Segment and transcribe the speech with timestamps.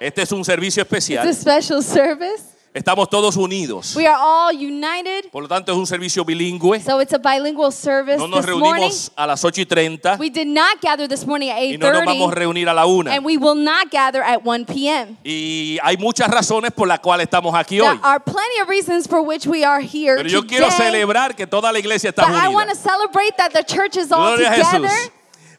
[0.00, 1.34] Este es un servicio It's a especial.
[1.34, 2.42] special service.
[2.74, 3.96] Estamos todos unidos.
[3.96, 5.30] We are all united.
[5.32, 6.78] Por lo tanto, es un servicio bilingüe.
[6.82, 8.82] So it's a bilingual service No nos this morning.
[8.82, 11.90] reunimos a las 8 y 30 We did not gather this morning at y no
[11.90, 13.10] nos vamos a 8:30 reunir a la 1.
[13.10, 15.16] and we will not gather at 1 p.m.
[15.24, 17.98] Y hay muchas razones por las cuales estamos aquí There hoy.
[18.02, 20.58] are plenty of reasons for which we are here Pero yo today.
[20.58, 22.82] quiero celebrar que toda la iglesia está but I want to unida.
[22.90, 24.86] celebrate that the church is all Gloria a together.
[24.86, 25.10] Jesús.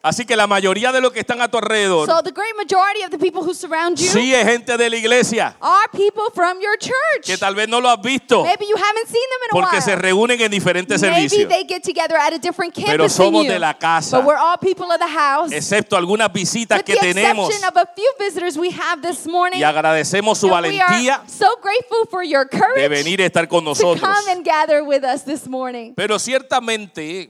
[0.07, 3.03] Así que la mayoría de los que están a tu alrededor So the great majority
[3.03, 6.59] of the people who surround you sí es gente de la iglesia are people from
[6.61, 7.25] your church.
[7.25, 9.77] que tal vez no lo has visto Maybe you haven't seen them in a porque
[9.77, 9.81] while.
[9.81, 13.41] se reúnen en diferentes Maybe servicios, they get together at a different campus pero somos
[13.43, 13.51] than you.
[13.53, 15.51] de la casa, But we're all people of the house.
[15.51, 19.27] excepto algunas visitas With que the tenemos exception of a few visitors we have this
[19.27, 19.59] morning.
[19.59, 23.25] y agradecemos su and we valentía are so grateful for your courage de venir a
[23.25, 23.99] estar con to nosotros.
[24.01, 25.93] come and gather with us this morning.
[25.95, 27.29] Pero ciertamente,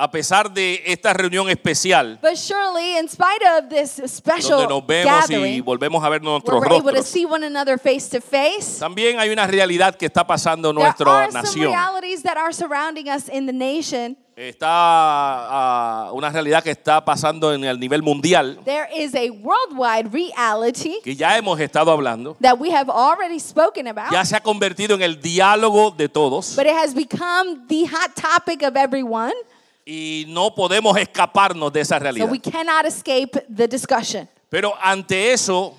[0.00, 4.86] a pesar de esta reunión especial, But surely, in spite of this special donde nos
[4.86, 7.78] vemos y gathering, volvemos a ver where nuestros we're able to rostros, see one another
[7.78, 11.42] face to face, también hay una realidad que está pasando en there nuestra are some
[11.42, 11.66] nación.
[11.70, 14.16] realities that are surrounding us in the nation.
[14.36, 20.10] Está ah, una realidad que está pasando en el nivel mundial, There is a worldwide
[20.10, 24.40] reality que ya hemos estado hablando, that we have already spoken about, ya se ha
[24.40, 29.34] convertido en el diálogo de todos but it has become the hot topic of everyone.
[29.86, 32.30] Y no podemos escaparnos de esa So realidad.
[32.30, 34.28] we cannot escape the discussion.
[34.48, 35.76] Pero ante eso,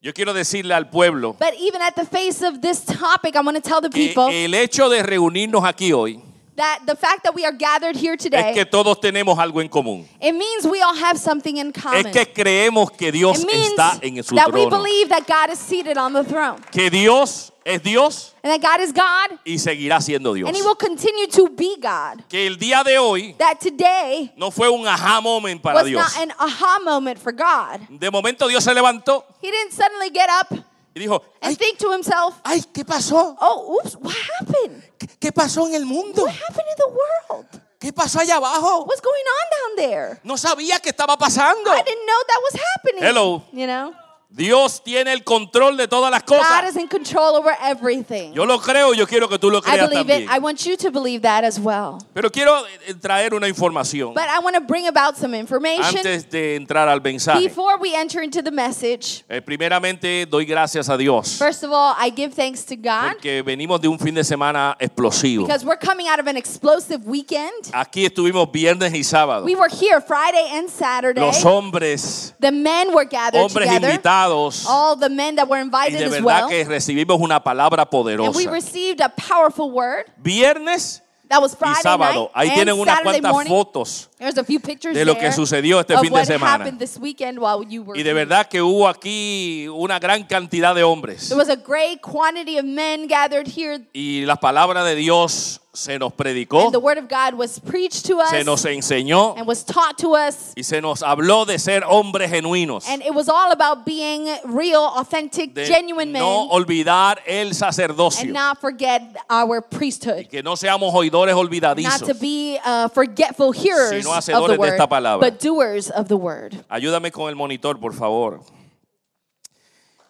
[0.00, 3.56] yo quiero decirle al pueblo But even at the face of this topic, I want
[3.56, 6.22] to tell the que people el hecho de reunirnos aquí hoy
[6.56, 9.68] that the fact that we are gathered here es today, que todos tenemos algo en
[9.68, 10.08] común.
[10.20, 12.10] it means we all have something in Es common.
[12.12, 15.58] que creemos que Dios It means está en su that we believe that God is
[15.60, 20.00] seated on the throne Que Dios es Dios and that God is God y seguirá
[20.00, 20.48] siendo Dios.
[20.48, 22.22] and He will continue to be God.
[22.28, 26.02] Que el día de hoy That today no fue un aha moment para was Dios.
[26.02, 27.80] not an aha moment for God.
[27.90, 31.92] De momento Dios se levantó He didn't suddenly get up y dijo, ay, think to
[31.92, 33.36] himself, ay, ¿qué pasó?
[33.40, 34.82] oh, oops, what happened?
[34.98, 36.24] ¿Qué, qué pasó en el mundo?
[36.24, 37.46] What happened in the world?
[37.78, 38.84] ¿Qué pasó allá abajo?
[38.86, 40.20] What's going on down there?
[40.24, 41.70] No sabía que estaba pasando.
[41.72, 43.04] I didn't know that was happening.
[43.04, 43.44] Hello.
[43.52, 43.94] You know?
[44.30, 46.68] Dios tiene el control de todas las God cosas.
[46.68, 48.34] is in control over everything.
[48.34, 50.22] Yo lo creo, yo quiero que tú lo I creas believe también.
[50.24, 50.28] it.
[50.30, 51.98] I want you to believe that as well.
[52.12, 56.28] Pero quiero eh, traer una información But I want to bring about some information antes
[56.28, 57.40] de entrar al mensaje.
[57.42, 59.24] before we enter into the message.
[59.30, 63.42] Eh, primeramente doy gracias a Dios First of all, I give thanks to God porque
[63.42, 65.46] venimos de un fin de semana explosivo.
[65.46, 67.70] because we're coming out of an explosive weekend.
[67.72, 69.46] Aquí estuvimos viernes y sábado.
[69.46, 71.22] We were here Friday and Saturday.
[71.22, 73.88] Los hombres, The men were gathered hombres together.
[74.26, 76.48] Invitados All the men that were y invited de as verdad well.
[76.48, 78.50] que recibimos una palabra And we poderosa.
[78.50, 80.06] received a powerful word.
[80.18, 82.30] Viernes That was y Friday sábado.
[82.34, 83.50] night Ahí tienen unas cuantas morning.
[83.50, 86.64] fotos There's a few pictures de lo que sucedió este of fin de what semana.
[86.64, 90.74] happened this weekend while you were Y de verdad que hubo aquí una gran cantidad
[90.74, 91.28] de hombres.
[91.28, 95.98] There was a great quantity of men gathered here, Y la palabra de Dios se
[95.98, 99.46] nos predicó, and the word of God was preached to us se nos enseñó and
[99.46, 100.52] was taught to us.
[100.56, 102.88] y se nos habló de ser hombres genuinos.
[102.88, 107.54] And it was all about being real, authentic, De genuine no men olvidar el and
[107.56, 108.32] sacerdocio.
[108.32, 110.28] not forget our priesthood.
[110.30, 112.06] Que no seamos oidores Not olvidadizos.
[112.06, 115.20] to be uh, forgetful hearers Sino of hacedores the de word, esta palabra.
[115.20, 116.54] but doers of the word.
[116.70, 118.40] Ayúdame con el monitor, por favor.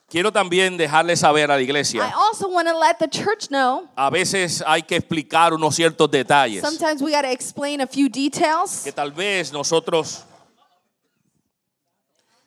[0.09, 2.11] Quiero también dejarle saber a la I iglesia.
[2.17, 6.63] also want to let the church know A veces hay que explicar unos ciertos detalles
[6.63, 8.83] sometimes we got to explain a few details.
[8.85, 10.25] que tal vez nosotros...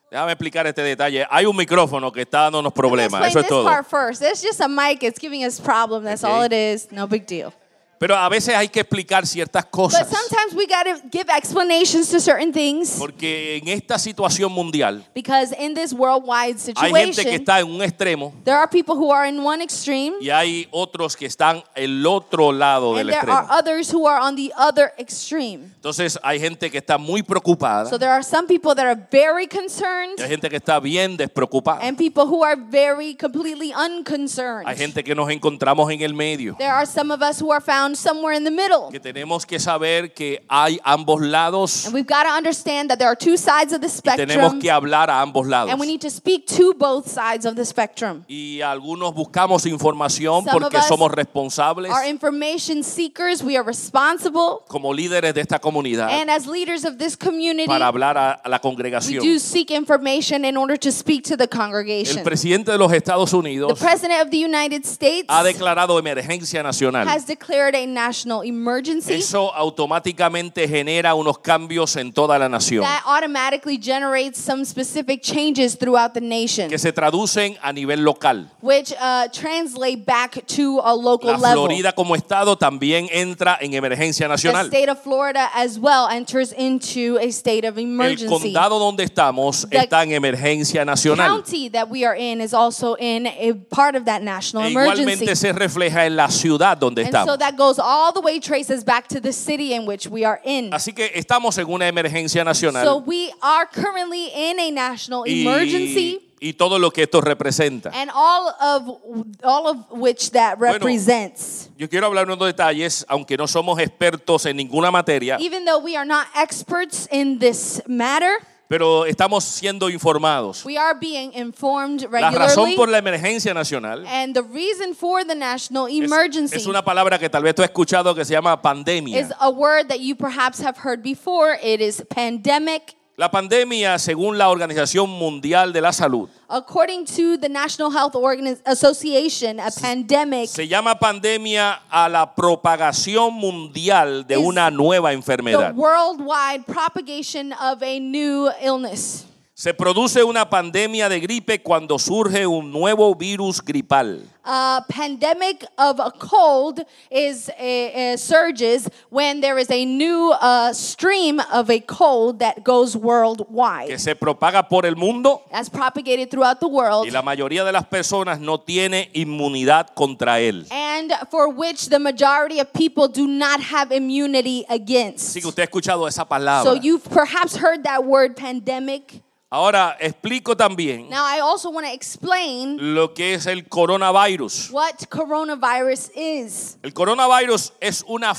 [0.09, 1.25] Déjame explicar este detalle.
[1.29, 3.25] Hay un micrófono que está dándonos problemas.
[3.27, 3.63] Eso es todo.
[3.63, 4.21] part first.
[4.21, 5.03] It's just a mic.
[5.03, 6.03] It's giving us problem.
[6.03, 6.91] That's all it is.
[6.91, 7.53] No big deal.
[8.01, 10.07] Pero a veces hay que explicar ciertas But cosas.
[10.09, 15.53] sometimes we got to give explanations to certain things Porque en esta situación mundial because
[15.59, 19.11] in this worldwide hay gente que situation, está en un extremo there are people who
[19.13, 23.19] are in one extreme y hay otros que están el otro lado and del there
[23.31, 23.59] are extremo.
[23.59, 25.71] others who are on the other extreme.
[25.75, 29.45] Entonces hay gente que está muy preocupada So there are some people that are very
[29.45, 31.81] concerned y hay gente que está bien despreocupada.
[31.83, 34.67] and people who are very completely unconcerned.
[34.67, 36.55] Hay gente que nos encontramos en el medio.
[36.57, 38.89] There are some of us who are found somewhere in the middle.
[38.91, 43.07] Que tenemos que saber que hay ambos lados And we've got to understand that there
[43.09, 45.71] are two sides of the y tenemos spectrum que hablar a ambos lados.
[45.71, 48.23] and we need to speak to both sides of the spectrum.
[48.27, 54.63] Y algunos buscamos información Some porque somos responsables Our information seekers, we are responsible.
[54.67, 58.57] como líderes de esta comunidad And as leaders of this community, para hablar a, la
[58.57, 59.23] we congregación.
[59.23, 62.23] do seek information in order to speak to the El congregation.
[62.23, 67.07] presidente de los Estados The Unidos President of the United States ha declarado emergencia nacional
[67.07, 73.01] has declared a national emergency, eso automáticamente genera unos cambios en toda la nación that
[73.05, 78.47] automatically generates some specific changes throughout the nation, que se traducen a nivel local.
[78.61, 81.65] which uh, translate back to a local La level.
[81.65, 84.67] Florida como estado también entra en emergencia The nacional.
[84.67, 88.27] state of Florida as well enters into a state of El emergency.
[88.27, 91.27] condado donde estamos The está en emergencia nacional.
[91.27, 95.01] county that we are in is also in a part of that national E emergency.
[95.01, 97.39] igualmente se refleja en la ciudad donde And so estamos.
[97.39, 100.71] that goes all the way traces back to the city in which we are in.
[100.71, 106.19] Así que estamos en una emergencia So nacional we are currently in a national emergency
[106.41, 107.91] y, y todo lo que esto representa.
[107.93, 108.99] and all of
[109.43, 111.69] all of which that Bueno, represents.
[111.77, 115.95] Yo quiero hablar unos detalles, aunque no somos expertos en ninguna materia, Even though we
[115.95, 118.31] are not experts in this matter,
[118.71, 120.63] pero estamos siendo informados.
[120.63, 122.75] we are being informed La razón regularly.
[122.77, 127.19] por la emergencia nacional And the reason for the national es, emergency es una palabra
[127.19, 129.29] que tal vez tú has escuchado que se llama is pandemia.
[129.41, 131.59] a word that you perhaps have heard before.
[131.61, 132.95] It is pandemic.
[133.21, 138.59] La pandemia, según la Organización Mundial de la Salud, According to the National Health Organi-
[138.65, 145.13] Association, a pandemic se llama pandemia a la propagación mundial de Is una nueva the
[145.17, 145.75] enfermedad.
[145.75, 149.27] worldwide propagation of a new illness.
[149.61, 154.27] Se produce una pandemia de gripe cuando surge un nuevo virus gripal.
[154.43, 160.73] A pandemic of a cold is a, a surges when there is a new uh,
[160.73, 163.99] stream of a cold that goes que worldwide.
[163.99, 167.05] se propaga por el mundo That's propagated throughout the world.
[167.05, 170.65] y la mayoría de las personas no tiene inmunidad contra él.
[170.71, 175.29] and for which the majority of people do not have immunity against.
[175.29, 176.79] Así que usted ha escuchado esa So palabra.
[176.81, 179.21] you've perhaps heard that word pandemic.
[179.53, 184.69] Ahora explico también Now I also want to explain lo que es el coronavirus.
[184.71, 186.77] what coronavirus is.
[186.81, 188.33] El coronavirus es una,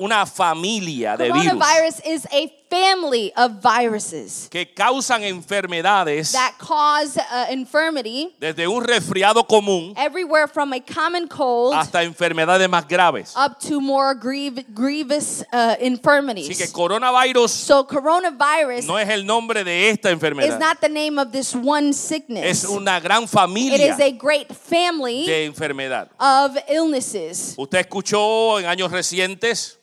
[0.00, 7.16] una familia de virus Coronavirus is a family of viruses que causan enfermedades that cause
[7.18, 13.34] uh, infirmity desde un resfriado común everywhere from a common cold hasta enfermedades más graves.
[13.36, 16.72] up to more griev- grievous uh, Así que infirmities.
[16.72, 20.58] coronavirus So coronavirus no es el nombre de esta is enfermedad.
[20.58, 22.44] not the name of this one sickness.
[22.44, 26.08] Es una gran It familia is a great family de enfermedad.
[26.20, 27.54] of illnesses.
[27.56, 29.78] Usted escuchó en años recientes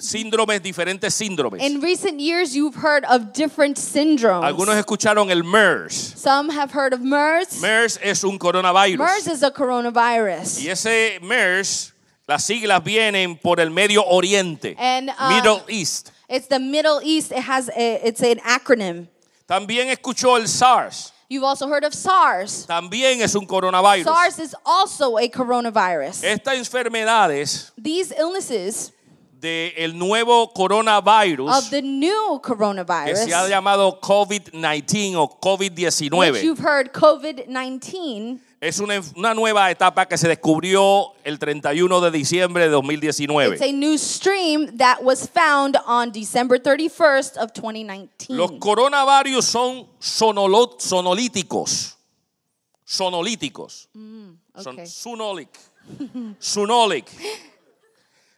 [0.00, 1.60] síndromes, diferentes síndromes.
[1.60, 4.44] In recent years, you've heard of different syndromes.
[4.44, 6.14] Algunos escucharon el MERS.
[6.16, 7.60] Some have heard of MERS.
[7.60, 8.98] MERS es un coronavirus.
[8.98, 10.62] MERS is a coronavirus.
[10.64, 11.92] Y ese MERS,
[12.26, 16.12] las siglas vienen por el Medio Oriente, And, uh, Middle East.
[16.28, 17.32] It's the Middle East.
[17.32, 19.08] It has a, it's an acronym.
[19.48, 21.12] También escuchó el SARS.
[21.28, 22.66] You've also heard of SARS.
[22.66, 24.04] También es un coronavirus.
[24.04, 26.24] SARS is also a coronavirus.
[26.24, 28.92] Estas enfermedades These illnesses
[29.40, 36.42] del nuevo coronavirus of the new que coronavirus, se ha llamado COVID-19 o which COVID-19
[36.42, 42.68] you've heard COVID-19, es una, una nueva etapa que se descubrió el 31 de diciembre
[42.68, 43.62] de it's 2019.
[43.62, 48.36] a new stream that was found on December 31st of 2019.
[48.36, 51.96] Los coronavirus son sonolo- sonolíticos.
[52.84, 53.88] Sonolíticos.
[53.92, 54.86] Son okay.
[54.86, 55.48] sunolic.
[56.38, 57.06] Sunolic.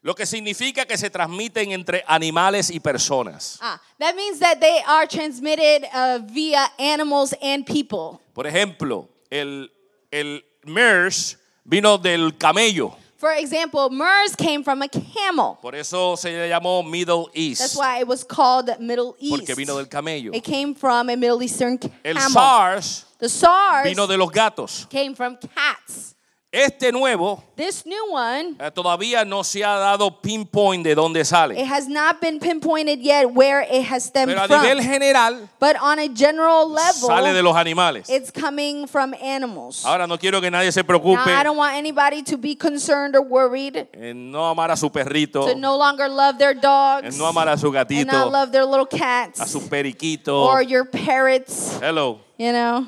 [0.04, 3.58] Lo que significa que se transmiten entre animales y personas.
[3.60, 8.20] Ah, that means that they are transmitted uh, via animals and people.
[8.34, 9.70] Por ejemplo, el,
[10.10, 12.96] el MERS vino del camello.
[13.16, 15.56] For example, MERS came from a camel.
[15.62, 17.76] Por eso se le llamó Middle That's East.
[17.78, 19.46] why it was called Middle East.
[19.46, 20.34] Porque vino del camello.
[20.34, 22.30] It came from a Middle Eastern El camel.
[22.32, 24.86] SARS the SARS vino de los gatos.
[24.90, 26.16] came from cats.
[26.54, 31.26] Este nuevo This new one, eh, todavía no se ha dado pinpoint de dónde it
[31.26, 31.54] sale.
[31.64, 34.62] has not been pinpointed yet where it has stemmed Pero a from.
[34.62, 38.06] nivel general but on a general level, sale de los animales.
[38.10, 39.82] it's coming from animals.
[39.86, 43.16] Ahora no quiero que nadie se Now, preocupe I don't want anybody to be concerned
[43.16, 47.16] or worried en no amar a su perrito, to no longer love their dogs en
[47.16, 50.34] no amar a su and not gatito, love their little a cats su periquito.
[50.44, 52.20] or your parrots, Hello.
[52.36, 52.86] you know.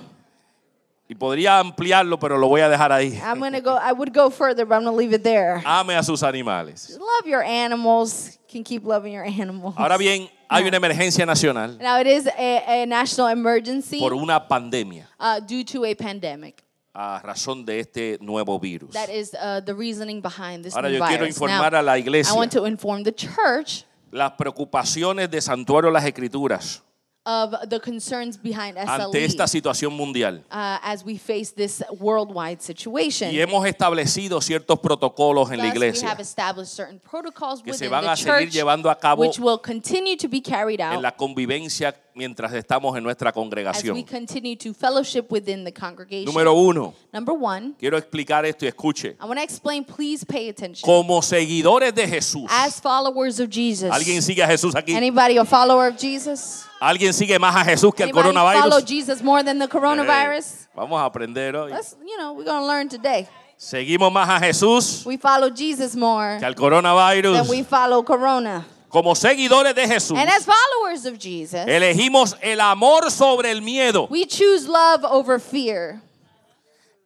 [1.08, 3.20] Y podría ampliarlo, pero lo voy a dejar ahí.
[3.22, 5.62] I'm to go, I would go further, but I'm to leave it there.
[5.66, 6.98] Ame a sus animales.
[6.98, 8.38] Love your animals.
[8.50, 9.74] Can keep loving your animals.
[9.76, 14.46] Ahora bien, hay una emergencia nacional Now, it is a, a national emergency por una
[14.48, 16.62] pandemia uh, due to a pandemic.
[16.94, 18.92] a razón de este nuevo virus.
[18.92, 21.36] That is uh, the reasoning behind this Ahora new yo quiero virus.
[21.36, 25.90] informar Now, a la I iglesia want to inform the church las preocupaciones de Santuario
[25.90, 26.82] de las Escrituras
[27.26, 30.42] of the concerns behind ante esta SLE situación mundial.
[30.50, 33.30] uh, as we face this worldwide situation.
[33.32, 37.72] Y hemos establecido ciertos protocolos en la Thus, we iglesia have established certain protocols que
[37.72, 40.40] se within van the a seguir church llevando a cabo which will continue to be
[40.40, 44.06] carried en out la convivencia mientras estamos en nuestra as we congregación.
[44.06, 46.26] continue to fellowship within the congregation.
[46.32, 49.16] Número uno, Number one, quiero explicar esto y escuche.
[49.20, 50.82] I want to explain, please pay attention.
[50.84, 54.94] Como seguidores de Jesús, As followers of Jesus, ¿alguien sigue a Jesús aquí?
[54.94, 56.64] anybody a follower of Jesus?
[56.80, 58.84] ¿Alguien sigue más a Jesús que follow coronavirus?
[58.86, 60.44] Jesus more than the coronavirus?
[60.64, 61.72] Eh, vamos a aprender hoy.
[61.72, 63.26] Let's, you know, we're going to learn today.
[63.56, 67.48] Seguimos más a Jesús We follow Jesus more que al than coronavirus.
[67.48, 68.66] we follow corona.
[68.94, 74.06] Como seguidores de Jesús, And as followers of Jesus, elegimos el amor sobre el miedo.
[74.08, 76.00] we choose love over fear.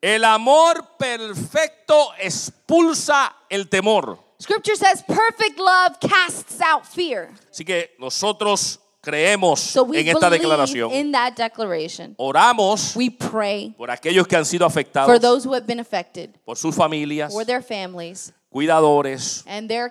[0.03, 4.19] El amor perfecto expulsa el temor.
[4.39, 7.31] Scripture says perfect love casts out fear.
[7.51, 10.93] Así que nosotros creemos So we en esta believe declaración.
[10.93, 12.15] in that declaration.
[12.19, 16.35] Oramos We pray por aquellos que han sido for afectados, those who have been affected,
[16.45, 19.91] por sus familias, for their families, cuidadores and their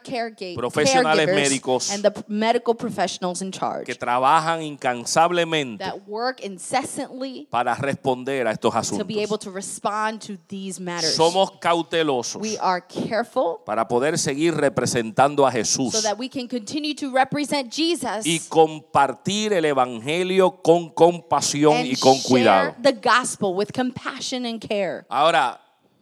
[0.56, 7.76] Profesionales médicos and the medical professionals in que charge trabajan incansablemente that work incessantly para
[7.76, 9.40] responder a estos to be able asuntos.
[9.42, 11.16] to respond to these matters.
[11.16, 16.48] Somos cautelosos We are careful para poder seguir representando a Jesús so that we can
[16.48, 22.76] continue to represent Jesus y compartir el evangelio con compasión and y con share cuidado.
[22.82, 25.06] the gospel with compassion and care.
[25.10, 25.60] Ahora,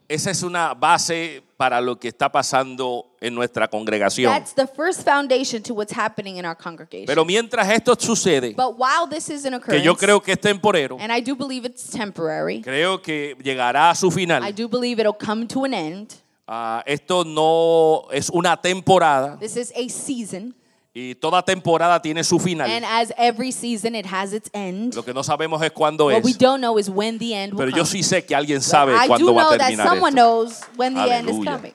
[0.08, 4.32] esa es una base para lo que está pasando en nuestra congregación.
[4.32, 7.08] That's the first foundation to what's happening in our congregation.
[7.08, 10.40] Pero mientras esto sucede, but while this is an que occurrence, yo creo que es
[10.40, 14.54] temporero, and I do believe it's temporary, creo que llegará a su I final.
[14.54, 16.14] do believe it'll come to an end.
[16.48, 20.54] Ah, esto no es una temporada This is a season,
[20.98, 22.84] y toda temporada tiene su and final.
[22.86, 24.96] as every season, it has its end.
[24.96, 27.52] Lo que no sabemos es cuándo What we es, don't know is when the end
[27.54, 27.78] will pero come.
[27.80, 29.88] yo sí sé que alguien But sabe I do cuándo va a know that terminar
[29.90, 30.22] someone esto.
[30.22, 31.52] knows when the end is Aleluya.
[31.58, 31.74] coming.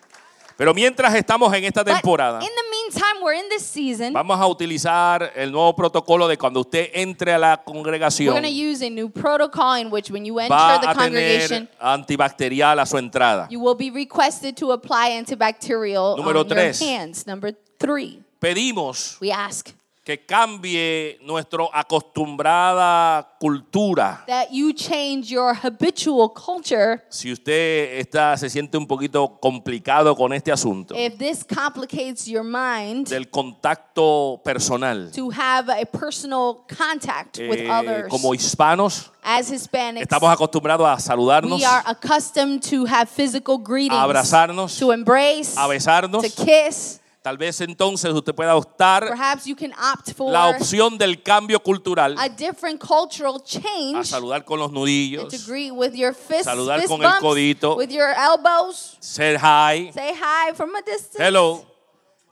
[0.56, 4.12] Pero mientras estamos en esta But temporada, in the meantime, we're in this season.
[4.14, 8.42] vamos a utilizar el nuevo protocolo de cuando usted entre a la We're congregación, going
[8.42, 11.78] to use a new protocol in which when you enter va the a congregation, tener
[11.80, 13.48] antibacterial a su entrada.
[13.50, 16.80] you will be requested to apply antibacterial Número on tres.
[16.80, 17.26] your hands.
[17.26, 19.70] Number three, Pedimos we ask
[20.02, 24.24] que cambie nuestra acostumbrada cultura.
[24.26, 27.02] that you change your habitual culture.
[27.10, 32.42] Si usted está, se siente un poquito complicado con este asunto If this complicates your
[32.42, 39.50] mind del contacto personal, to have a personal contact with eh, others como hispanos, as
[39.50, 44.92] Hispanics, estamos acostumbrados a saludarnos, we are accustomed to have physical greetings, a abrazarnos, to
[44.92, 46.22] embrace, a besarnos.
[46.22, 46.99] to kiss.
[47.22, 51.62] Tal vez entonces usted pueda optar Perhaps you can opt for la opción del cambio
[51.62, 56.78] cultural a different cultural a change saludar con los nudillos, greet with your fists, Saludar
[56.80, 57.76] fist con el codito.
[57.76, 61.18] with your elbows, ser hi, say hi from a distance.
[61.22, 61.66] hello.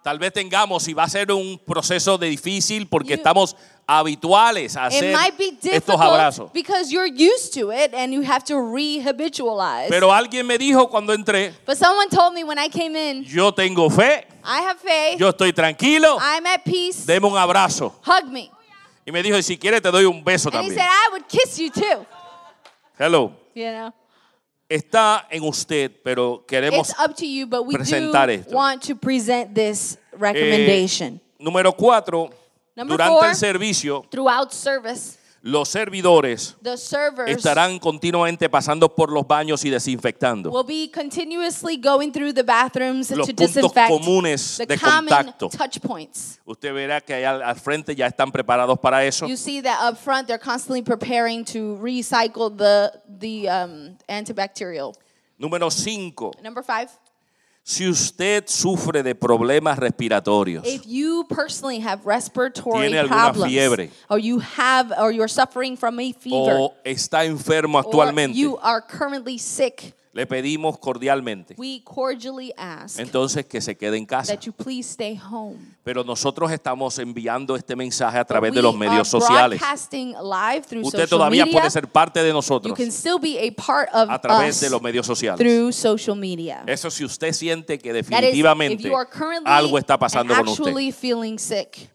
[0.02, 3.56] Tal vez tengamos y va a ser un proceso de difícil porque You- estamos
[3.88, 6.52] habituales a It hacer might be estos abrazos.
[6.52, 9.88] difficult because you're used to it and you have to re-habitualize.
[9.88, 13.50] Pero alguien me dijo cuando entré, but someone told me when I came in, yo
[13.50, 17.94] tengo fe, I have faith, yo estoy tranquilo, I'm at peace, deme un abrazo.
[18.04, 18.50] hug me.
[19.06, 20.74] Y me dijo, y si quiere te doy un beso And he también.
[20.74, 22.04] said, I would kiss you too.
[22.98, 23.32] Hello.
[23.54, 23.94] You know,
[24.68, 28.54] Está en usted, pero queremos it's up to you, but we do presentar esto.
[28.54, 31.18] want to present this Eh, recommendation.
[31.40, 32.28] número cuatro,
[32.78, 33.28] Number durante four.
[33.30, 39.70] el servicio, Throughout service, los servidores the servers estarán continuamente pasando por los baños y
[39.70, 44.76] desinfectando will be continuously going through the bathrooms los to puntos disinfect comunes the de
[44.76, 45.48] common contacto.
[45.48, 46.38] touch points.
[46.44, 49.26] Usted verá que allá al, frente ya están preparados para eso.
[49.26, 54.94] You see that up front, they're constantly preparing to recycle the the um, antibacterial.
[55.38, 56.90] Número cinco, Number five,
[57.68, 63.90] si usted sufre de problemas respiratorios, if you personally have respiratory Tiene alguna problems, fiebre.
[64.08, 68.56] or you have, or you're suffering from a fever, o está enfermo or actualmente, you
[68.62, 74.32] are currently sick, le pedimos cordialmente we cordially ask entonces que se quede en casa.
[74.32, 75.76] that you please stay home.
[75.88, 79.58] Pero nosotros estamos enviando este mensaje a través de los medios sociales.
[80.82, 81.58] Usted todavía media.
[81.58, 84.68] puede ser parte de You nosotros can still be a part of a través de
[84.68, 85.38] los medios sociales.
[85.38, 86.62] through social media.
[86.66, 90.64] Eso si usted siente que is, definitivamente currently algo está pasando and con usted.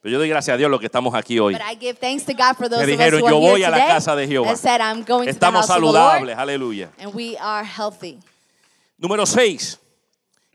[0.02, 1.54] Pero yo doy gracias a Dios los que estamos aquí hoy.
[1.54, 4.82] Us dijeron, "Yo voy a la casa de Jehová." said,
[5.28, 6.90] Estamos saludables, aleluya.
[8.98, 9.80] Número 6.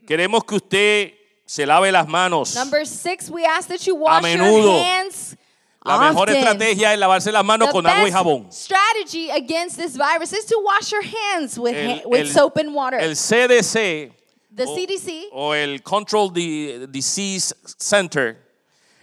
[0.05, 1.18] Queremos que usted
[1.49, 4.83] se lave las manos Number six, we ask that you wash your menudo.
[4.83, 5.35] hands
[5.83, 6.35] La mejor often.
[6.43, 8.51] estrategia es lavarse las manos The con agua y jabón.
[8.51, 12.57] strategy against this virus is to wash your hands with, El, ha- with el- soap
[12.57, 12.99] and water.
[12.99, 14.11] el CDC
[14.55, 18.37] the o, CDC o el Control Di- Disease Center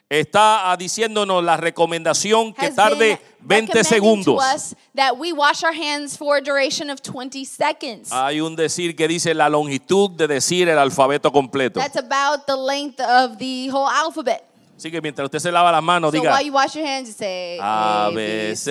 [0.09, 4.25] está ah, diciéndonos la recomendación que tarde been 20 recommending segundos.
[4.25, 8.11] to us that we wash our hands for a duration of 20 seconds.
[8.12, 11.81] Hay un decir que dice la longitud de decir el alfabeto completo.
[11.81, 14.43] That's about the length of the whole alphabet.
[14.76, 17.09] Así que mientras usted se lava las manos, So diga while you wash your hands,
[17.09, 18.71] you say A, B, C,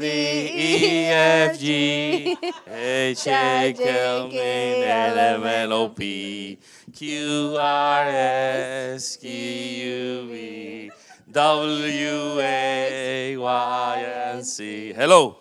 [0.00, 6.58] D, E, F, G, H, A, K, L, M, N, O, P,
[6.92, 10.90] Q, R, S, Q, U, V,
[11.34, 14.94] W, A, Y, and Z.
[14.96, 15.36] Hello.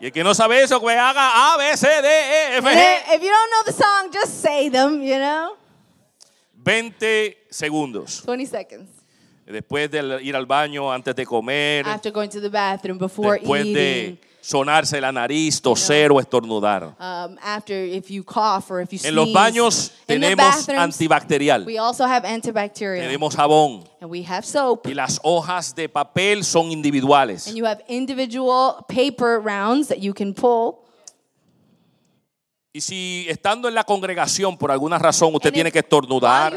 [0.00, 2.74] Y el que no sabe eso, que haga A, B, C, D, E, F, G.
[2.74, 5.56] if if you don't know the song, just say them, you know?
[6.64, 8.22] 20 segundos.
[8.24, 8.88] 20 seconds.
[9.46, 13.64] Después de ir al baño, antes de comer, After going to the bathroom, before después
[13.64, 16.94] eating, de sonarse la nariz, toser o estornudar.
[16.98, 19.08] um, after if you cough or if you sneeze.
[19.08, 23.00] En los baños In the tenemos bathrooms, antibacterial, we also have antibacterial.
[23.06, 24.84] tenemos jabón and we have soap.
[24.86, 27.46] y las hojas de papel son individuales.
[27.46, 30.81] And you have individual paper rounds that you can pull.
[32.74, 36.54] Y si estando en la congregación por alguna razón usted And tiene if que estornudar,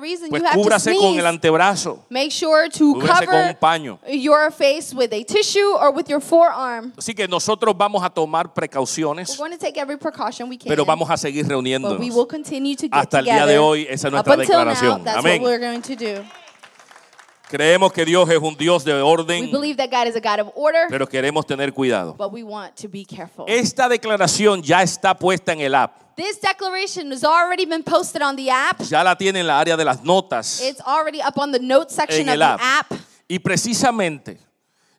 [0.00, 3.42] reason, pues you have to cúbrase con el antebrazo, Make sure to cúbrase con un
[3.42, 3.98] cover paño.
[4.08, 6.94] your face with a tissue or with your forearm.
[6.96, 10.66] Así que nosotros vamos a tomar We're precauciones, going to take every precaution we can.
[10.70, 12.00] pero vamos a seguir but we reuniéndonos.
[12.16, 15.06] will continue to get Hasta el día de hoy, esa es nuestra declaración.
[15.08, 15.42] Amén.
[15.42, 16.24] what we're going to do.
[17.48, 20.40] Creemos que Dios es un Dios de We orden, believe that God is a God
[20.46, 22.14] of order, pero queremos tener cuidado.
[22.16, 23.46] but we want to be careful.
[23.48, 26.14] Esta declaración ya está puesta en el app.
[26.16, 28.82] This declaration has already been posted on the app.
[28.82, 30.60] Ya la tiene en la área de las notas.
[30.60, 32.60] It's already up on the notes section En of el the app.
[32.92, 33.00] app.
[33.28, 34.38] Y precisamente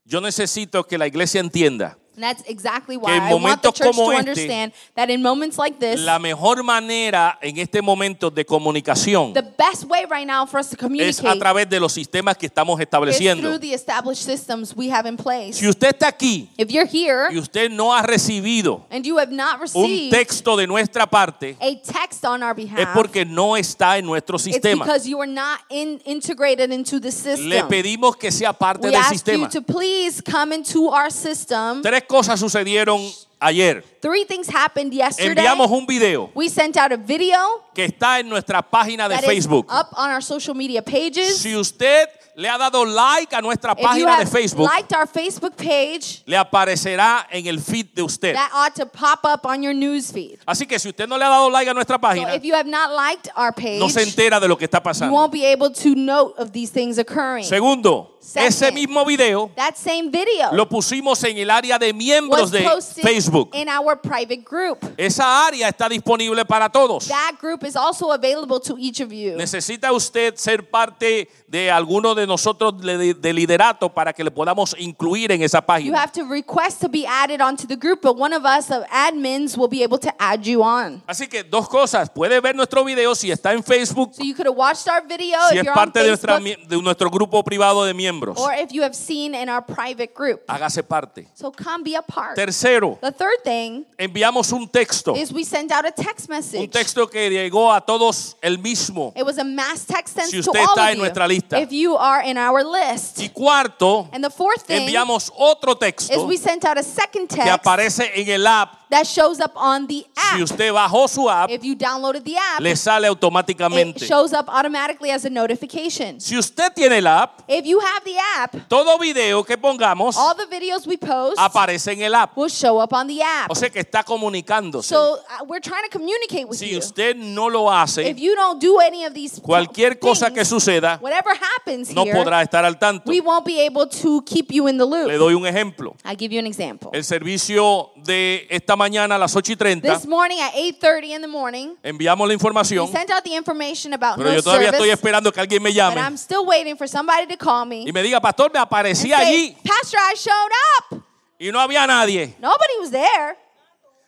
[0.06, 4.02] yo necesito que la iglesia entienda And that's exactly why I want the church to
[4.02, 9.34] este, understand that in moments like this, la mejor manera en este momento de comunicación
[9.34, 12.36] the best way right now for us to es a communicate través de los sistemas
[12.36, 13.44] que estamos is estableciendo.
[13.44, 15.54] through the established systems we have in place.
[15.54, 19.32] Si usted está aquí If you're here y usted no ha recibido and you have
[19.32, 23.56] not un received texto de nuestra parte, a text on our behalf, es porque no
[23.56, 24.84] está en nuestro it's sistema.
[24.84, 27.48] because you are not in, integrated into the system.
[27.48, 29.50] Le pedimos que sea parte we del ask you sistema.
[29.50, 31.82] to please come into our system.
[31.82, 33.00] Tres cosas sucedieron
[33.40, 33.84] ayer.
[34.02, 35.30] Three things happened yesterday.
[35.46, 37.38] Enviamos un video We sent out a video
[37.74, 39.68] que está en nuestra página de that is Facebook.
[39.72, 41.38] up on our social media pages.
[41.40, 44.94] Si usted le ha dado like a nuestra If you página de have Facebook, liked
[44.94, 48.34] our Facebook page, le aparecerá en el feed de usted.
[48.34, 50.40] that ought to pop up on your news feed.
[50.48, 52.56] Así que si usted no le ha dado like a nuestra So página, if you
[52.56, 55.12] have not liked our page, no se entera de lo que está you pasando.
[55.12, 57.44] won't be able to note of these things occurring.
[57.44, 58.48] Segundo, Second.
[58.48, 62.64] ese mismo video that same video lo pusimos en el área de miembros de
[63.02, 63.50] Facebook.
[63.56, 64.78] in our private group.
[64.98, 67.08] Esa área está disponible para todos.
[67.08, 69.36] That group is also available to each of you.
[69.36, 74.76] ¿Necesita usted ser parte de alguno de nosotros de, de liderato para que le podamos
[74.78, 76.02] incluir en esa You página?
[76.02, 79.58] have to request to be added onto the group, but one of us, of admins,
[79.58, 81.02] will be able to add you on.
[81.08, 82.10] Así que dos cosas.
[82.10, 85.40] Puede ver nuestro video si está en Facebook, So you could have watched our video
[85.50, 88.19] si if es you're on parte de, nuestra de nuestro grupo privado de miembros.
[88.28, 90.46] Or if you have seen in our private group.
[90.48, 91.28] Hágase parte.
[91.34, 92.36] So come be a part.
[92.36, 95.16] Tercero, The third thing enviamos un texto.
[95.16, 96.72] is we sent out a text Un message.
[96.72, 99.14] texto que llegó a todos el mismo.
[99.16, 101.02] It was a mass text sent Si to usted all está en you.
[101.04, 101.60] nuestra lista.
[101.60, 103.20] If you are in our list.
[103.20, 107.28] Y cuarto, And the fourth thing enviamos otro is texto we sent out a second
[107.28, 108.79] que text aparece en el app.
[108.90, 110.42] That shows up on the Si app.
[110.42, 114.06] usted bajó su app, If you downloaded the app, le sale it automáticamente.
[114.06, 116.20] shows up automatically as a notification.
[116.20, 120.36] Si usted tiene la app, If you have the app, todo video que pongamos all
[120.36, 122.36] the videos we post aparece en el app.
[122.38, 123.50] will show up on the app.
[123.52, 124.90] O sea que está comunicándose.
[124.90, 126.80] So uh, we're trying to communicate with Si you.
[126.80, 130.98] usted no lo hace, If you don't do any of these cualquier cosa que suceda
[131.02, 133.04] whatever happens no here, podrá estar al tanto.
[133.10, 135.20] we won't be able to keep you in the Le loop.
[135.20, 135.96] doy un ejemplo.
[136.06, 136.90] I'll give you an example.
[136.94, 141.22] El servicio de esta mañana a las 8 y 30 This morning at 8:30 in
[141.22, 144.72] the morning, enviamos la we información, sent out the information about pero no yo todavía
[144.72, 147.66] service, estoy esperando que alguien me but llame I'm still waiting for somebody to call
[147.66, 150.52] me y me diga, pastor, me and aparecí say, allí Pastor, I showed
[150.94, 151.04] up.
[151.40, 152.36] y no había nadie.
[152.40, 153.38] Nobody was there.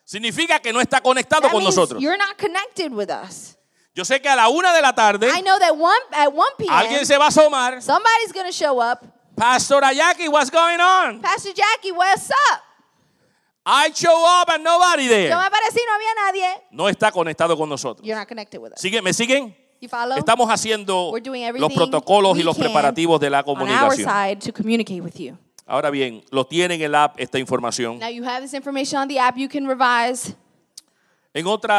[0.04, 2.02] Significa que no está conectado That con means nosotros.
[2.02, 3.56] you're not connected with us.
[3.94, 6.48] Yo sé que a la una de la tarde I know that one at 1
[6.58, 6.74] p.m.
[6.74, 7.82] alguien se va a asomar.
[7.82, 9.06] somebody's going to show up.
[9.36, 11.20] Pastor Ayaki, what's going on?
[11.22, 12.62] Pastor Jackie, what's up?
[13.66, 15.30] I show up and nobody Yo there.
[15.36, 16.62] me aparecí, no había nadie.
[16.72, 18.06] No está conectado con nosotros.
[18.06, 18.80] You're not connected with us.
[18.82, 19.56] ¿Sigue- ¿Me siguen?
[19.80, 20.18] You follow?
[20.18, 24.10] estamos haciendo We're doing los protocolos y los preparativos de la on our comunicación.
[24.10, 25.38] side to communicate with you.
[25.68, 28.00] Ahora bien, lo tienen en el app esta información.
[28.00, 29.38] Now you have this information on the app.
[29.38, 30.36] You can revise.
[31.34, 31.74] En otro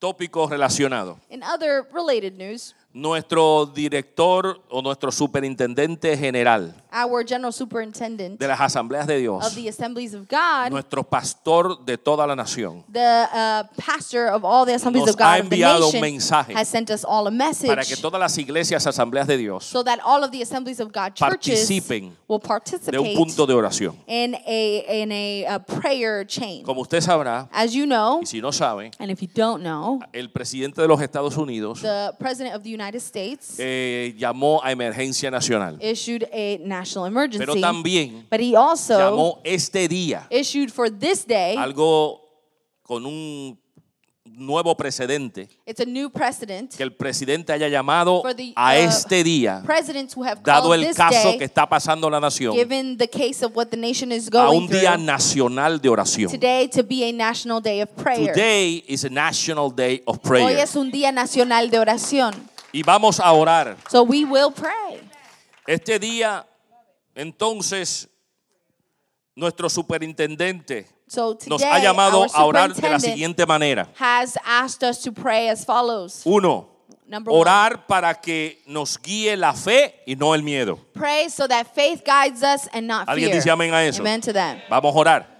[0.00, 8.38] tópico relacionado, In other related news, nuestro director o nuestro superintendente general our general superintendent
[8.38, 12.36] de las asambleas de of Dios, the Assemblies of God, nuestro pastor de toda la
[12.36, 15.86] nación, the uh, pastor of all the Assemblies Nos of God ha of the enviado
[15.86, 19.26] un nation, mensaje has sent us all a message para que todas las iglesias asambleas
[19.26, 22.48] de Dios so that all of the Assemblies of God churches Participen will de un
[22.48, 23.96] participate punto de oración.
[24.06, 26.62] in a in a, prayer chain.
[26.64, 30.00] Como usted sabrá, As you know, y si no sabe, and if you don't know,
[30.12, 34.72] el presidente de los Estados Unidos the president of the United States eh, llamó a
[34.72, 40.70] emergencia nacional, issued a national pero emergency, también but he also llamó este día issued
[40.70, 41.56] for this day.
[41.56, 42.20] algo
[42.82, 43.58] con un
[44.24, 46.74] nuevo precedente, It's a new precedent.
[46.74, 50.80] que el presidente haya llamado the, a uh, este día, Presidents who have dado called
[50.80, 53.76] el this caso day, que está pasando la nación, given the case of what the
[53.76, 56.30] nation is a un día through, nacional de oración.
[56.30, 58.32] today to be a national day of prayer.
[58.32, 60.58] Today is a national day of Hoy prayer.
[60.58, 62.32] es un día nacional de oración.
[62.72, 63.76] Y vamos a orar.
[63.90, 64.98] So we will pray.
[65.66, 66.46] Este día,
[67.14, 68.08] entonces,
[69.34, 73.88] nuestro superintendente So nos ha llamado a orar de la siguiente manera.
[73.98, 76.22] has asked us to pray as follows.
[76.24, 76.68] Uno,
[77.06, 80.78] Number one, orar para que nos guíe la fe y no el miedo.
[80.94, 83.36] pray so that faith guides us and not ¿Alguien fear.
[83.42, 84.00] dice amén a eso?
[84.02, 84.58] Amen to that.
[84.70, 85.31] Vamos a orar.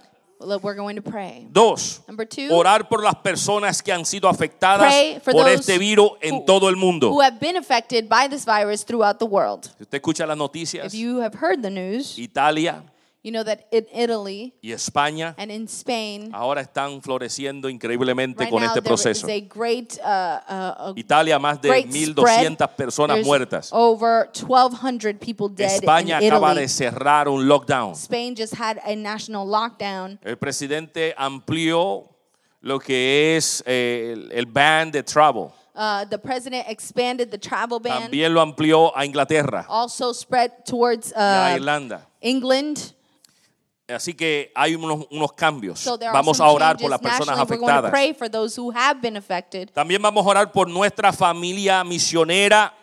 [0.61, 1.47] We're going to pray.
[1.49, 5.55] Dos, Number two, orar por las personas que han sido afectadas Pray for por those
[5.55, 7.09] este virus en who- todo el mundo.
[7.11, 9.65] who have been affected by this virus throughout the world.
[9.77, 12.83] Si usted escucha las noticias, If you have heard the news, Italia
[13.23, 18.51] you know that in Italy y España and in Spain, ahora están floreciendo increíblemente right
[18.51, 19.27] con now este proceso.
[19.27, 22.69] a great, uh, uh, Italia, más de great 1.200 spread.
[22.75, 23.69] personas There's muertas.
[23.71, 26.61] Over 1,200 people dead España in acaba Italy.
[26.63, 27.93] de cerrar un lockdown.
[27.95, 30.19] Spain just had a national lockdown.
[30.21, 32.09] El presidente amplió
[32.61, 35.53] lo que es eh, el, el ban de travel.
[35.75, 38.03] Uh, the president expanded the travel ban.
[38.03, 42.05] También lo amplió a Inglaterra Also spread towards y a uh, Irlanda.
[42.21, 42.93] England.
[43.87, 45.79] Así que hay unos, unos cambios.
[45.79, 47.91] So Vamos a orar por las personas afectadas.
[49.73, 52.73] También vamos a orar por nuestra familia misionera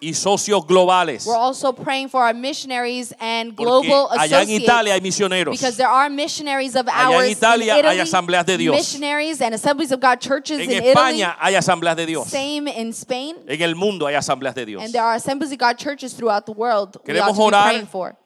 [0.00, 1.26] y socios globales.
[1.26, 5.52] We're also praying for our missionaries and Porque global allá en Italia hay misioneros.
[5.52, 8.76] Because there are missionaries of Allá en Italia in hay asambleas de Dios.
[8.76, 12.06] missionaries and assemblies of God churches En in España hay asambleas de.
[12.06, 12.28] Dios.
[12.28, 13.36] Same in Spain.
[13.46, 14.82] En el mundo hay asambleas de Dios.
[14.82, 18.16] And there are assemblies of God churches throughout the world Queremos orar for.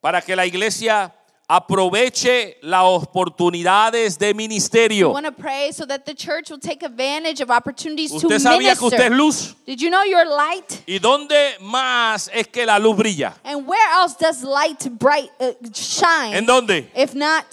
[0.00, 1.12] Para que la iglesia
[1.48, 5.12] aproveche las oportunidades de ministerio.
[5.12, 8.76] want to pray so that the church will take advantage of opportunities to ¿Usted sabía
[8.76, 9.54] que usted es luz?
[9.66, 10.82] Did you know you're light?
[10.86, 13.34] ¿Y dónde más es que la luz brilla?
[13.44, 16.34] And where else does light bright uh, shine?
[16.36, 16.90] ¿En dónde?
[16.94, 17.44] If not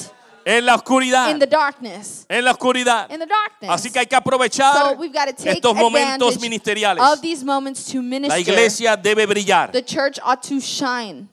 [0.45, 1.31] En la oscuridad.
[1.31, 2.25] in the darkness.
[2.29, 3.09] En la oscuridad.
[3.09, 3.71] In the darkness.
[3.71, 7.01] Así que hay que aprovechar So we've got to take estos momentos ministeriales.
[7.01, 8.39] of these moments to La minister.
[8.41, 11.29] iglesia debe brillar The church ought to shine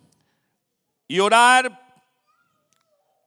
[1.08, 1.81] y orar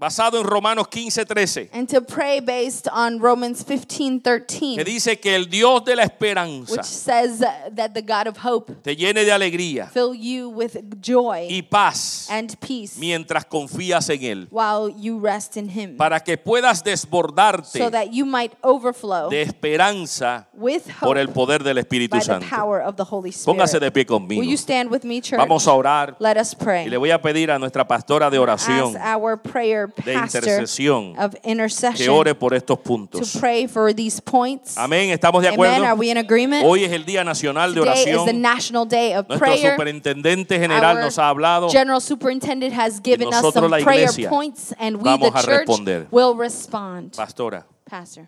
[0.05, 5.19] basado en Romanos 15, 13, and to pray based on Romans 15 que 13, dice
[5.19, 9.25] que el Dios de la esperanza which says that the God of hope te llene
[9.25, 14.93] de alegría fill you with joy y paz and peace mientras confías en Él, while
[14.95, 20.47] you rest in Him, para que puedas desbordarte so that you might overflow de esperanza
[20.53, 22.47] with por hope el poder del Espíritu by the Santo.
[22.47, 23.57] power of the Holy Spirit.
[23.57, 24.43] Póngase de pie Will conmigo.
[24.43, 25.39] you stand with me, church?
[25.39, 26.89] Vamos a orar Let us y pray.
[26.89, 31.33] le voy a pedir a nuestra pastora de oración Ask our prayer de intercesión of
[31.35, 33.37] que intercession ore por estos to puntos.
[33.39, 34.77] pray for these points.
[34.77, 35.59] Amén, ¿estamos de Amen.
[35.61, 35.99] Are acuerdo?
[35.99, 36.65] we in agreement?
[36.65, 38.41] Hoy es el Día Nacional de Today is the Oración.
[38.41, 39.71] National Day of Nuestro Prayer.
[39.73, 41.69] superintendente general Our nos ha hablado.
[41.69, 45.39] General Superintendent has given us nosotros, some la prayer iglesia, points, and we, vamos the
[45.39, 46.07] a church, responder.
[46.11, 47.15] will respond.
[47.15, 48.27] Pastora, Pastor.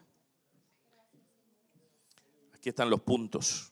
[2.55, 3.71] aquí están los puntos.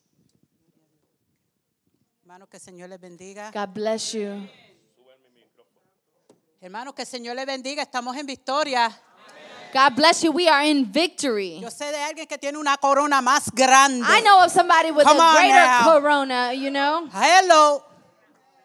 [2.21, 3.51] Hermano, que el Señor les bendiga.
[3.53, 4.47] God bless you.
[6.65, 7.83] Hermano, que el Señor les bendiga.
[7.83, 8.89] Estamos en victoria.
[9.71, 10.31] God bless you.
[10.31, 11.59] We are in victory.
[11.61, 14.03] Yo sé de alguien que tiene una corona más grande.
[14.09, 15.83] I know of somebody with Come a greater now.
[15.83, 17.07] corona, you know.
[17.13, 17.83] Hello.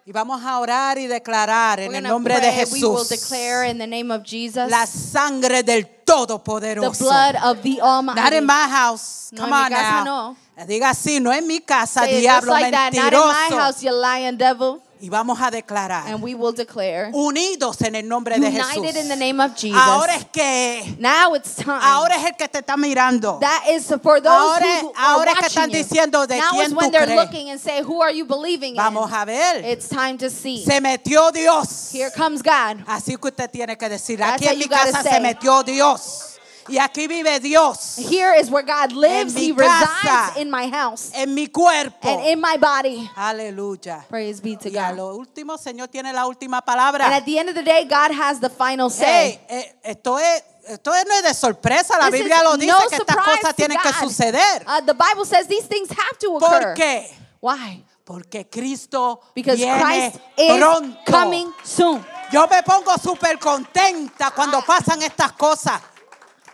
[0.03, 2.65] Y vamos a orar y declarar en el nombre de pray.
[2.71, 6.97] We will Jesús declare in the name of Jesus la sangre del the Todopoderoso.
[7.05, 8.19] blood of the Almighty.
[8.19, 9.29] Not in my house.
[9.31, 10.37] No, Come en mi on casa now.
[10.57, 10.65] no.
[10.65, 12.93] Diga así, no en mi casa, Say diablo like that.
[12.95, 13.59] Not in my mentiroso.
[13.59, 14.81] house, you lying devil.
[15.01, 16.05] Y vamos a declarar.
[16.07, 19.17] and we will declare, Unidos en el nombre de united in the Jesús.
[19.17, 19.79] name of Jesus.
[19.81, 20.95] Ahora es que.
[20.99, 21.79] now it's time.
[21.81, 23.39] Ahora es el que te está mirando.
[23.41, 26.71] that is for those Ahora- who are ahora es que están diciendo de now quién
[26.71, 27.15] tú crees.
[27.15, 29.15] looking and say, who are you believing Vamos in?
[29.15, 29.65] a ver.
[29.65, 30.63] It's time to see.
[30.63, 31.89] Se metió Dios.
[31.91, 32.77] Here comes God.
[32.85, 35.13] Así que usted tiene que decir, That's aquí en mi casa say.
[35.13, 36.27] se metió Dios.
[36.67, 37.97] Y aquí vive Dios.
[37.97, 39.35] Here is where God lives.
[39.35, 39.87] He casa.
[40.33, 42.07] resides in my house En mi cuerpo.
[42.07, 43.09] and in my body.
[43.15, 44.05] Aleluya.
[44.09, 44.97] Praise be to Y a God.
[44.97, 47.05] lo último, Señor tiene la última And palabra.
[47.15, 49.39] at the end of the day, God has the final say.
[49.47, 51.97] Hey, eh, esto es esto no es de sorpresa.
[51.97, 54.63] La This Biblia is lo dice no que estas cosas tienen que suceder.
[54.67, 56.49] Uh, the Bible says these things have to occur.
[56.49, 57.09] ¿Por qué?
[57.41, 57.83] Why?
[58.05, 60.97] Porque Cristo Because viene Christ is pronto.
[61.05, 62.05] coming soon.
[62.31, 65.81] Yo me pongo súper contenta cuando pasan estas cosas.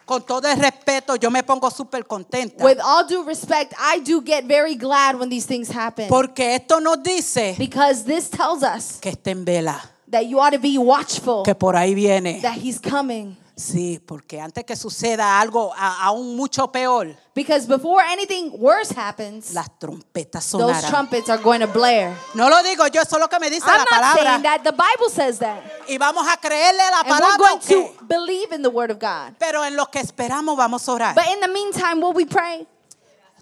[0.08, 2.64] Con todo el respeto, yo me pongo súper contenta.
[2.64, 6.08] With all due respect, I do get very glad when these things happen.
[6.08, 10.54] Porque esto nos dice Because this tells us que está en vela, that you ought
[10.54, 12.40] to be watchful, que por ahí viene.
[12.42, 13.36] that He's coming.
[13.60, 19.52] Sí, porque antes que suceda algo a- aún mucho peor, Because before anything worse happens,
[19.52, 20.90] las trompetas those sonarán.
[20.92, 22.16] trumpets are going to blare.
[22.36, 24.42] No lo digo yo, eso es lo que me dice I'm la not saying palabra.
[24.44, 24.64] that.
[24.64, 25.60] The Bible says that.
[25.90, 27.60] Y vamos a creerle la And we're palabra, going
[27.98, 29.34] to believe in the Word of God.
[29.40, 31.16] pero en lo que esperamos vamos a orar.
[31.16, 32.68] But in the meantime, will we pray?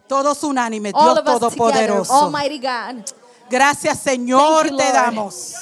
[0.08, 2.14] Todos unánimes, All Dios of us together, Todopoderoso.
[2.14, 3.04] Almighty God.
[3.50, 4.94] Gracias, Señor, Thank you, te Lord.
[4.96, 5.54] damos.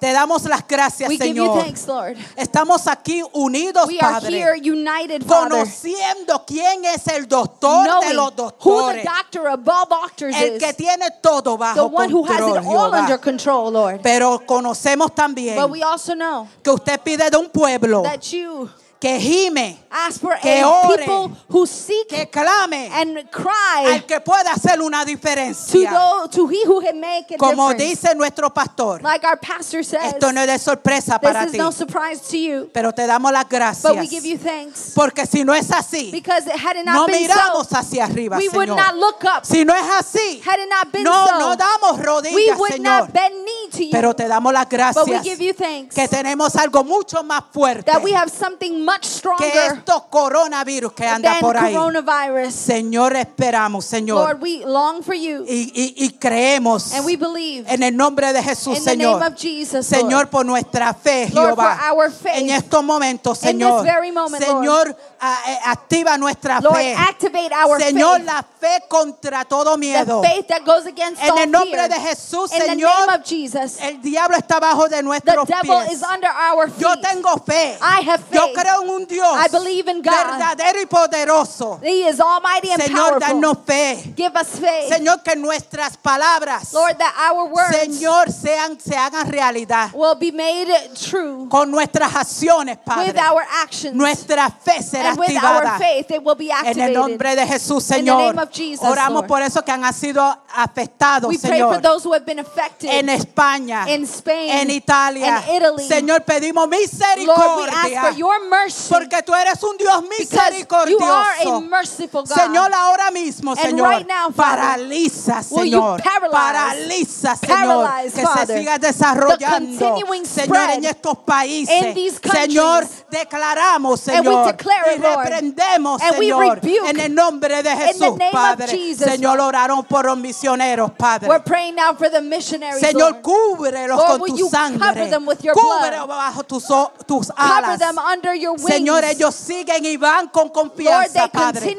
[0.00, 1.62] Te damos las gracias, We give you Señor.
[1.64, 2.16] thanks, Lord.
[2.36, 4.38] Estamos aquí unidos, We are Padre.
[4.38, 9.46] here united, Father, conociendo quién es el doctor de knowing los who the doctores, doctor
[9.48, 12.98] above doctors el que tiene todo the bajo one who has control, it all Jehová.
[13.00, 14.00] under control, Lord.
[14.02, 18.70] Pero conocemos también But we also know que usted pide de un pueblo that you
[19.00, 24.02] que gime, ask for que a ore, people who seek que clame and al cry
[24.06, 25.90] que pueda hacer una to, diferencia.
[25.90, 28.02] those, to he who can make a Como difference.
[28.02, 31.52] dice nuestro pastor, Like our pastor says, esto no es de sorpresa this para is
[31.52, 33.44] ti, no surprise to you, pero te damos las
[33.82, 34.24] but we give gracias.
[34.24, 34.92] you thanks.
[34.94, 38.04] Porque si no es así, Because it had it no not been miramos so, hacia
[38.04, 38.76] arriba, we would Señor.
[38.76, 39.46] not look up.
[39.46, 42.72] Si no es así, Had it not been no, so, no damos we rodillas, would
[42.72, 42.82] Señor.
[42.84, 43.90] not bend knee to you.
[43.92, 47.44] Pero te damos las but we gracias give you thanks que tenemos algo mucho más
[47.50, 51.74] fuerte that we have something much que stronger estos coronavirus que anda por ahí.
[51.74, 52.54] coronavirus.
[52.54, 54.18] Señor, esperamos, Señor.
[54.28, 58.32] Lord, we long for you Y, y- y creemos and we believe en el nombre
[58.32, 59.20] de Jesús, in the Señor.
[59.20, 60.30] name of Jesus, Señor, Lord.
[60.30, 61.76] por nuestra fe, Lord, Jehová.
[61.76, 62.36] for our faith.
[62.42, 63.84] En estos momentos, In this Señor.
[63.84, 66.94] very moment, Señor, a- eh, activa nuestra Lord, fe.
[66.94, 68.26] activate our Señor, faith.
[68.26, 70.20] la fe contra todo miedo.
[70.22, 71.88] The faith that goes against En el nombre fear.
[71.88, 75.46] de Jesús, In the Señor, name of Jesus, El diablo está bajo de the nuestros
[75.46, 75.92] devil pies.
[75.92, 76.80] is under our feet.
[76.80, 77.76] Yo tengo fe.
[77.80, 78.56] I have Yo faith.
[78.80, 80.12] Creo en un Dios I believe in God.
[80.12, 81.78] verdadero y poderoso.
[81.82, 83.20] He is almighty and Señor, powerful.
[83.40, 84.12] danos fe.
[84.16, 84.92] Give us faith.
[84.92, 89.90] Señor, que nuestras palabras, Lord, that our words Señor, sean, se hagan realidad.
[89.94, 93.08] will be made true Con nuestras acciones, Padre.
[93.08, 93.94] with our actions.
[93.94, 95.72] Nuestra fe será and with activada.
[95.74, 96.82] our faith, it will be En activated.
[96.88, 98.18] el nombre de Jesús, In the Señor.
[98.34, 99.28] name of Jesus, Oramos Lord.
[99.28, 100.22] por eso que han sido
[100.54, 101.82] afectados, we pray for Señor.
[101.82, 102.90] those who have been affected.
[102.90, 105.42] En España, in Spain, en Italia.
[105.48, 105.88] in Italy.
[105.88, 108.00] Señor, pedimos Lord, we misericordia.
[108.00, 111.60] ask for your mercy Porque tú eres un Dios because you are a misericordioso.
[111.62, 112.34] merciful God.
[112.36, 116.00] Señor, ahora mismo, And Señor, right now, Father, paraliza, Señor.
[116.00, 121.94] paralyze- Paraliza, Señor, paralyze, que Father, se siga desarrollando, Señor, en estos países.
[122.32, 125.18] Señor, declaramos, Señor, y Lord.
[125.24, 126.56] reprendemos, we Señor,
[126.88, 128.68] en el nombre de Jesús, Padre.
[128.68, 129.48] Jesus, Señor, Lord.
[129.48, 131.28] oraron por los misioneros, Padre.
[131.28, 133.22] We're praying now for the missionaries, Señor, Lord.
[133.22, 134.78] cúbrelos Lord, con tu sangre.
[135.10, 136.64] cover Cúbrelos bajo tus,
[137.06, 137.78] tus Cover alas.
[137.78, 138.74] them under your wings.
[138.74, 141.76] Señor, ellos siguen y van con confianza, Padre,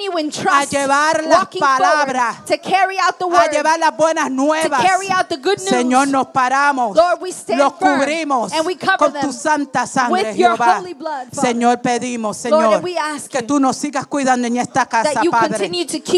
[0.50, 4.82] a llevar las palabras, forward to carry out the a llevar las buenas nuevas.
[4.82, 5.70] to carry out the good news.
[5.70, 9.86] Señor, nos paramos, Lord, we stand los cubrimos and we cover con them tu santa
[9.86, 10.82] sangre, Jehová.
[10.98, 11.28] blood.
[11.32, 12.82] Señor, pedimos, Señor,
[13.30, 15.70] que tú nos sigas cuidando en esta casa, Padre.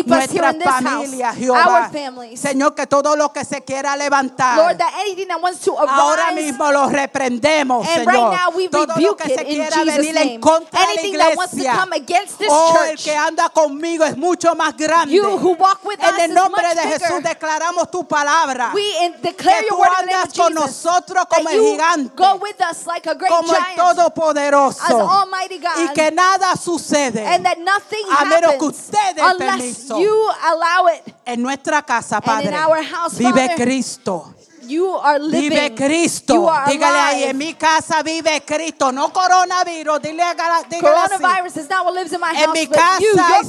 [0.05, 1.91] Nuestra familia, Jehová.
[2.35, 6.31] Señor, que todo lo que se quiera levantar, Lord, that anything that wants to Ahora
[6.31, 8.07] mismo lo reprendemos, Señor.
[8.07, 10.39] right now we Todo lo que se quiera venir en name.
[10.59, 11.79] Contra Anything la that wants to iglesia.
[11.79, 15.13] come against this Oh, el que anda conmigo es mucho más grande.
[15.13, 16.99] You who walk with en el nombre de bigger.
[16.99, 18.71] Jesús declaramos tu palabra.
[18.73, 18.83] we
[19.21, 23.15] declare que your tú andas con nosotros como el gigante, go with us like a
[23.15, 24.81] great como el todopoderoso.
[24.83, 29.21] as Almighty God, y que nada sucede and that nothing a menos que usted dé
[29.21, 29.99] unless permiso.
[29.99, 31.13] you allow it.
[31.25, 32.47] en nuestra casa, Padre.
[32.49, 34.33] in our house, vive Father, Cristo.
[34.65, 35.49] You are living.
[35.49, 36.33] Vive Cristo.
[36.33, 37.29] You are Dígale ahí, alive.
[37.31, 40.01] en mi casa vive Cristo, no coronavirus.
[40.01, 40.79] Dile, dígale así.
[40.79, 43.43] Coronavirus is not what lives in my En house, mi but you, casa your hay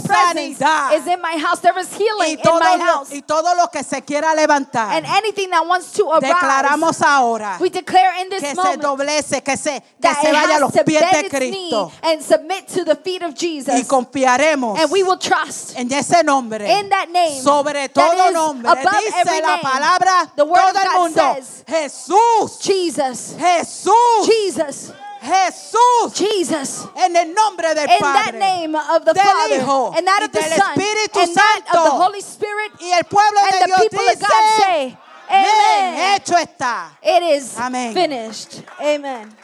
[0.55, 0.93] sanidad.
[0.99, 1.61] is in my house.
[1.61, 3.13] There is healing Y in todo, my lo, house.
[3.13, 7.59] y todo lo que se quiera levantar, And anything that wants to arise, declaramos ahora
[7.61, 10.73] we declare in this que se moment doblece, que se, que se vaya a los
[10.73, 11.93] pies de Cristo.
[12.03, 13.87] and submit to the feet of Y Jesus.
[13.87, 16.67] confiaremos And we will trust en ese nombre.
[16.69, 18.71] in that name sobre todo nombre.
[18.75, 21.35] Dice la palabra The word todo el God mundo.
[21.35, 26.15] says, Jesús, Jesus, Jesús, Jesus, Jesús.
[26.15, 26.87] Jesus.
[26.97, 30.43] En el nombre del In that name of the Father Hijo, and that of the
[30.43, 33.81] Son Espíritu and that of the Holy Spirit Y el pueblo and de the Dios
[33.81, 34.99] people of God say,
[35.31, 36.21] "Amén, Amen.
[36.21, 36.91] hecho está.
[37.03, 37.95] It is Amén.
[37.95, 38.63] finished.
[38.81, 39.35] Amen.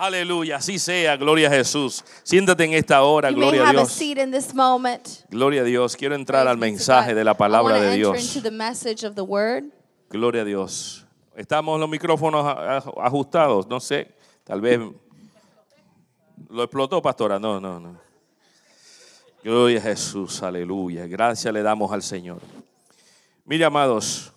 [0.00, 2.02] Aleluya, así sea, gloria a Jesús.
[2.22, 4.00] Siéntate en esta hora, You gloria a Dios.
[5.28, 5.94] Gloria a Dios.
[5.94, 8.40] Quiero entrar al Praise to mensaje de la palabra de Dios.
[10.08, 11.06] Gloria a Dios.
[11.36, 12.46] Estamos los micrófonos
[12.96, 14.80] ajustados, no sé, tal vez
[16.48, 17.38] lo explotó, pastora.
[17.38, 18.00] No, no, no.
[19.44, 21.06] Gloria a Jesús, aleluya.
[21.06, 22.40] Gracias le damos al Señor.
[23.44, 24.32] Mire, amados,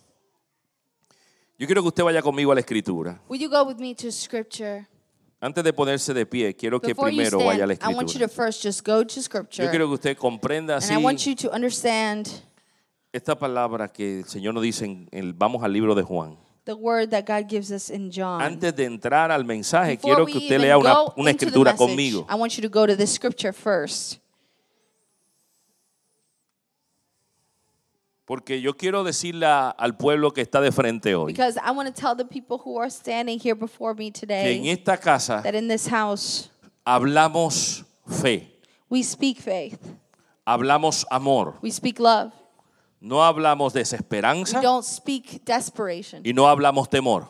[1.58, 3.18] yo quiero que usted vaya conmigo a la escritura.
[3.30, 4.88] Will you go with me to scripture?
[5.44, 8.18] Antes de ponerse de pie, quiero que Before primero vaya a la I want you
[8.18, 8.28] to escritura.
[8.28, 9.62] first just go to scripture.
[9.62, 12.28] Yo quiero que usted comprenda And I want you to understand
[13.12, 16.38] esta palabra que el Señor nos dice en el vamos al libro de Juan.
[16.64, 18.40] the word that God gives us in John.
[18.40, 21.30] Antes de entrar al mensaje, Before quiero we que usted even lea una, go una
[21.30, 22.26] into the escritura message, conmigo.
[22.30, 24.20] I want you to go to the scripture first.
[28.26, 32.00] Porque yo quiero decirle al pueblo que está de frente hoy Because I want to
[32.00, 35.54] tell the people who are standing here before me que en today esta casa that
[35.54, 36.48] in this house
[36.86, 38.48] hablamos fe,
[38.88, 39.78] we speak faith,
[40.46, 42.32] hablamos amor, we speak love,
[43.00, 47.28] no hablamos we desesperanza don't speak desperation, y no hablamos temor.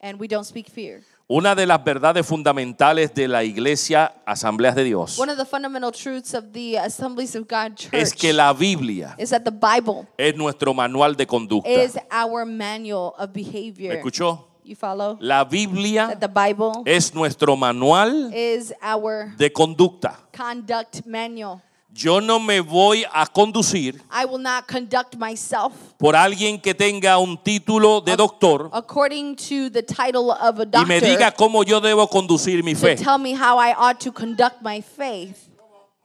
[0.00, 1.02] and we don't speak fear.
[1.28, 5.90] Una de las verdades fundamentales de la iglesia Asambleas de Dios One of the fundamental
[5.90, 10.06] truths of the Assemblies of God Church es que la Biblia is that the Bible
[10.16, 11.68] es nuestro manual de conducta.
[11.68, 13.92] is our manual of ¿Me behavior.
[13.96, 14.44] escuchó?
[14.62, 15.16] You follow?
[15.20, 20.18] La Biblia That the Bible es nuestro manual is our de conducta.
[20.32, 21.60] conduct manual.
[21.96, 27.16] Yo no me voy a conducir I will not conduct myself por alguien que tenga
[27.16, 31.64] un título de doctor according to the title of a y doctor me diga cómo
[31.64, 32.96] yo debo conducir mi to fe.
[32.96, 35.48] tell me how I ought to conduct my faith.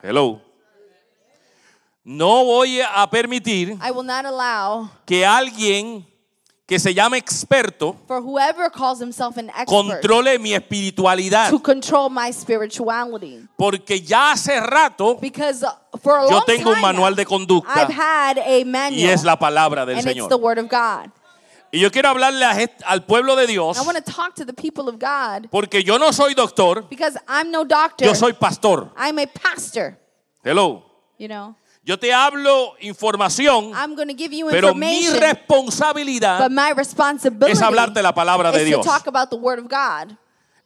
[0.02, 0.40] Hello.
[2.04, 6.06] No voy a permitir I will not allow que alguien
[6.72, 11.50] que se llame experto for whoever calls himself an expert controle mi espiritualidad.
[11.50, 13.46] to control my spirituality.
[13.58, 17.26] Porque ya hace rato Because uh, for a Yo long tengo un time manual de
[17.26, 20.30] conducta I've had a y manual es la palabra del and it's Señor.
[20.30, 21.12] the word of God.
[21.74, 24.46] Y yo quiero hablarle a est- al pueblo de Dios I want to talk to
[24.46, 28.06] the people of God porque yo no soy doctor, because I'm no doctor.
[28.06, 28.90] yo soy pastor.
[28.96, 29.98] I'm a pastor,
[30.42, 30.84] Hello.
[31.18, 31.54] you know.
[31.84, 37.54] Yo te hablo información, I'm going to give you pero mi responsabilidad but my responsibility
[37.54, 38.86] es hablarte la palabra de Dios.
[38.86, 40.16] to talk about the word of God.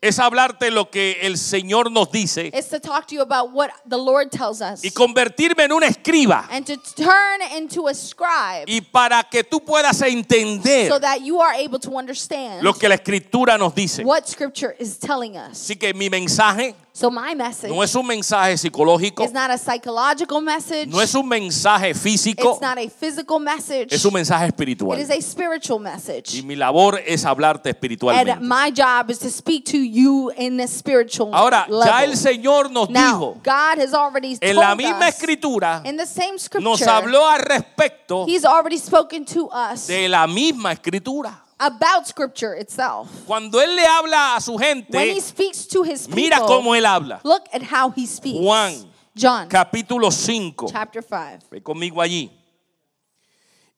[0.02, 3.98] Es hablarte lo que el Señor nos dice to talk to you about what the
[3.98, 6.50] Lord tells us y convertirme en un escriba.
[6.52, 11.40] and to turn into a scribe Y para que tú puedas entender so that you
[11.40, 14.04] are able to understand lo que la escritura nos dice.
[14.04, 15.54] what scripture is telling us.
[15.54, 19.58] Así que mi mensaje So my message no es un mensaje psicológico, is not a
[19.58, 20.88] psychological message.
[20.88, 23.94] no es un mensaje físico, It's not a physical message.
[23.94, 24.98] es un mensaje It espiritual.
[24.98, 26.42] is a spiritual Y message.
[26.44, 28.40] mi labor es hablarte And espiritualmente.
[28.40, 31.86] my job is to speak to you in a spiritual Ahora, level.
[31.86, 35.82] ya el Señor nos now, dijo God has already en told la misma us escritura,
[35.84, 40.28] in the same scripture, nos habló al respecto He's already spoken to us de la
[40.28, 41.42] misma escritura.
[41.60, 43.10] About scripture itself.
[43.26, 46.76] Cuando Él le habla a su When he gente, speaks to his people, mira cómo
[46.76, 47.22] Él habla.
[47.24, 48.40] look at how he speaks.
[48.40, 48.74] Juan,
[49.16, 50.68] John Capítulo 5.
[50.72, 51.46] chapter 5.
[51.52, 52.30] Ve conmigo allí.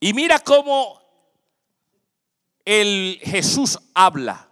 [0.02, 1.00] Y mira cómo
[2.66, 4.48] el Jesús habla.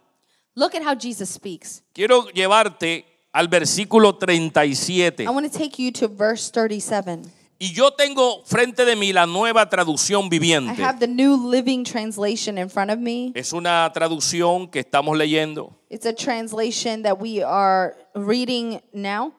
[0.54, 1.82] Look at how Jesus speaks.
[1.92, 5.24] Quiero llevarte al versículo 37.
[5.26, 7.30] I want to take you to verse 37.
[7.58, 10.82] Y yo tengo frente de mí la nueva traducción I viviente.
[10.82, 13.32] have the New Living Translation in front of me.
[13.34, 15.74] Es una traducción que estamos leyendo.
[15.88, 19.32] It's a translation that we are reading now.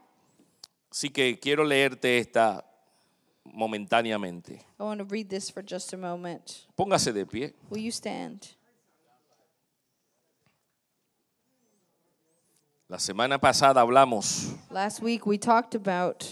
[0.91, 2.63] Así que quiero leerte esta
[3.45, 4.65] momentáneamente.
[4.79, 6.65] I want to read this for just a moment.
[6.75, 7.53] Póngase de pie.
[7.69, 8.47] Will you stand?
[12.89, 16.25] La semana pasada hablamos Last week we talked about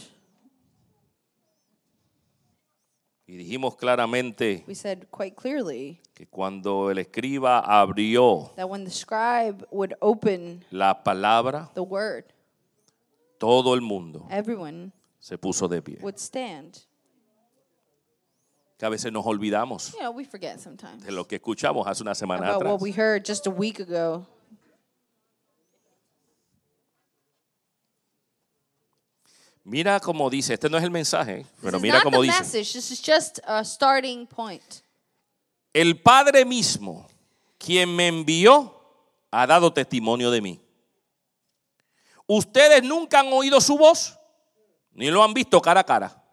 [3.28, 8.92] y dijimos claramente We said quite clearly que cuando el escriba abrió that when the
[8.92, 12.26] scribe would open la palabra, the word,
[13.38, 15.98] todo el mundo everyone se puso de pie.
[16.02, 16.78] would stand.
[18.78, 22.04] Que a veces nos olvidamos You know, we forget sometimes de lo que escuchamos hace
[22.04, 22.72] una semana about atrás.
[22.74, 24.28] what we heard just a week ago.
[29.66, 32.40] Mira cómo dice, este no es el mensaje, pero mira cómo dice.
[32.40, 32.74] message.
[32.74, 34.62] This is just a starting point.
[35.74, 37.08] El Padre mismo,
[37.58, 38.80] quien me envió,
[39.32, 40.62] ha dado testimonio de mí.
[42.28, 44.20] Ustedes nunca han oído su voz,
[44.94, 46.24] ni lo han visto cara a cara.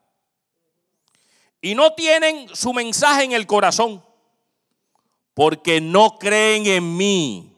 [1.62, 4.04] Y no tienen su mensaje en el corazón,
[5.32, 7.56] porque no creen en mí.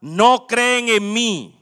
[0.00, 1.57] No creen en mí.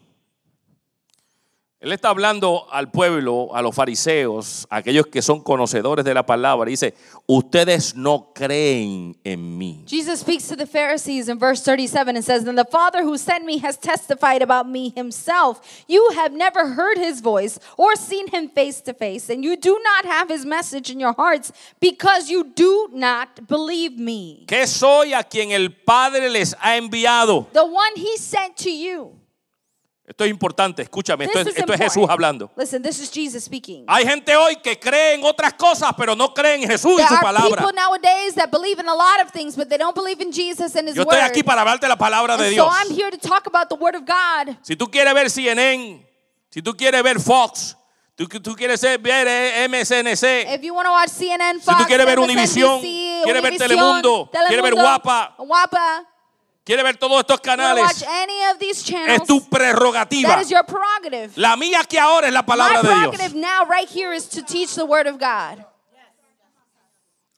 [1.79, 6.25] Él está hablando al pueblo, a los fariseos, a aquellos que son conocedores de la
[6.25, 6.71] palabra.
[6.71, 6.95] Dice,
[7.27, 9.85] ustedes no creen en mí.
[9.87, 13.45] Jesus speaks to the Pharisees in verse 37 and says, Then the Father who sent
[13.45, 15.85] me has testified about me himself.
[15.87, 19.79] You have never heard his voice or seen him face to face, and you do
[19.85, 24.47] not have his message in your hearts because you do not believe me.
[24.49, 27.53] Que soy a quien el Padre les ha enviado.
[27.53, 29.13] The one he sent to you.
[30.07, 31.81] Esto es importante, escúchame, esto es, esto es.
[31.81, 32.49] Jesús hablando.
[32.57, 33.85] Listen, this is Jesus speaking.
[33.89, 37.09] Hay gente hoy que cree en otras cosas, pero no cree en Jesús y There
[37.09, 37.67] su are palabra.
[39.33, 39.57] things,
[40.95, 42.67] Yo estoy aquí para hablarte la palabra de Dios.
[42.67, 44.57] so I'm here to talk about the word of God.
[44.63, 46.07] Si tú quieres ver CNN,
[46.51, 47.77] si tú quieres ver Fox,
[48.15, 52.07] tú, tú quieres ver eh, MSNC, If you want to watch CNN, tú Fox, quieres
[52.07, 56.05] ver Univisión, quieres ver Univision, Telemundo, quieres ver Telemundo, Guapa, Guapa,
[56.67, 58.05] quieres ver todos estos canales,
[59.09, 60.29] es tu prerrogativa.
[60.29, 61.33] that is your prerogative.
[61.37, 63.35] La mía que ahora es la My palabra de Dios.
[63.35, 65.65] now, right here, is to teach the word of God.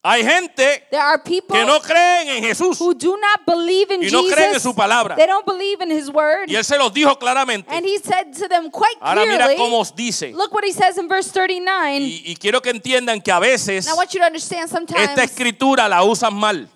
[0.01, 4.03] Hay gente There are people que no creen en Jesús who do not believe in
[4.03, 5.16] y no creen en su palabra.
[5.16, 6.49] They don't believe in his word.
[6.49, 7.70] Y él se los dijo claramente.
[7.70, 10.33] And he said to them quite Ahora mira clearly, cómo os dice.
[10.33, 12.01] look what he says in verse 39.
[12.01, 15.11] Y, y quiero que entiendan que a veces And I want you to understand sometimes
[15.11, 16.68] esta escritura la usan mal.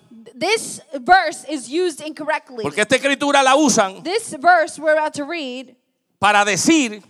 [0.43, 2.63] This verse is used incorrectly.
[2.63, 5.75] Porque esta escritura la usan This verse we're about to read
[6.19, 7.01] para decir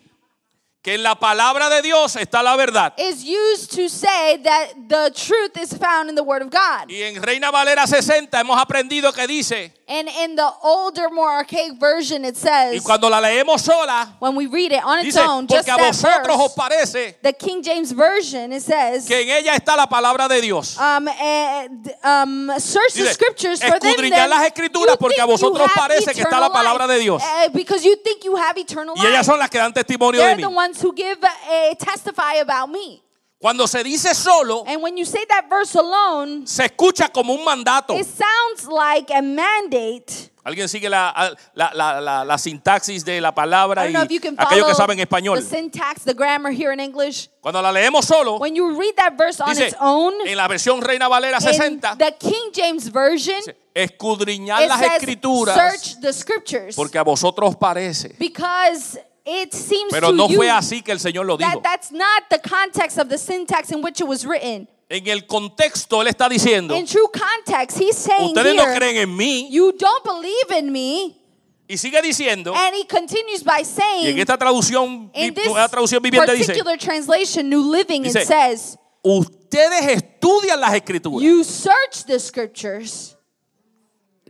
[0.83, 2.93] que en la palabra de Dios está la verdad.
[2.97, 6.89] is used to say that the truth is found in the Word of God.
[6.89, 11.73] Y en Reina Valera 60 hemos aprendido que dice, And in the older, more archaic
[11.79, 15.19] version, it y says, cuando la leemos sola, when we read it on its dice,
[15.25, 19.05] own, just porque a that vosotros os verse, parece the King James Version, it says,
[19.05, 20.77] que en ella está la palabra de Dios.
[20.77, 23.89] um, and, um, search the Dice, scriptures for them.
[23.91, 26.47] escudriñad then las escrituras you porque a think you vosotros have parece que está la
[26.47, 26.97] eternal palabra life.
[26.97, 27.23] de Dios.
[27.23, 29.25] Eh, because you think you have eternal Y ellas life.
[29.25, 30.41] son las que dan testimonio de They're mí.
[30.43, 33.01] the ones who give a testify about me.
[33.39, 37.43] Cuando se dice solo, And when you say that verse alone, se escucha como un
[37.43, 37.93] mandato.
[37.93, 40.29] it sounds like a mandate.
[40.45, 44.11] ¿Alguien sigue la, la, la, la, sintaxis de la palabra I y don't know if
[44.11, 45.35] you can aquellos que saben español?
[45.37, 47.29] the syntax, the grammar here in English.
[47.41, 50.47] Cuando la leemos solo, When you read that verse on dice, its own, en la
[50.49, 55.55] versión Reina Valera in 60, the King James Version, dice, escudriñad it las says, escrituras
[55.55, 56.75] search the scriptures.
[56.75, 58.15] porque a vosotros parece.
[58.19, 61.49] Because it seems Pero to no you fue así que el Señor lo dijo.
[61.51, 64.67] that that's not the context of the syntax in which it was written.
[64.89, 68.97] En el contexto, Él está diciendo, In true context, he's saying ustedes no here, creen
[68.97, 69.47] en mí.
[69.49, 71.19] you don't believe in me.
[71.67, 76.01] Y sigue diciendo, And he continues by y en saying, esta traducción, in this traducción
[76.01, 81.23] viviente dice, particular translation, New Living, it Dice, says, ustedes estudian las escrituras.
[81.23, 83.15] you search the scriptures.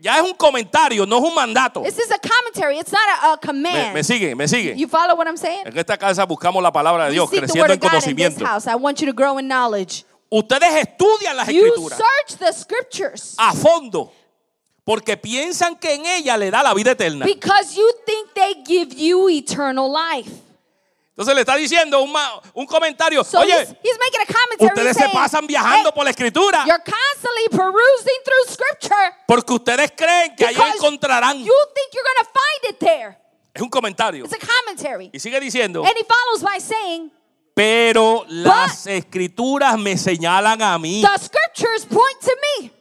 [0.03, 1.81] Ya es un comentario, no es un mandato.
[1.81, 2.77] This is a commentary.
[2.77, 3.93] It's not a, command.
[3.93, 4.75] me sigue, me sigue.
[4.75, 5.65] You follow what I'm saying?
[5.65, 7.79] En esta casa buscamos la palabra de We Dios, seek the creciendo word en of
[7.79, 8.45] God in this conocimiento.
[8.45, 8.67] house.
[8.67, 10.03] I want you to grow in knowledge.
[10.29, 14.11] Ustedes estudian las You escrituras search the scriptures a fondo
[14.83, 17.23] porque piensan que en ella le da la vida eterna.
[17.25, 20.29] because you think they give you eternal life.
[21.15, 24.67] Entonces le está diciendo un, ma- un comentario, So oye, he's, he's making a commentary.
[24.67, 29.91] ustedes se pasan viajando "Hey, por la escritura You're constantly perusing through scripture porque ustedes
[29.95, 31.37] creen que ahí encontrarán.
[31.37, 32.03] you think you're
[32.33, 33.17] find it there.
[33.53, 34.25] Es un comentario.
[34.25, 35.11] It's a commentary.
[35.13, 37.11] Y sigue diciendo, And he follows by saying,
[37.53, 41.01] pero las escrituras me señalan a mí.
[41.03, 42.71] the scriptures point to me.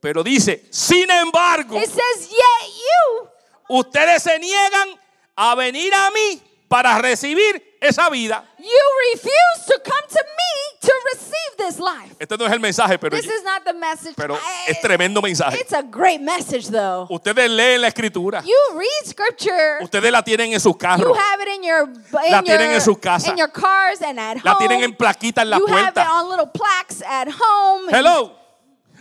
[0.00, 3.28] Pero dice, sin embargo, It says, yet you,
[3.68, 4.98] ustedes se niegan
[5.36, 8.44] a venir a mí para recibir esa vida.
[8.58, 8.80] you
[9.12, 12.14] refuse to come to me to receive this life.
[12.18, 14.14] Este no es el mensaje, pero, This is not the message.
[14.16, 15.58] pero es tremendo mensaje.
[15.60, 17.06] It's a great message, though.
[17.10, 18.42] Ustedes leen la escritura.
[18.42, 19.78] You read scripture.
[19.82, 21.16] Ustedes la tienen en sus You carros.
[21.16, 23.28] have it in your in La your, tienen en sus casas.
[23.30, 24.58] in your cars and at La home.
[24.66, 26.10] tienen en plaquita en la you have it puerta.
[26.12, 27.88] on little plaques at home.
[27.90, 28.32] Hello.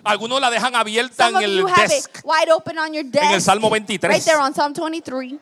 [0.06, 2.20] Algunos la dejan abierta Some en el you desk.
[2.26, 3.32] wide open on your desk.
[3.34, 4.10] el Salmo 23.
[4.12, 5.40] Right there on Psalm 23.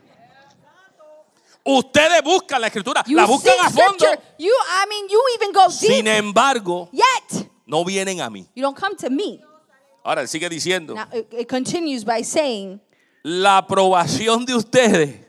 [1.63, 4.05] Ustedes buscan la escritura, You la buscan a fondo.
[4.39, 5.91] You, I mean, you even go deep.
[5.91, 8.47] Sin embargo, Yet, no vienen a mí.
[8.55, 9.39] you don't come to me.
[10.03, 12.81] Ahora sigue diciendo, Now, it, it continues by saying,
[13.23, 15.19] la aprobación de ustedes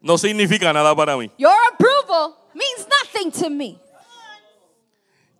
[0.00, 1.30] no significa nada para mí.
[1.38, 3.78] Your approval means nothing to me.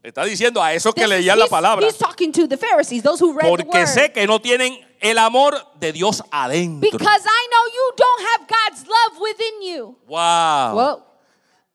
[0.03, 3.33] Está diciendo a esos que leían la palabra, he's talking to the Pharisees, those who
[3.33, 3.89] read the porque word.
[3.89, 6.89] sé que no tienen el amor de Dios adentro.
[6.91, 9.97] Because I know you don't have God's love within you.
[10.07, 10.77] Wow.
[10.77, 11.07] Well,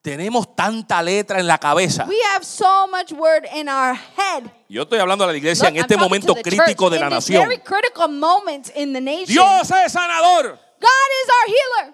[0.05, 2.05] Tenemos tanta letra en la cabeza.
[2.07, 4.43] we have so much word in our head.
[4.69, 7.49] Yo estoy hablando a la iglesia Look, en este momento crítico de la nación.
[9.25, 11.93] Dios es sanador, God is our healer,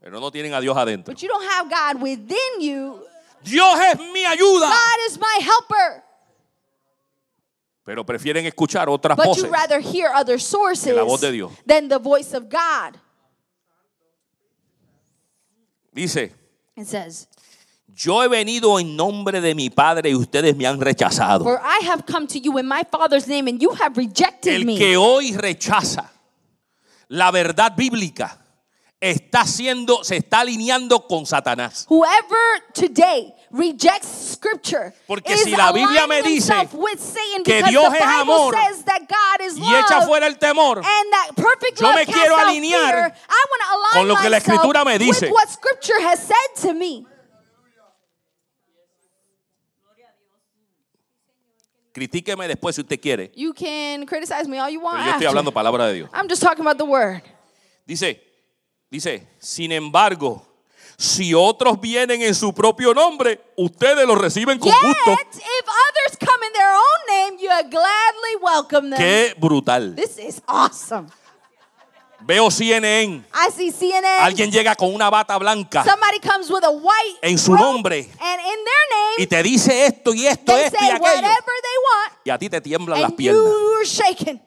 [0.00, 1.12] pero no tienen a Dios adentro.
[1.12, 3.04] but you don't have God within you.
[3.42, 6.04] Dios es mi ayuda, God is my helper.
[7.84, 9.44] Pero prefieren escuchar otras But voces.
[9.44, 11.52] you rather hear other sources la voz de Dios.
[11.66, 12.96] than the voice of God.
[15.92, 16.32] Dice,
[16.76, 17.28] It says,
[17.94, 21.44] yo he venido en nombre de mi Padre y ustedes me han rechazado.
[21.44, 24.64] For I have come to you in my Father's name, and you have rejected El
[24.64, 24.78] me.
[24.78, 26.10] que hoy rechaza
[27.08, 28.38] la verdad bíblica
[28.98, 31.84] está haciendo, se está alineando con Satanás.
[31.90, 36.52] Whoever today rejects scripture Porque si la Biblia me dice
[37.44, 38.54] que Dios es amor
[39.56, 40.78] Y echa fuera el temor.
[40.78, 43.14] and that perfect Yo me quiero alinear
[43.92, 45.26] con lo que la Escritura me dice.
[45.26, 47.06] with what scripture has said to me.
[51.92, 53.30] Critíqueme después si usted quiere.
[53.34, 54.96] You can criticize me all you want.
[54.96, 56.10] Pero yo estoy hablando palabra de Dios.
[56.14, 57.22] I'm just talking about the word.
[57.86, 58.18] Dice,
[58.90, 60.42] dice, sin embargo,
[61.02, 65.10] si otros vienen en su propio nombre, ustedes los reciben con gusto.
[65.10, 68.98] Yet, if others come in their own name, you gladly welcome them.
[68.98, 69.96] Qué brutal.
[69.96, 71.08] This is awesome.
[72.20, 73.24] Veo CNN.
[73.34, 74.20] I see CNN.
[74.22, 78.40] Alguien llega con una bata blanca Somebody comes with a white en su nombre and
[78.40, 81.02] in their y name te dice esto y esto, they esto y say aquello.
[81.02, 83.42] whatever they want, Y a ti te tiemblan las and piernas.
[83.42, 84.40] you're shaking.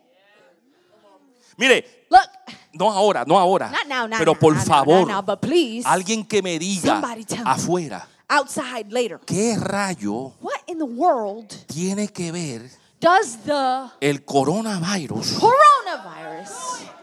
[1.57, 3.69] Mire, Look, no ahora, no ahora.
[3.69, 7.01] not now, not Pero por now, favor, now, but please, alguien que me diga
[7.45, 9.19] afuera, outside later.
[9.25, 12.69] ¿qué rayo What in the world tiene que ver
[12.99, 16.49] does the el coronavirus coronavirus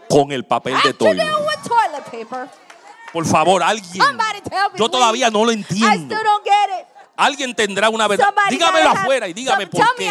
[0.09, 1.27] con el papel de toilet
[2.05, 2.49] paper?
[3.11, 4.03] Por favor, alguien.
[4.03, 4.79] Somebody tell me.
[4.79, 6.15] Yo todavía no lo I entiendo.
[6.15, 6.87] still don't get it.
[7.15, 8.25] Alguien tendrá una verdad.
[8.25, 10.09] Somebody Dígamelo afuera y dígame por qué.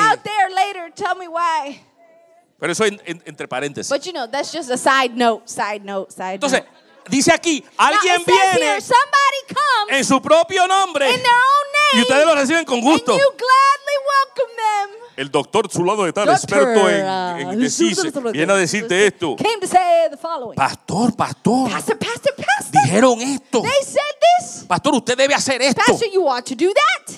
[2.63, 3.91] Pero eso en- en- entre paréntesis.
[3.91, 7.11] But you know, that's just a side note, side note, side Entonces, note.
[7.11, 12.01] dice aquí, alguien viene here, somebody comes en su propio nombre in their own y
[12.03, 13.19] ustedes lo reciben con and gusto.
[13.19, 14.91] you gladly welcome them.
[15.17, 19.35] El doctor fulano de tal, Doctor, experto en, uh, en decirse, viene a decirte esto.
[19.35, 20.55] Came to say the following.
[20.55, 22.81] Pastor, pastor, Pastor, pastor, pastor.
[22.85, 23.61] dijeron esto.
[23.61, 23.99] They said
[24.39, 24.65] this.
[24.69, 25.83] Pastor, usted debe hacer esto.
[25.85, 27.15] Pastor, you ought to do that.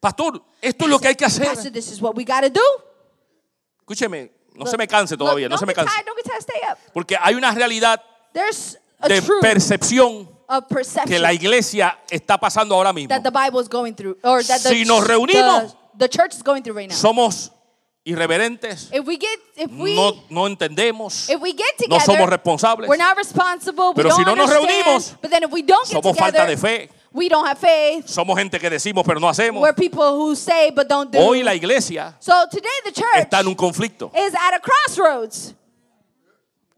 [0.00, 1.46] Pastor, esto es lo que hay que hacer.
[1.46, 2.60] Pastor, this is what we got to do.
[3.80, 5.92] Escúcheme, no Look, se me canse look, todavía, no se me canse.
[5.92, 6.78] tired, don't get tired, stay up.
[6.92, 10.28] Porque hay una realidad de percepción
[11.06, 13.08] que la iglesia está pasando ahora mismo.
[13.08, 16.34] that the Bible is going through, or that the, Si nos reunimos, the, the church
[16.34, 16.96] is going through right now.
[16.96, 17.52] Somos
[18.04, 22.28] irreverentes, If we get, if we, no, no entendemos, if we get no together, somos
[22.28, 23.88] responsables, we're not responsible.
[23.88, 26.38] We Pero don't si no nos reunimos, but then if we don't get somos together,
[26.38, 28.06] falta de fe, we don't have faith.
[28.06, 29.60] somos gente que decimos pero no hacemos.
[29.62, 31.18] We're people who say but don't do.
[31.18, 34.10] Hoy la iglesia so today the church está en un conflicto.
[34.14, 35.54] is at a crossroads.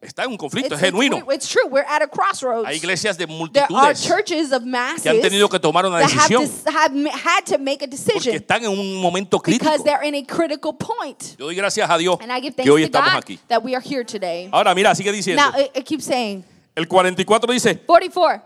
[0.01, 1.17] Está en un conflicto, It's, es genuino.
[1.33, 1.67] it's- true.
[1.69, 2.69] We're at a crossroads.
[2.69, 5.97] Hay iglesias de There are multitudes churches of masses que han tenido que tomar una
[5.99, 9.65] have, decisión have ma- had to make a porque decision están en un momento crítico.
[9.65, 11.37] because they're in a critical point.
[11.37, 13.41] Yo doy gracias a Dios And I give que hoy to estamos God aquí.
[13.49, 14.49] that we are here today.
[14.53, 15.43] Ahora mira, sigue diciendo.
[15.43, 16.45] Now it, it keeps saying
[16.77, 18.41] El 44 dice, 44.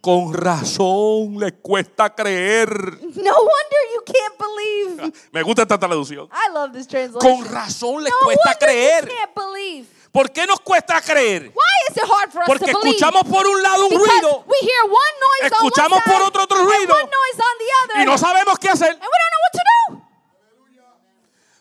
[0.00, 2.70] Con razón les cuesta creer.
[3.00, 5.12] No wonder you can't believe.
[5.32, 6.28] Me gusta esta traducción.
[6.32, 7.20] I love this translation.
[7.20, 9.04] Con razón les no cuesta creer.
[9.08, 9.86] you can't believe.
[10.10, 11.52] ¿Por qué nos cuesta creer?
[11.54, 12.96] Why is it hard for us Porque to believe?
[12.96, 16.22] escuchamos por un lado un because ruido we hear one noise escuchamos on one por
[16.26, 18.88] otro otro ruido, one noise on the other, y no sabemos qué hacer.
[18.90, 19.58] and we don't know what to
[19.94, 20.10] do.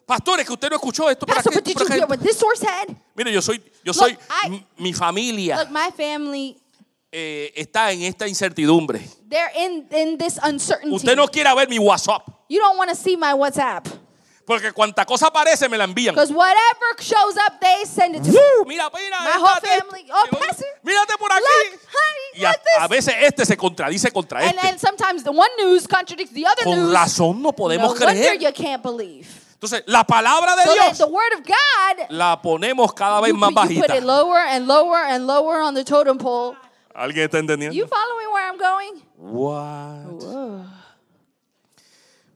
[0.08, 1.54] Pastores, que usted no escuchó esto por Pastor,
[2.58, 2.96] said?
[3.14, 6.59] Mire, yo soy, yo soy, I- mi familia Look, my family,
[7.12, 9.02] eh, está en esta incertidumbre.
[9.30, 10.96] they're in, in this uncertainty.
[10.96, 12.24] Usted no quiere ver mi WhatsApp.
[12.50, 13.88] You don't want to see my WhatsApp.
[14.46, 16.16] Porque cuanta cosa aparece me la envían.
[16.16, 18.38] Because whatever shows up, they send it to me.
[18.38, 18.66] ¡Uh!
[18.66, 19.20] Mira, mira.
[19.24, 21.40] My whole family, oh, Pastor, Mírate por aquí.
[21.42, 22.80] look, honey, y a, look this.
[22.80, 24.80] a veces este se contradice contra And este.
[24.80, 26.92] sometimes the one news contradicts the other Con news.
[26.92, 28.40] razón no No podemos wonder creer.
[28.42, 29.28] you can't believe.
[29.54, 33.38] Entonces, la palabra de So Dios the word of God, la ponemos cada vez you,
[33.38, 36.56] más you put it lower and lower and lower on the totem pole.
[37.00, 37.74] ¿Alguien está entendiendo?
[37.74, 39.02] You following where I'm going?
[39.16, 40.66] What?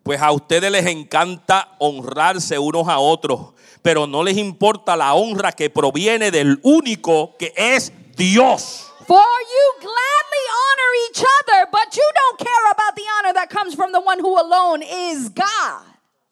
[0.03, 5.51] Pues a ustedes les encanta honrarse unos a otros, pero no les importa la honra
[5.51, 8.89] que proviene del único que es Dios.
[9.05, 13.75] For you gladly honor each other, but you don't care about the honor that comes
[13.75, 15.83] from the one who alone is God.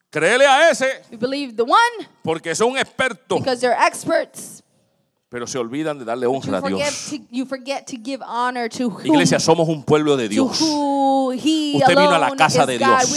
[0.09, 4.63] Créele a ese, You believe the one porque son expertos, because they're experts.
[5.31, 9.05] Pero se olvidan de darle You honra a forget Dios.
[9.05, 10.59] Iglesia, somos un pueblo de Dios.
[10.59, 12.77] Usted vino a la casa de.
[12.77, 13.15] Dios.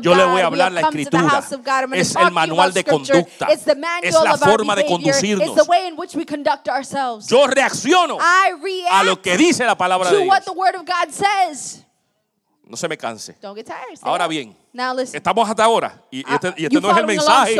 [0.00, 1.44] Yo le voy a hablar la escritura.
[1.92, 3.52] Es el manual de conducta.
[3.52, 5.46] It's the manual Es la forma de conducirnos.
[5.46, 7.26] It's the way in which we conduct ourselves.
[7.26, 10.56] Yo reacciono a lo que dice la palabra de to what the Dios.
[10.56, 11.84] word of God says.
[12.64, 13.36] No se me canse.
[13.42, 13.98] Don't get tired.
[13.98, 14.56] Stay Ahora bien.
[15.12, 16.02] Estamos hasta ahora.
[16.10, 17.56] Y y este, y este no es el mensaje.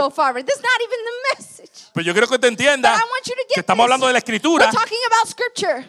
[1.95, 3.85] Pero yo quiero que te entienda But I want you to get que estamos this.
[3.85, 4.71] hablando de la escritura.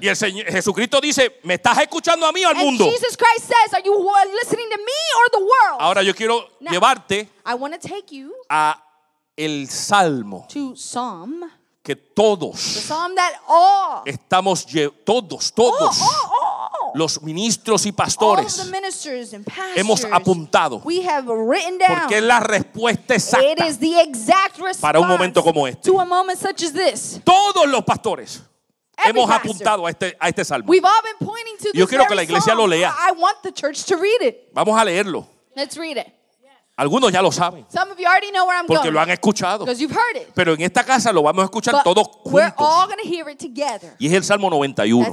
[0.02, 2.86] Y el Señor, Jesucristo dice, ¿me estás escuchando a mí o al And mundo?
[2.86, 3.94] Jesus Christ says, Are you
[4.42, 5.78] listening to me or the world?
[5.80, 8.76] Ahora yo quiero Now- llevarte I want to take you a
[9.38, 11.50] el salmo to Psalm,
[11.82, 12.56] que the todos
[14.06, 14.66] estamos,
[15.06, 15.98] todos, todos,
[16.94, 20.80] los ministros y pastores the ministers and pastors, hemos apuntado.
[20.80, 23.66] Porque es la respuesta exacta.
[24.80, 25.90] Para un momento como este.
[25.90, 27.20] to a moment such as this.
[27.24, 28.44] Todos los pastores
[29.06, 30.66] hemos apuntado a este, a este salmo.
[30.68, 32.90] We've all been pointing to Yo quiero que la iglesia lo lea.
[32.90, 34.50] I want the church to read it.
[34.54, 35.28] Vamos a leerlo.
[35.56, 36.08] Let's read it.
[36.76, 39.60] Algunos ya lo saben Some of you already know where I'm porque lo han escuchado.
[39.60, 40.34] because you've heard it.
[40.34, 42.56] Pero en esta casa lo vamos a escuchar todos we're juntos.
[42.58, 43.96] all going to hear it together.
[44.00, 45.06] Y es el Salmo 91.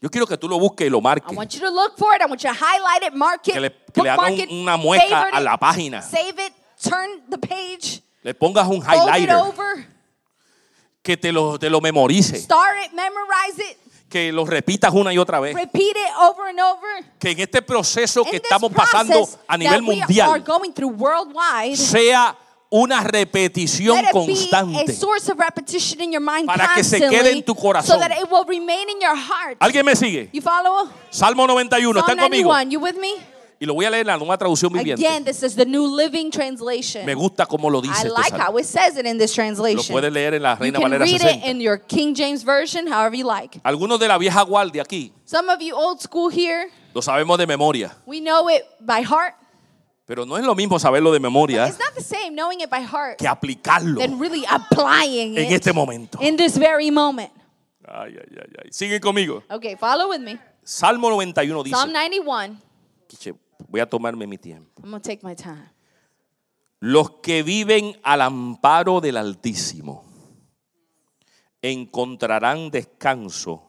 [0.00, 0.08] That's Psalm 91.
[0.08, 1.36] Yo quiero que tú lo busques y lo I marques.
[1.36, 2.22] want you to look for it.
[2.22, 5.36] I want you to highlight it, mark it, Que le, que un- una mueca favorite
[5.36, 6.02] a it, la página.
[6.02, 9.36] save it, turn the page, Le pongas un fold it highlighter.
[9.36, 9.86] over,
[11.02, 12.38] Que te lo, te lo memorice.
[12.38, 13.76] start it, memorize it,
[14.08, 15.54] Que lo repitas una y otra vez.
[15.54, 17.04] repeat it over and over.
[17.18, 20.06] Que en este proceso que In this estamos pasando process a nivel that we are
[20.06, 22.34] mundial going through worldwide, sea
[22.70, 24.92] una repetición constante.
[24.92, 27.96] source of repetition in your mind Para que se quede en tu corazón.
[27.96, 29.56] so that it will remain in your heart.
[29.60, 30.30] ¿Alguien me sigue?
[30.32, 30.88] You follow?
[31.10, 32.48] Salmo 91, Psalm ¿están conmigo?
[32.50, 33.14] 91, you with me?
[33.62, 35.06] Y lo voy a leer en la nueva traducción viviente.
[35.06, 37.04] Again, this is the New Living Translation.
[37.04, 39.42] Me gusta cómo lo I dice este like how it says it in this Lo
[39.44, 39.92] translation.
[39.92, 41.46] puedes leer en la You Reina can Valera read it 60.
[41.50, 43.60] in your King James Version, however you like.
[43.62, 47.46] Algunos de la vieja guardia aquí Some of you old school here, lo sabemos de
[47.46, 49.34] memoria, we know it by heart.
[50.10, 52.82] Pero no es lo mismo saberlo de memoria It's not the same knowing it by
[52.82, 56.18] heart que aplicarlo than really applying en it este momento.
[56.20, 57.30] in this very moment.
[57.86, 58.70] Ay, ay, ay, ay.
[58.72, 59.44] Siguen conmigo.
[59.48, 60.36] Okay, follow with me.
[60.64, 62.58] Salmo 91 dice, Psalm 91.
[63.06, 63.34] Quiche,
[63.68, 64.82] voy a tomarme mi tiempo.
[64.82, 65.70] I'm going to take my time.
[66.80, 70.04] Los que viven al amparo del Altísimo
[71.62, 73.62] encontrarán descanso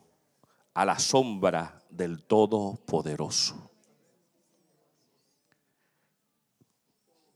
[0.73, 3.70] a la sombra del Todopoderoso.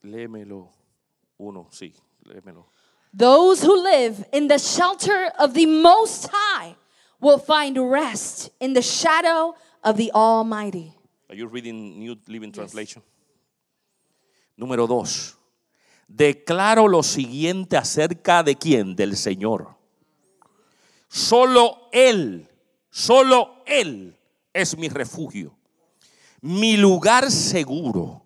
[0.06, 0.70] Léemelo.
[1.38, 1.94] Uno, sí,
[2.24, 2.68] léemelo.
[3.14, 6.76] Those who live in the shelter of the Most High
[7.20, 10.94] will find rest in the shadow of the Almighty.
[11.30, 13.02] Are you reading New Living Translation?
[14.58, 15.38] Número dos.
[16.08, 18.96] Declaro lo siguiente acerca de quién?
[18.96, 19.76] Del Señor.
[21.08, 22.48] Solo Él,
[22.90, 24.16] solo Él
[24.54, 25.58] es mi refugio,
[26.42, 28.25] mi lugar seguro.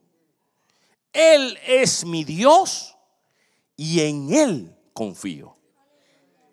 [1.13, 2.95] Él es mi Dios
[3.75, 5.55] y en Él confío.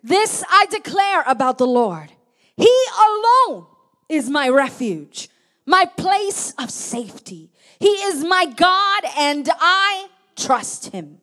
[0.03, 2.11] This I declare about the Lord.
[2.55, 3.67] He alone
[4.09, 5.29] is my refuge,
[5.65, 7.51] my place of safety.
[7.79, 11.19] He is my God, and I trust him.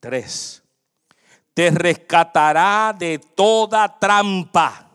[0.00, 0.62] Tres.
[1.54, 4.86] Te rescatará de toda trampa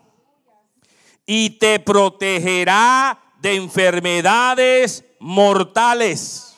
[1.26, 6.51] y te protegerá de enfermedades mortales.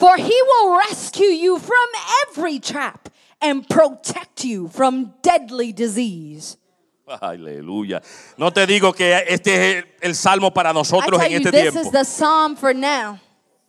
[0.00, 1.88] For he will rescue you from
[2.26, 3.10] every trap
[3.42, 6.56] and protect you from deadly disease.
[7.06, 8.00] Aleluya.
[8.38, 11.80] No te digo que este es el, salmo para nosotros en you, este this tiempo.
[11.80, 13.20] is the psalm for now.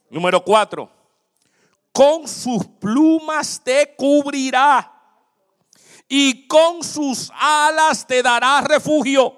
[0.10, 0.90] Número cuatro.
[1.92, 4.90] Con sus plumas te cubrirá
[6.08, 9.36] y con sus alas te dará refugio.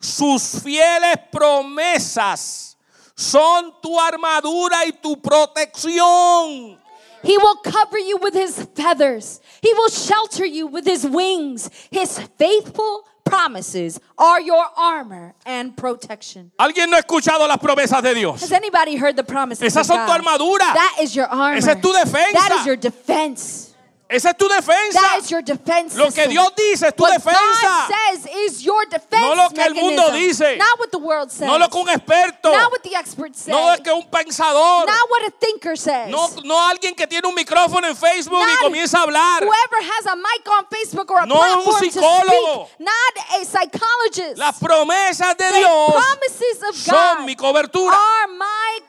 [0.00, 2.73] Sus fieles promesas
[3.16, 6.78] son tu armadura y tu protección.
[7.22, 9.40] He will cover you with his feathers.
[9.62, 11.70] He will shelter you with his wings.
[11.90, 16.52] His faithful promises are your armor and protection.
[16.58, 18.42] ¿Alguien no ha escuchado las promesas de Dios?
[18.42, 20.06] Has anybody heard the promises Esas of son God?
[20.06, 20.58] tu armadura.
[20.58, 21.56] That is your armor.
[21.56, 22.32] Esa es tu defensa.
[22.34, 23.73] That is your defense.
[24.06, 25.00] Esa es tu defensa.
[25.00, 26.28] That is your defense Lo que.
[26.28, 27.38] Dios dice es tu What defensa.
[27.62, 30.58] God says is your defense No lo que el mundo dice.
[30.58, 31.46] Not what the world says.
[31.48, 32.52] No lo que un experto.
[32.52, 33.52] Not what the experts say.
[33.52, 34.86] No lo que un pensador.
[34.86, 36.10] Not what a thinker says.
[36.10, 39.42] No, no alguien que tiene un micrófono en Facebook y comienza a hablar.
[39.42, 42.66] Whoever has a mic on Facebook or a No un to psicólogo.
[42.68, 44.36] speak, not a psychologist.
[44.36, 47.94] Las promesas de the Dios promises of son God mi cobertura.
[47.94, 48.80] are my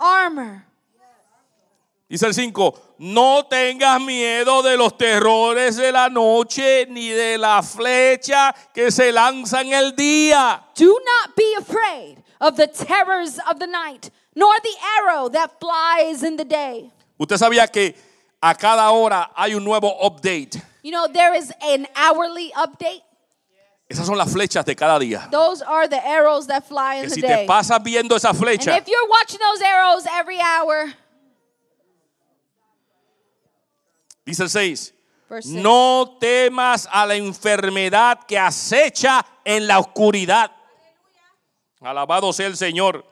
[0.00, 0.66] armor.
[2.06, 7.62] Dice el 5, no tengas miedo de los terrores de la noche ni de la
[7.62, 10.62] flecha que se lanza en el día.
[10.76, 16.22] Do not be afraid of the terrors of the night, nor the arrow that flies
[16.22, 16.90] in the day.
[17.18, 17.94] Usted sabía que
[18.42, 20.60] a cada hora hay un nuevo update.
[20.82, 23.00] You know, there is an hourly update.
[23.88, 25.30] Esas son las flechas de cada día.
[25.30, 27.28] Those are the arrows that fly in Que the si day.
[27.28, 30.92] te pasas viendo esa And flecha, if you're watching those arrows every hour,
[34.24, 34.94] dice el 6,
[35.28, 40.50] verse six, no temas a la enfermedad que acecha en la oscuridad.
[41.80, 43.04] Alabado sea el Señor.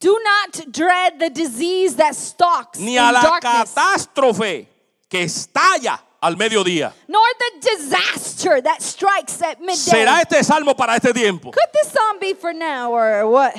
[0.00, 4.68] do not dread the disease that stalks Ni a la darkness, catástrofe
[5.08, 6.92] que estalla al mediodía.
[7.08, 9.76] nor the disaster that strikes at midday.
[9.76, 11.50] ¿Será este salmo para este tiempo?
[11.52, 13.54] Could this song be for now or what?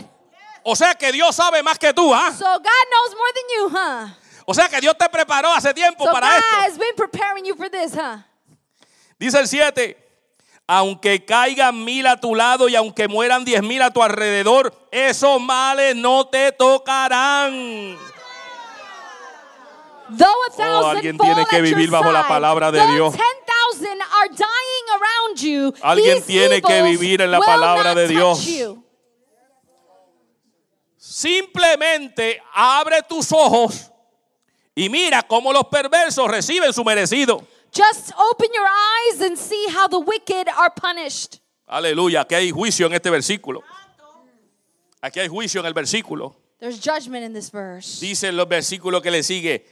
[0.64, 2.32] O sea que Dios sabe más que tú, ¿ah?
[2.38, 4.08] So God knows more than you, huh?
[4.50, 6.56] O sea que Dios te preparó hace tiempo So para God esto.
[6.62, 8.20] has been preparing you for this, huh?
[9.20, 9.98] Dice el 7.
[10.68, 15.41] Aunque caigan mil a tu lado y aunque mueran diez mil a tu alrededor, esos
[15.41, 17.98] males no te tocarán.
[20.10, 23.14] Though a thousand Oh, alguien tiene que vivir bajo la palabra de Dios.
[23.14, 28.48] 10,000 are dying around you, Alguien tiene que vivir en la palabra de Dios.
[30.98, 33.91] Simplemente abre tus ojos
[34.78, 37.44] y mira cómo los perversos reciben su merecido.
[37.74, 41.40] Just open your eyes and see how the wicked are punished.
[41.68, 43.64] Aleluya, aquí hay juicio en este versículo.
[45.02, 46.36] Aquí hay juicio en el versículo.
[46.60, 48.00] There's judgment in this verse.
[48.00, 49.66] Dice los versículos que le sigue.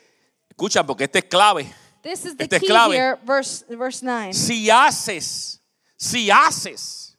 [0.50, 1.72] Escucha, porque este es clave.
[2.02, 2.96] This is the Este es key clave.
[2.96, 4.34] here, verse, verse 9.
[4.34, 5.62] Si haces,
[5.98, 7.16] si haces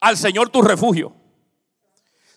[0.00, 1.14] al Señor tu refugio.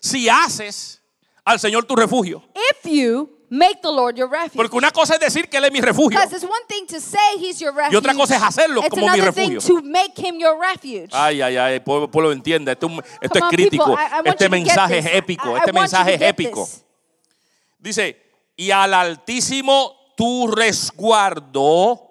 [0.00, 1.00] Si haces
[1.44, 2.42] al Señor tu refugio.
[2.54, 4.56] If you make the Lord your refuge.
[4.56, 6.18] Porque una cosa es decir que Él es mi refugio.
[6.18, 7.92] Because it's one thing to say he's your refuge.
[7.92, 9.80] Y otra cosa es hacerlo it's como mi another thing refugio.
[9.80, 11.10] to make him your refuge.
[11.12, 12.72] Ay, ay, ay, pueblo, pueblo entiende.
[12.72, 13.84] Esto, es un- esto es on, crítico.
[13.84, 15.14] people, I- I want Este you to get mensaje es this.
[15.14, 15.48] épico.
[15.48, 16.64] I- I Este want you mensaje es get épico.
[16.64, 16.84] this.
[17.78, 18.16] Dice,
[18.56, 22.08] y al Altísimo tu resguardo,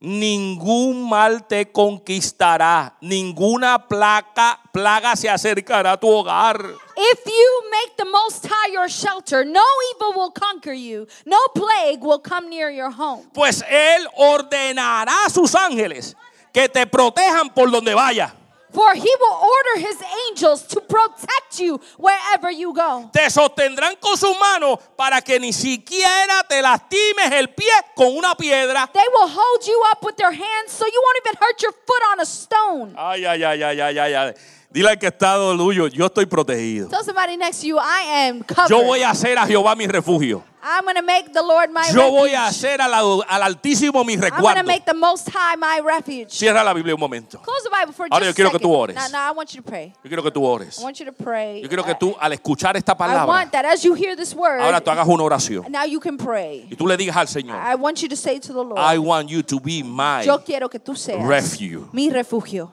[0.00, 6.60] ningún mal te conquistará, ninguna placa, plaga se acercará a tu hogar.
[6.96, 12.00] If you make the Most High your shelter, no evil will conquer you, no plague
[12.00, 13.28] will come near your home.
[13.32, 16.16] Pues Él ordenará a sus ángeles
[16.52, 18.34] que te protejan por donde vaya.
[18.72, 19.96] For he will order his
[20.28, 23.10] angels to protect you wherever you go.
[23.12, 28.34] Te sostendrán con sus manos para que ni siquiera te lastimes el pie con una
[28.34, 28.90] piedra.
[28.92, 32.02] They will hold you up with their hands so you won't even hurt your foot
[32.12, 32.94] on a stone.
[32.96, 34.34] Ay, ay, ay, ay, ay, ay, ay.
[34.70, 36.88] Dile al que está tuyo, yo estoy protegido.
[36.90, 38.68] Tell somebody next to you, I am covered.
[38.68, 40.44] Yo voy a hacer a Jehová mi refugio.
[40.62, 42.48] I'm going to make the Lord my Yo voy a refuge.
[42.48, 44.66] hacer al, al Altísimo mi I'm going to resguardo.
[44.66, 46.30] make the Most High my refuge.
[46.30, 47.38] Cierra la Biblia un momento.
[47.38, 48.94] Close the Bible for Ahora just yo quiero que tú ores.
[48.94, 49.94] Now, now I want you to pray.
[50.04, 50.78] Yo quiero que tú ores.
[50.78, 51.62] I want you to pray.
[51.62, 54.14] Yo quiero que I- tú, al escuchar esta I palabra, want that as you hear
[54.16, 55.64] this word, ahora tú hagas una oración.
[55.70, 56.66] now you can pray.
[56.70, 58.98] Y tú le digas al Señor, I want you to say to the Lord, I
[58.98, 61.88] want you to be my yo quiero que tú seas refuge.
[61.92, 62.72] mi refugio.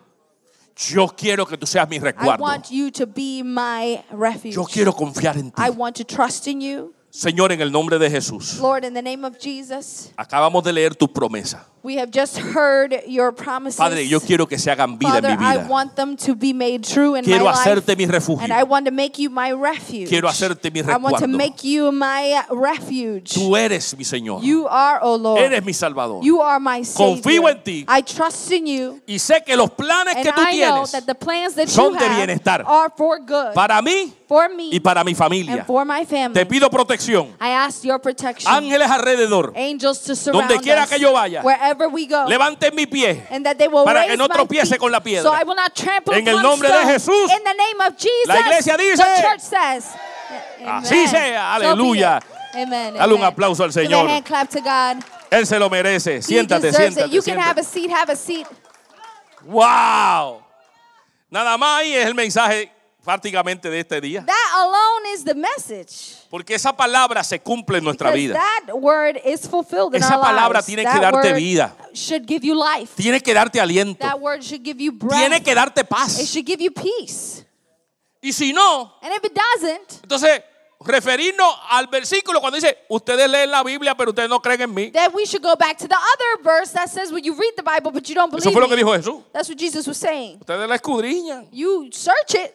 [0.78, 2.42] Yo quiero que tú seas mi I resguardo.
[2.44, 4.56] want you to be my refuge.
[4.56, 5.62] Yo quiero confiar en ti.
[5.62, 6.94] I want to trust in you.
[7.10, 8.60] Señor, en el nombre de Jesús.
[8.60, 11.66] Lord, in the name of Jesus, Acabamos de leer tu promesa.
[11.86, 13.78] We have just heard your promises.
[13.78, 15.68] Padre, yo quiero que se hagan vida Father, en mi I vida.
[15.70, 17.60] want them to be made true in Quiero my life.
[17.60, 18.44] hacerte mi refugio.
[18.44, 20.10] And I want to make you my refuge.
[20.10, 21.38] Quiero hacerte mi I want to resguardo.
[21.38, 23.36] make you my refuge.
[23.36, 24.42] Tú eres mi Señor.
[24.42, 25.42] You are, oh Lord.
[25.42, 26.24] Eres mi Salvador.
[26.24, 27.22] You are my Savior.
[27.22, 27.86] Confío en ti.
[27.88, 29.02] I trust in you.
[29.06, 31.68] Y sé que los planes And que tú I know tienes that the plans that
[31.68, 32.64] son you de bienestar.
[32.66, 33.54] are for good.
[33.54, 35.64] para mí for me y para mi and familia.
[35.66, 36.34] for my family.
[36.34, 37.28] Te pido protección.
[37.40, 38.52] I ask your protection.
[38.52, 39.54] Ángeles alrededor.
[39.56, 41.42] Angels to surround Donde quiera que yo vaya.
[41.44, 42.26] Wherever wherever we go.
[42.28, 43.22] levanten mi pie.
[43.30, 45.24] And that they will Para que no my tropiece feet, con la piedra.
[45.24, 46.86] So I will not trample En el nombre de.
[46.86, 47.30] Jesús.
[47.32, 48.28] In the name of Jesus.
[48.28, 48.98] La iglesia dice.
[48.98, 49.96] The church says.
[50.66, 51.08] Así Amen.
[51.08, 51.56] sea.
[51.56, 52.22] Aleluya.
[52.56, 52.94] Amen.
[52.96, 54.08] Dale un aplauso al Señor.
[54.08, 55.04] hand clap to God.
[55.30, 56.18] Él se lo merece.
[56.18, 57.08] He Siéntate, siéntate.
[57.08, 57.12] it.
[57.12, 57.90] You can have a seat.
[57.90, 58.48] Have a seat.
[59.44, 60.44] ¡Wow!
[61.30, 62.72] Nada más ahí es el mensaje
[63.04, 64.26] prácticamente de este día.
[64.26, 66.25] That alone is the message.
[66.36, 68.34] Porque esa palabra se cumple en nuestra Because vida.
[68.68, 70.66] that word is fulfilled in Esa our palabra lives.
[70.66, 71.76] tiene que That darte word vida.
[71.94, 72.92] Should give you life.
[72.98, 74.06] Tiene que darte aliento.
[74.06, 75.18] That word should give you breath.
[75.18, 76.28] Tiene que darte It paz.
[76.30, 77.46] should give you peace.
[78.22, 80.42] Y si no, And if it doesn't, entonces
[80.82, 84.92] referirnos al versículo cuando dice, ustedes leen la Biblia pero ustedes no creen en mí.
[84.92, 87.64] then we should go back to the other verse that says, "When you read the
[87.64, 89.24] Bible, but you don't Eso believe fue lo que me." dijo Jesús.
[89.32, 90.40] That's what Jesus was saying.
[90.42, 91.48] Ustedes la escudriñan.
[91.54, 92.54] You search it.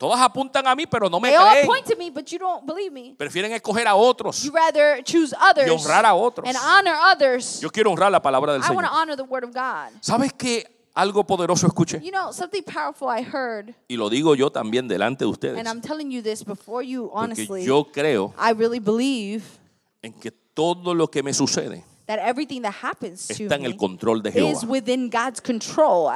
[0.00, 1.66] Todas apuntan a mí pero no me They all creen.
[1.66, 3.14] point to me, but you don't believe me.
[3.18, 4.42] Prefieren escoger a otros.
[4.42, 6.48] You rather choose others Y honrar a otros.
[6.48, 7.60] and honor others.
[7.60, 8.90] Yo quiero honrar la palabra del I want Señor.
[8.90, 9.90] to honor the word of God.
[10.00, 10.64] ¿Sabes qué?
[10.94, 12.00] Algo poderoso escuché.
[12.02, 15.58] You know, something powerful I heard, Y lo digo yo también delante de ustedes.
[15.58, 17.64] and I'm telling you this before you, Porque honestly.
[17.66, 19.42] yo creo I really believe
[20.02, 23.72] en que todo lo que me sucede that everything that happens to está en el
[23.72, 24.66] me control de is Jehová.
[24.66, 26.10] within God's control.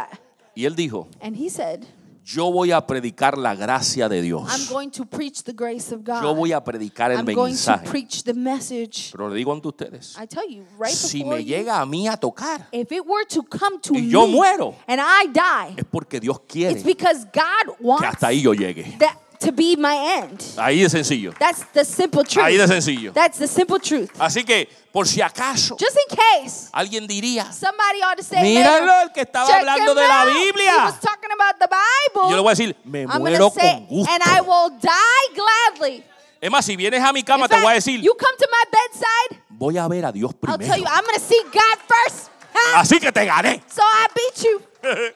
[0.57, 1.85] Y él dijo, And he said,
[2.24, 4.48] yo voy a predicar la gracia de Dios.
[4.48, 6.22] I'm going to preach the grace of God.
[6.22, 7.90] Yo voy a predicar el I'm going to mensaje.
[7.90, 9.10] preach the message.
[9.12, 12.08] Pero le digo ante ustedes, I tell you, right si me you, llega a mí
[12.08, 15.74] a tocar, if it were to come to y me yo muero, and I die,
[15.76, 18.98] es porque Dios quiere it's because God que wants hasta ahí yo llegue.
[18.98, 20.40] that to be my end.
[20.57, 21.32] Ahí de sencillo.
[21.38, 22.45] That's the simple truth.
[22.45, 23.12] Ahí de sencillo.
[23.12, 24.11] That's the simple truth.
[24.18, 29.03] Así que, por si acaso, Just in case alguien diría, somebody ought to say, Míralo,
[29.03, 30.32] el que estaba "Check hablando him de la out.
[30.32, 32.30] Biblia." He was talking about the Bible.
[32.30, 34.12] yo le voy a decir, me I'm muero say, con gusto.
[34.12, 36.05] and I will die gladly.
[36.40, 38.47] Es más, si vienes a mi cama, In te voy a decir, you come to
[38.51, 40.90] my bedside, voy a ver a Dios I'll tell you, primero.
[40.90, 42.30] I'm going to see God first.
[42.53, 42.80] Huh?
[42.80, 43.62] Así que te gané.
[43.68, 44.62] So I beat you.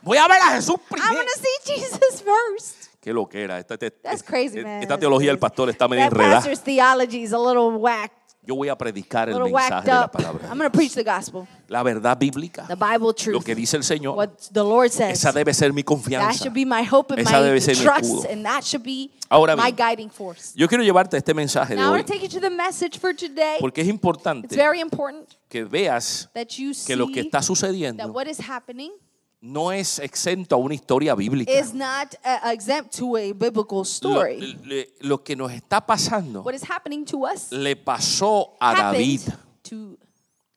[0.00, 1.24] Voy a ver a Jesús I'm primero.
[1.36, 2.77] see Jesus first.
[3.00, 3.58] Qué lo que era.
[3.58, 4.82] Esta, esta- That's crazy, man.
[4.82, 6.40] esta teología del pastor está medio That enredada.
[8.48, 10.48] Yo voy a predicar el mensaje de la palabra.
[10.48, 12.66] I'm preach the gospel, La verdad bíblica.
[12.66, 14.16] the Bible Lo truth, que dice el Señor.
[14.16, 15.12] what the Lord says.
[15.18, 16.32] Esa debe ser mi That confianza.
[16.44, 18.26] should be my hope and Esa my debe ser mi escudo.
[18.30, 20.52] and that should be Ahora my guiding force.
[20.56, 23.58] Yo quiero llevarte este mensaje Now hoy take you to the message for today.
[23.60, 27.42] porque es It's importante very important que veas that you que lo que está that
[27.44, 28.92] sucediendo what is happening
[29.40, 31.52] no es exento a una historia bíblica.
[31.52, 34.58] is not uh, exempt to a biblical Lo, story.
[34.64, 39.20] le- lo que nos está pasando What is happening to us le pasó a David.
[39.62, 39.96] to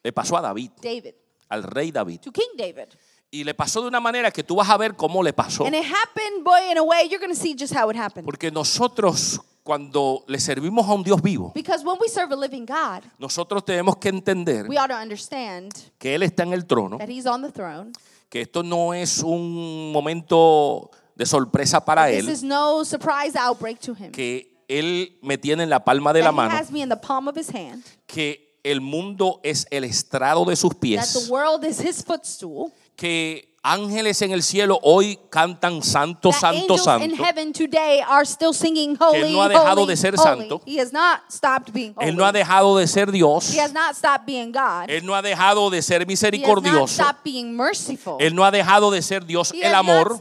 [0.04, 1.14] Le pasó a David, David,
[1.50, 2.20] al rey David.
[2.22, 2.88] to King David.
[3.30, 5.64] Y le pasó de una manera que tú vas a ver cómo le pasó.
[5.66, 8.26] And it happened, boy, in a way, you're going to see just how it happened.
[8.26, 12.66] Porque nosotros, cuando le servimos a un Dios vivo, Because when we serve a living
[12.66, 16.98] God, nosotros tenemos que entender we ought to understand que Él está en el trono,
[16.98, 17.94] that He's on the throne.
[18.32, 23.80] Que esto no es un momento de sorpresa para This Él, is no surprise outbreak
[23.82, 24.12] to Him.
[24.12, 26.88] que Él me tiene en la palma de la That He mano, has me in
[26.90, 27.84] the palm of His hand.
[28.08, 32.72] que el mundo es el estrado de sus That the pies, world is His footstool.
[32.96, 37.24] que ángeles en el cielo hoy cantan santo, santo, angels in santo.
[37.24, 40.62] heaven today are still singing holy, Él no ha dejado de ser santo.
[40.66, 42.09] He has not stopped being holy.
[42.09, 44.89] Él no ha dejado de ser Dios, He has not stopped being God.
[44.89, 48.18] Él no ha dejado de ser He has not misericordioso, stopped being merciful.
[48.20, 50.20] Él no ha dejado de ser Dios el amor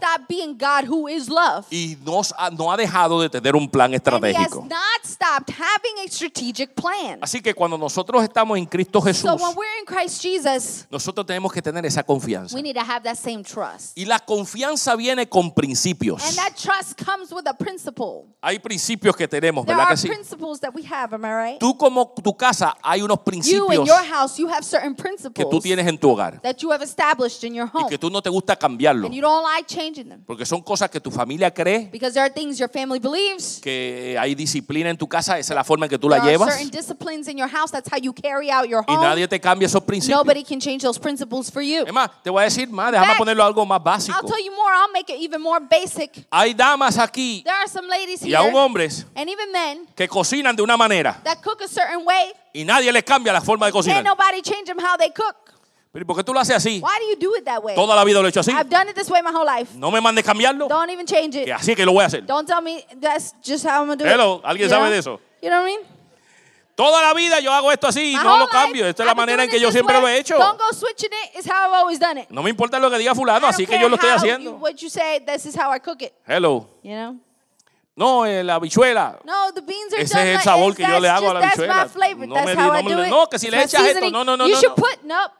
[1.70, 4.02] y nos ha- no ha dejado de tener un plan And he has
[4.46, 4.66] estratégico.
[4.68, 7.18] not stopped having a strategic plan.
[7.22, 11.26] Así que cuando nosotros estamos en Cristo Jesús, So when we're in Christ Jesus, nosotros
[11.26, 12.54] tenemos que tener esa confianza.
[13.30, 13.96] Same trust.
[13.96, 16.22] Y la confianza viene con principios.
[16.24, 18.26] And that trust comes with a principle.
[18.42, 20.08] Hay principios que tenemos, There ¿verdad are que sí?
[20.08, 21.60] principles that we have, am I right?
[21.60, 25.02] Tú como tu casa hay unos You principios in your house, you have certain que
[25.02, 27.88] tú principles tienes en tu hogar that you have established in your y home.
[27.90, 29.06] que tú no te gusta cambiarlo.
[29.06, 30.24] And you don't like changing them.
[30.26, 33.60] Porque son cosas que tu familia cree, Because there are things your family believes.
[33.62, 36.34] que hay disciplina en tu casa, esa es la forma en que tú la There
[36.34, 36.70] are llevas.
[36.70, 37.70] disciplines in your house.
[37.70, 39.06] That's how you carry out your Y home.
[39.06, 40.16] nadie te cambia esos principios.
[40.18, 41.84] Nobody can change those principles for you.
[41.86, 44.26] Es más, te voy a decir más, déjame ponerlo algo más I'll básico.
[44.26, 44.72] tell you more.
[44.74, 46.26] I'll make it even more basic.
[46.30, 50.08] Hay damas aquí There are some ladies y aún here hombres and even men que
[50.08, 52.32] cocinan de una manera that cook a certain way.
[52.52, 54.04] y nadie les cambia la forma de Can't cocinar.
[54.04, 55.36] nobody change them how they cook.
[55.92, 56.80] Pero ¿y por qué tú lo haces así?
[56.80, 57.74] Why do you do it that way?
[57.74, 58.52] Toda la vida lo he hecho así.
[58.52, 59.72] I've done it this way my whole life.
[59.76, 61.44] No me mandes cambiarlo, Don't even change it.
[61.46, 62.24] que así es que lo voy a hacer.
[62.24, 64.44] Don't tell me that's just how I'm gonna do Hello, it.
[64.44, 64.90] ¿alguien You sabe know?
[64.92, 65.20] de eso?
[65.42, 65.80] You know what I mean?
[66.80, 68.86] Toda la vida yo hago esto así y no lo cambio.
[68.86, 70.38] Esta es la manera en que yo siempre lo he hecho.
[70.38, 71.36] Don't go switching it.
[71.38, 72.30] It's how I've always done it.
[72.30, 74.52] No me importa lo que diga fulano, así que yo lo estoy haciendo.
[74.52, 76.14] What you say, this is how I cook it.
[76.26, 76.70] Hello.
[76.82, 77.16] You know?
[77.94, 79.18] No, eh, la habichuela.
[79.24, 81.40] No, the beans are Ese done es el sabor que yo le hago a la
[81.40, 81.86] habichuela.
[82.26, 84.60] No me no me no, que si le echas esto, no, no, no, You no,
[84.60, 84.82] should no.
[84.82, 85.32] put, nope.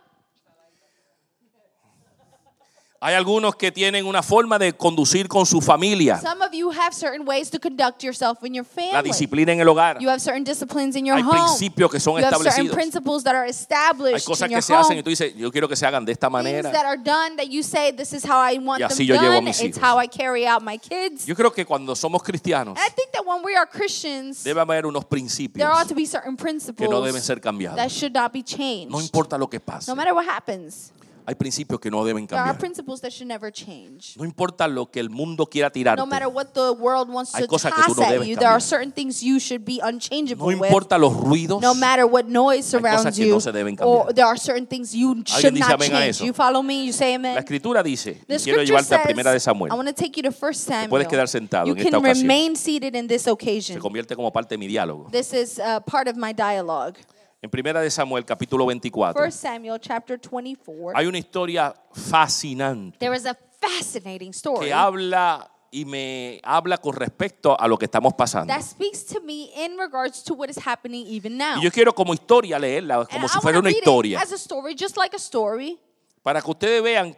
[3.03, 6.93] Hay algunos que tienen una forma de conducir con su familia, Some of you have
[6.95, 9.09] certain ways to conduct yourself in your la family.
[9.09, 9.99] disciplina en el hogar.
[10.01, 11.33] You have certain disciplines in your Hay home.
[11.35, 12.75] principios que son you have certain establecidos.
[12.75, 15.51] principles that are Hay established cosas in your que se hacen y tú dices, yo
[15.51, 16.81] quiero que se hagan de esta Things that manera.
[16.91, 19.33] are done that you say this is how I want Y así them yo llevo
[19.33, 19.45] a done.
[19.47, 19.83] mis It's hijos.
[19.83, 21.25] how I carry out my kids.
[21.25, 24.85] Yo creo que cuando somos cristianos I think that when we are Christians, debe haber
[24.85, 26.45] unos principios there ought to be certain que
[26.87, 27.93] no deben principles ser that cambiados.
[27.93, 28.91] should not be changed.
[28.91, 29.91] No importa lo que pase.
[29.91, 30.93] No matter what happens,
[31.31, 32.59] Hay principios que no deben there are cambiar.
[32.59, 34.17] principles that should never change.
[34.17, 36.01] No importa lo que el mundo quiera tirarte.
[36.01, 38.27] No matter what the world wants Hay to cosas que tú toss no at debes
[38.27, 38.61] you, there are cambiar.
[38.69, 40.67] certain things you should be unchangeable No with.
[40.69, 41.63] importa los ruidos.
[41.63, 44.15] No matter what noise Hay cosas surrounds que you, no se deben or cambiar.
[44.17, 46.09] there are certain things you should dice not amén a change.
[46.17, 46.25] eso?
[46.25, 46.85] You follow me?
[46.85, 47.39] You say La amen?
[47.39, 49.73] escritura dice, y The quiero scripture llevarte a primera de Samuel.
[49.73, 50.89] I want to take you to 1 Samuel.
[50.91, 52.23] puedes quedar sentado you en esta can ocasión.
[52.23, 53.79] remain seated in this Se occasion.
[53.79, 55.09] convierte como parte de mi diálogo.
[55.13, 56.95] This is uh, part of my dialogue.
[57.43, 60.93] En primera de Samuel, capítulo 24, 1 Samuel chapter 24.
[60.95, 66.95] hay una historia fascinante There is a fascinating story que habla y me habla con
[66.95, 68.53] respecto a lo que estamos pasando.
[68.53, 71.57] that speaks to me in regards to what is happening even now.
[71.57, 74.75] Y yo quiero como historia leerla, como si fuera una historia, it as a story,
[74.79, 75.79] just like a story,
[76.23, 77.17] para que ustedes vean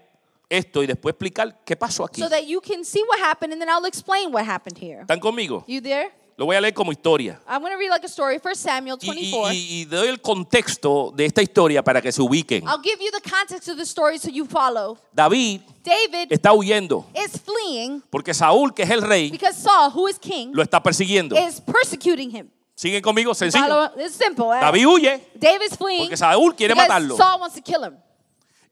[0.48, 2.20] esto y después explicar qué pasó aquí.
[2.22, 5.00] so that you can see what happened, and then I'll explain what happened here.
[5.00, 5.64] ¿Están conmigo?
[5.66, 6.12] You there?
[6.36, 7.40] Lo voy a leer como historia.
[7.46, 8.38] I'm going to read like a story.
[8.42, 9.52] 1 Samuel Y, y- 24.
[9.52, 12.64] y- y doy el contexto de esta historia para que se ubiquen.
[12.66, 14.98] I'll give you the context of the story so you follow.
[15.12, 20.08] David David está huyendo is fleeing porque Saúl, que es el rey, because Saul, who
[20.08, 21.36] is king, lo está persiguiendo.
[21.36, 22.48] is persecuting him.
[22.74, 23.34] ¿Siguen conmigo?
[23.34, 23.64] Sencillo.
[23.64, 23.90] Follow?
[24.04, 24.46] It's simple.
[24.56, 24.60] eh?
[24.60, 27.16] David huye David's fleeing porque Saúl quiere because matarlo.
[27.16, 27.96] Saul wants to kill him.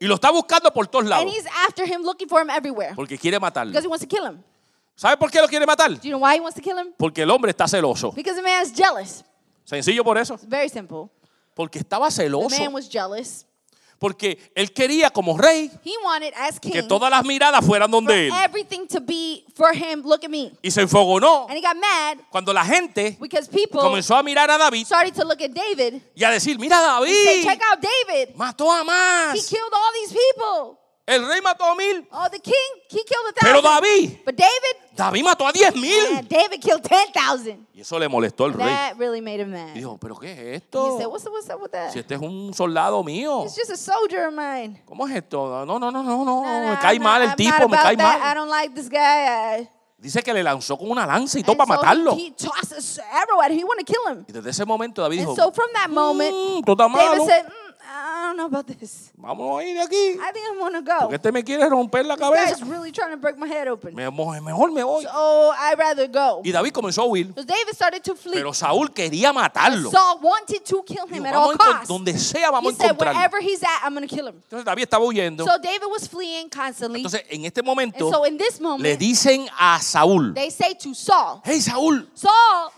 [0.00, 2.94] Y lo está buscando por todos And lados he's after him, looking for him everywhere
[2.96, 3.70] porque quiere matarlo.
[3.72, 4.42] because he wants to kill him.
[5.00, 5.88] ¿Sabe por qué lo quiere matar?
[5.90, 6.92] Do you know why he wants to kill him?
[6.98, 8.12] Porque el hombre está celoso.
[8.12, 9.24] Because the man is jealous.
[9.64, 10.34] Sencillo por eso.
[10.34, 11.08] It's very simple.
[11.54, 12.58] Porque estaba The celoso.
[12.58, 13.46] man was jealous.
[13.98, 18.28] Porque él quería como rey He wanted, as king, que todas las miradas fueran donde
[18.28, 18.32] él.
[18.44, 20.02] everything to be for him.
[20.04, 20.52] Look at me.
[20.62, 24.50] Y se enfogonó And he got mad cuando la gente because people comenzó a mirar
[24.50, 28.34] a David started to look at David y a decir, mira David, check out David.
[28.36, 29.48] mató a He más.
[29.48, 30.79] killed all these people.
[31.10, 32.54] El rey mató a mil, Oh, the king,
[32.88, 33.60] he killed a pero.
[33.60, 36.22] David, But David, David mató a diez mil.
[36.28, 37.66] David killed 10,000.
[37.74, 38.66] Y eso le molestó al rey.
[38.68, 39.70] That really made him mad.
[39.74, 40.98] Y dijo, pero ¿qué es He esto?
[40.98, 41.90] said, what's, what's up with that?
[41.92, 43.42] Si este es un soldado mío.
[43.44, 44.82] It's just a soldier of mine.
[44.86, 45.64] ¿Cómo es esto?
[45.66, 46.42] No, no, no, no, no.
[46.70, 48.16] Me cae I'm mal not- el I'm tipo, me cae that.
[48.16, 48.34] I mal.
[48.36, 49.60] don't like this guy.
[49.62, 52.12] I- Dice que le lanzó con una lanza y todo para matarlo.
[52.14, 53.58] He, he tossed an arrow at him.
[53.58, 54.24] He wanted to kill him.
[54.26, 57.10] Y desde ese momento David dijo, And so from that moment, "Mm, tú estás malo.
[57.12, 57.52] David said, mm,
[57.92, 59.10] I don't know about this.
[59.16, 59.96] Vámonos ahí de aquí.
[60.20, 60.98] I think I'm to go.
[61.00, 62.64] Porque este me quiere romper la This guy's cabeza.
[62.66, 63.94] really trying to break my head open.
[63.94, 65.02] Me- mejor me voy.
[65.02, 66.40] So I'd rather go.
[66.44, 67.32] Y David comenzó a huir.
[67.34, 68.34] So David started to flee.
[68.34, 69.90] Pero Saúl quería matarlo.
[69.90, 71.88] Saul wanted to kill him Dijo, at all costs.
[71.88, 73.16] donde sea He vamos a said, encontrarlo.
[73.18, 74.36] wherever he's at, I'm to kill him.
[74.48, 75.44] Entonces David estaba huyendo.
[75.44, 77.00] So David was fleeing constantly.
[77.00, 80.94] Entonces en este momento so in this le moment, dicen a Saúl, they say to
[80.94, 82.70] Saul, hey Saúl, Saul,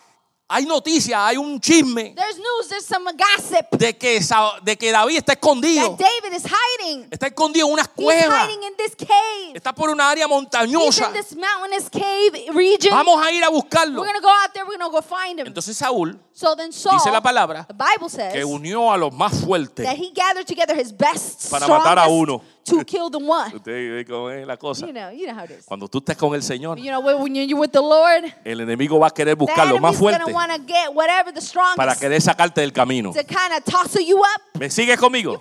[0.52, 4.20] hay noticias, hay un chisme there's news, there's some gossip de que,
[4.62, 5.96] de que David está escondido.
[5.96, 6.44] that David is
[6.92, 7.08] hiding.
[7.10, 8.46] Está escondido en unas He's cuevas.
[8.48, 9.52] hiding in this cave.
[9.54, 11.06] Está por una área He's montañosa.
[11.08, 12.92] in this mountainous cave region.
[12.92, 14.00] Vamos a ir a buscarlo.
[14.02, 15.46] We're go out there, we're go find him.
[15.46, 19.12] Entonces Saúl So then Saul, dice la palabra the Bible says, que unió a los
[19.12, 19.84] más fuertes.
[19.84, 22.42] that he gathered together his best, Para matar a uno.
[22.64, 23.54] to kill the one.
[23.54, 24.86] Usted cómo es la cosa.
[24.86, 25.64] You know, you know how it is.
[25.66, 28.98] Cuando tú estés con el Señor, You know, when you're with the Lord, el enemigo
[28.98, 31.94] va a querer buscar lo más fuerte to want to get whatever the strongest para
[31.96, 33.12] querer sacarte del camino.
[33.12, 34.58] to kind of toss you up.
[34.58, 35.34] ¿Me sigues conmigo?
[35.34, 35.40] You?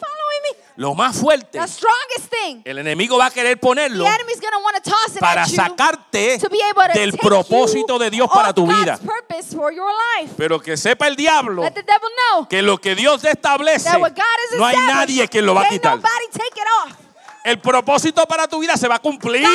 [0.82, 2.61] Lo más fuerte, The strongest thing.
[2.65, 5.55] el enemigo va a querer ponerlo The enemy's want to toss it para at you
[5.55, 8.97] sacarte to be able to del propósito de Dios para tu vida.
[8.97, 10.34] for your life.
[10.36, 13.99] Pero que sepa el diablo Let the devil know que lo que Dios establece, that
[13.99, 16.01] what God has no hay nadie que lo va a quitar.
[16.32, 17.11] take it off.
[17.43, 19.45] El propósito para tu vida se va a cumplir.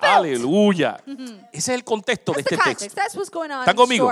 [0.00, 1.00] Aleluya.
[1.06, 3.50] Ese es el contexto de That's the este texto.
[3.60, 4.10] ¿Están conmigo?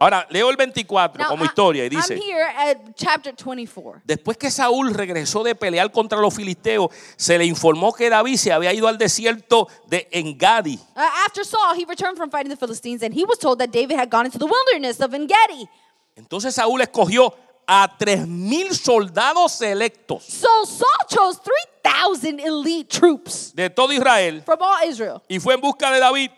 [0.00, 4.02] Ahora, leo el 24 Now, como I- historia y dice, here at chapter 24.
[4.04, 8.52] después que Saúl regresó de pelear contra los filisteos, se le informó que David se
[8.52, 10.78] había ido al desierto de Engadi.
[10.96, 13.98] Uh, after Saul, he returned from fighting the Philistines, and he was told that David
[13.98, 15.68] had gone into the wilderness of Engedi.
[16.16, 17.34] Entonces Saúl escogió
[17.66, 21.40] a tres mil soldados selectos So Saul chose
[21.82, 25.22] 3,000 elite troops de todo Israel from all Israel.
[25.28, 26.30] y fue en busca de David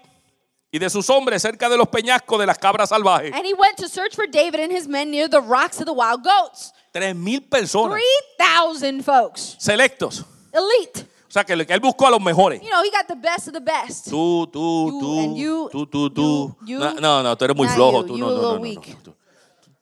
[0.70, 3.33] y de sus hombres cerca de los peñascos de las cabras salvajes.
[3.33, 5.93] And he went to search for David and his men near the rocks of the
[5.93, 6.72] wild goats.
[6.93, 7.99] Tres mil personas
[8.39, 9.57] 3,000 folks.
[9.59, 10.24] selectos.
[10.53, 11.07] Elite.
[11.29, 12.62] O sea, que él buscó a los mejores.
[12.62, 14.09] You know, he got the best of the best.
[14.09, 16.57] Tú, tú, You tú, and you, tú, tú, tú.
[16.64, 17.01] you, you.
[17.01, 18.05] No, no, tú eres muy flojo.
[18.05, 19.16] Tú, no, no, no, no, no,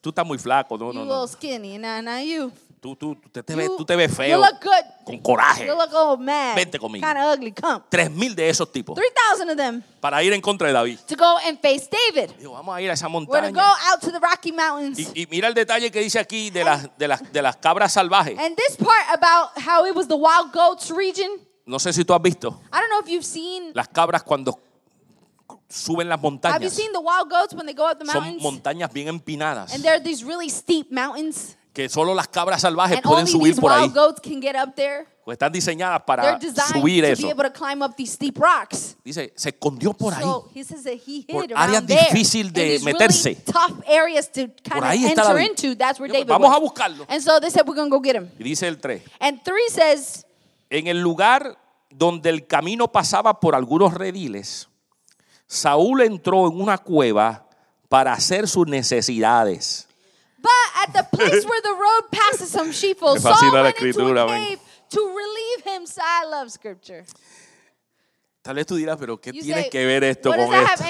[0.04, 0.76] Tú, estás muy flaco.
[0.76, 1.26] No, You no, no.
[1.26, 2.52] skinny, nah, nah, you.
[2.78, 5.04] tú, tú, tú te, ves, You- tú te ves You feo, look good.
[5.06, 5.64] con coraje.
[5.66, 6.54] You look all mad.
[6.54, 7.06] Vente conmigo.
[7.06, 7.52] Kind of ugly.
[7.52, 7.80] Come.
[7.88, 10.98] Tres mil de esos tipos 3,000 of them para ir en contra de David.
[11.08, 12.32] to go and face David.
[12.38, 13.64] Dijo, vamos a ir a esa We're to go montaña.
[13.90, 14.98] out to the Rocky Mountains.
[14.98, 17.92] Y, y mira el detalle que dice aquí de las, de las, de las cabras
[17.94, 18.38] salvajes.
[18.38, 21.30] And this part about how it was the wild goats region,
[21.66, 23.70] No sé si tú has visto I don't know if you've seen.
[23.72, 24.58] las cabras cuando
[25.74, 26.72] suben las Have you montañas.
[26.72, 28.42] seen the wild goats when they go up the Son mountains?
[28.42, 31.56] montañas bien empinadas And there are these really steep mountains.
[31.72, 33.82] que solo las cabras salvajes And pueden only subir these por ahí.
[33.82, 35.06] wild goats can get up there.
[35.24, 37.22] Pues están diseñadas They're para designed subir to eso.
[37.22, 38.94] be able to climb up these steep rocks.
[39.02, 40.22] Dice, se escondió por ahí.
[40.22, 42.06] So he says that he Por hid áreas around there.
[42.10, 43.30] difícil de in these meterse.
[43.30, 45.50] Really tough areas to kind Por of ahí está enter David.
[45.50, 45.74] into.
[45.76, 47.06] That's where David Vamos a buscarlo.
[47.08, 48.30] And so they said, we're going to go get him.
[48.38, 49.02] Y dice el 3.
[49.18, 50.26] And three says,
[50.68, 51.56] En el lugar
[51.90, 54.68] donde el camino pasaba por algunos rediles,
[55.46, 57.46] Saúl entró en una cueva
[57.88, 59.86] para hacer sus necesidades.
[60.38, 60.50] But
[60.82, 63.86] at the place where the road passes some sheepfolds, Me Saul fascina la went into
[63.88, 64.46] escritura, a man.
[64.48, 64.58] cave
[64.90, 66.06] to relieve himself.
[66.06, 67.04] I love scripture.
[68.42, 70.84] Tal vez tú dirás, pero ¿qué You tiene say, que ver esto con esto?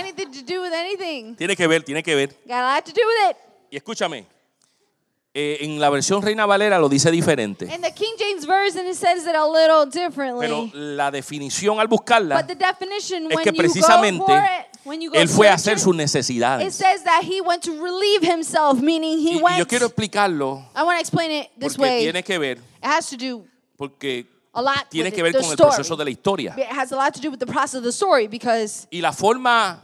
[1.37, 2.37] Tiene que ver, tiene que ver.
[2.47, 3.37] Got a lot to do with it.
[3.71, 4.27] Y escúchame,
[5.35, 8.95] eh, en la versión Reina Valera lo dice diferente, In the King James Version, it
[8.95, 10.70] says it a little pero differently.
[10.74, 14.66] la definición al buscarla But the definition, es when que you precisamente go for it,
[14.85, 16.74] when you go él fue a hacer sus it necesidades.
[16.74, 19.59] says that he went to relieve himself, meaning Y, he y went.
[19.59, 22.03] yo quiero explicarlo I want to explain it this porque way.
[22.05, 23.45] tiene que ver, It has to do
[23.76, 26.55] porque a lot tiene que it, ver the con el proceso de la historia.
[26.57, 29.11] It has a lot to do with the process of the story because Y la
[29.12, 29.82] forma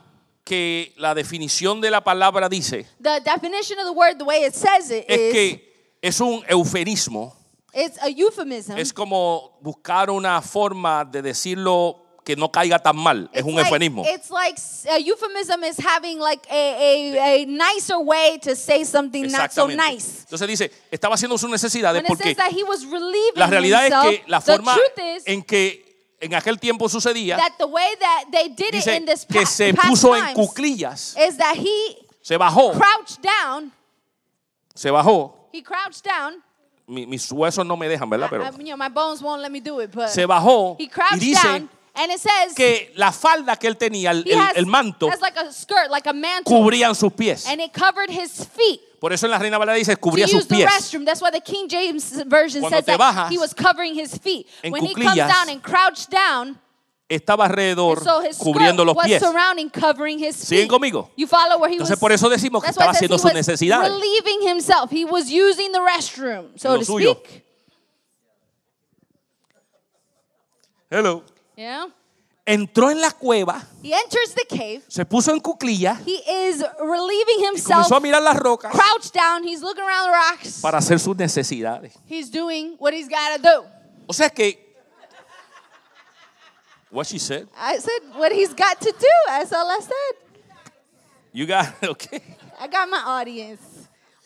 [0.50, 4.52] que la definición de la palabra dice the definition of the word, the way it
[4.52, 7.32] says it, es is que es un eufemismo,
[7.72, 8.76] it's a euphemism.
[8.76, 13.54] es como buscar una forma de decirlo que no caiga tan mal, es It's un
[13.54, 14.04] like- eufemismo.
[14.06, 14.58] It's like
[14.90, 19.68] a euphemism is having like a, a, a nicer way to say something not so
[19.68, 20.24] nice.
[20.24, 22.36] Entonces dice, estaba haciendo sus necesidades When porque
[23.36, 24.76] la realidad es himself, que la forma
[25.16, 25.89] is en que
[26.20, 29.44] en aquel tiempo sucedía, that the way that they did it dice in this que
[29.46, 33.72] se puso en cuclillas, is that he se bajó, crouched down.
[34.74, 35.34] se bajó.
[35.52, 36.42] He crouched down.
[36.86, 38.28] Mi- mis huesos no me dejan, ¿verdad?
[38.30, 40.76] Pero I- I- you know, my bones won't let me do it, but se bajó
[40.78, 44.24] he y crouched dice down, and it says que la falda que él tenía, el,
[44.38, 47.46] has, manto, like a skirt, like a mantle, cubrían sus pies.
[47.46, 48.80] and it covered his feet.
[49.00, 50.66] Por eso en la Reina Valera dice to cubría sus use the pies.
[50.66, 51.04] restroom.
[51.06, 54.16] That's why the King James version Cuando says te that bajas he was covering his
[54.18, 54.46] feet.
[54.62, 56.58] en When he comes cuclillas, down and crouched down,
[57.08, 59.20] Estaba alrededor so his cubriendo los was pies.
[59.20, 60.70] surrounding, covering his ¿Siguen feet.
[60.70, 61.10] conmigo?
[61.16, 61.98] You follow where he Entonces was.
[61.98, 63.90] por eso decimos que That's why estaba it says haciendo he sus was necesidades.
[63.90, 64.90] relieving himself.
[64.92, 67.16] He was using the restroom, so Lo to suyo.
[67.16, 67.44] speak.
[70.90, 71.22] Hello.
[71.56, 71.86] Yeah.
[72.52, 74.82] Entró en la cueva, He enters the cave.
[74.88, 77.86] se puso en cuclillas He is relieving y himself.
[77.88, 79.44] comenzó a mirar las rocas Crouched down.
[79.46, 80.60] He's looking around the rocks.
[80.60, 81.92] para hacer sus necesidades.
[82.08, 83.64] He's doing what he's got to do.
[84.06, 84.68] O sea que
[86.90, 87.46] What she said?
[87.56, 89.06] I said what he's got to do.
[89.28, 90.16] That's all I said.
[91.32, 92.20] You got it, okay.
[92.60, 93.60] I got my audience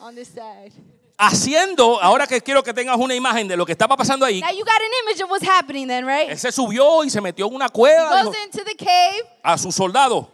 [0.00, 0.72] on this side.
[1.16, 4.50] Haciendo, ahora que quiero que tengas una imagen de lo que estaba pasando ahí, Now
[4.50, 6.28] you got an image of what's happening then, right?
[6.28, 9.22] él se subió y se metió en una He cueva dijo, goes into the cave.
[9.42, 10.26] a sus soldados.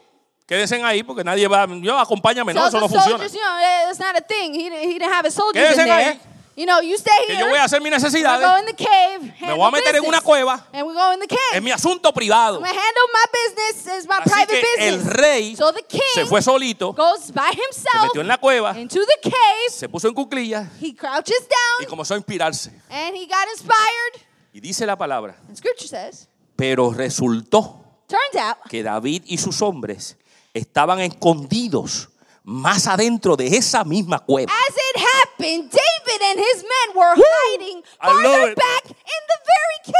[0.46, 1.66] Quédense ahí porque nadie va.
[1.80, 3.18] Yo, acompáñame, no, tells eso no the funciona.
[3.18, 4.52] soldiers, you know, that's not a thing.
[4.54, 6.10] He didn't, he didn't have his soldiers Quédense in there.
[6.12, 6.20] ahí.
[6.56, 8.60] You know, you stay Que yo voy a hacer mis go necesidades.
[8.60, 9.34] in the cave.
[9.40, 10.66] Me voy a meter en una cueva.
[10.72, 11.38] And we go in the cave.
[11.54, 12.56] Es mi asunto privado.
[12.58, 13.96] I'm gonna handle my business.
[13.96, 15.16] It's my Así private que el business.
[15.16, 18.78] rey so the king se fue solito, goes by se himself metió en la cueva,
[18.78, 19.70] into the cave.
[19.70, 22.70] se puso en cuclillas He crouches y down comenzó a inspirarse.
[22.90, 24.26] and he got inspired.
[24.52, 27.80] Y dice la palabra, And scripture says, pero resultó
[28.12, 30.16] out que David y sus hombres
[30.52, 32.09] estaban escondidos
[32.44, 34.52] más adentro de esa misma cueva.
[34.52, 39.38] As it happened, David and his men were hiding I love farther back in the
[39.52, 39.94] very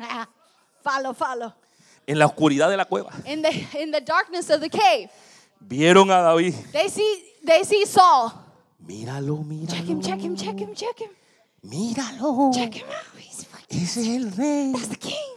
[0.00, 0.26] cave.
[0.82, 1.52] follow, follow.
[2.06, 3.10] En la oscuridad de la cueva.
[3.24, 5.08] In the in the darkness of the cave,
[5.66, 6.54] Vieron a David.
[6.72, 8.32] they see they see Saul.
[8.86, 9.38] Míralo,
[9.68, 9.86] Check míralo.
[9.88, 11.10] him, check him, check him, check him,
[11.64, 12.54] Míralo.
[12.54, 13.18] check him out.
[13.18, 14.72] He's fucking Ese es el rey.
[14.72, 15.36] that's the king.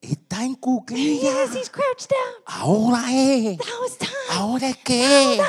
[0.00, 1.54] Está en Yes, cuclillas.
[1.54, 2.34] he's crouched down.
[2.46, 3.58] Ahora es.
[3.58, 4.10] Now it's time.
[4.30, 5.40] Ahora es que.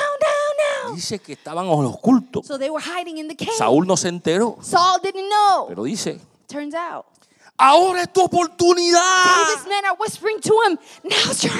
[0.93, 2.45] Dice que estaban ocultos.
[2.45, 3.52] So they were hiding in the cave.
[3.58, 4.58] Saúl no se enteró.
[4.62, 5.68] Saul didn't know.
[5.68, 7.06] Pero dice, Turns out,
[7.58, 9.00] ahora es tu oportunidad.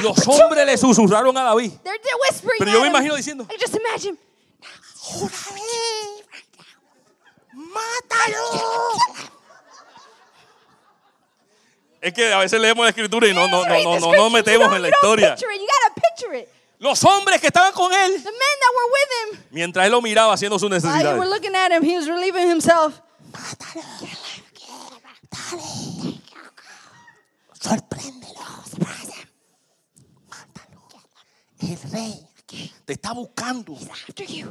[0.04, 1.72] Los opportunity." hombres le susurraron a David.
[1.84, 2.58] They're, they're whispering.
[2.60, 4.18] Pero yo me imagino diciendo, I just imagine.
[7.54, 8.71] ¡Mátalo!
[12.02, 14.76] Es que a veces leemos la escritura y no, no, no, no, no nos metemos
[14.76, 15.36] en la historia.
[16.80, 18.24] Los hombres que estaban con él,
[19.52, 21.06] mientras él lo miraba haciendo sus necesidades.
[27.62, 28.40] Sorpréndelo.
[30.28, 30.82] Mátalo.
[31.60, 32.28] El rey
[32.86, 33.78] te está buscando.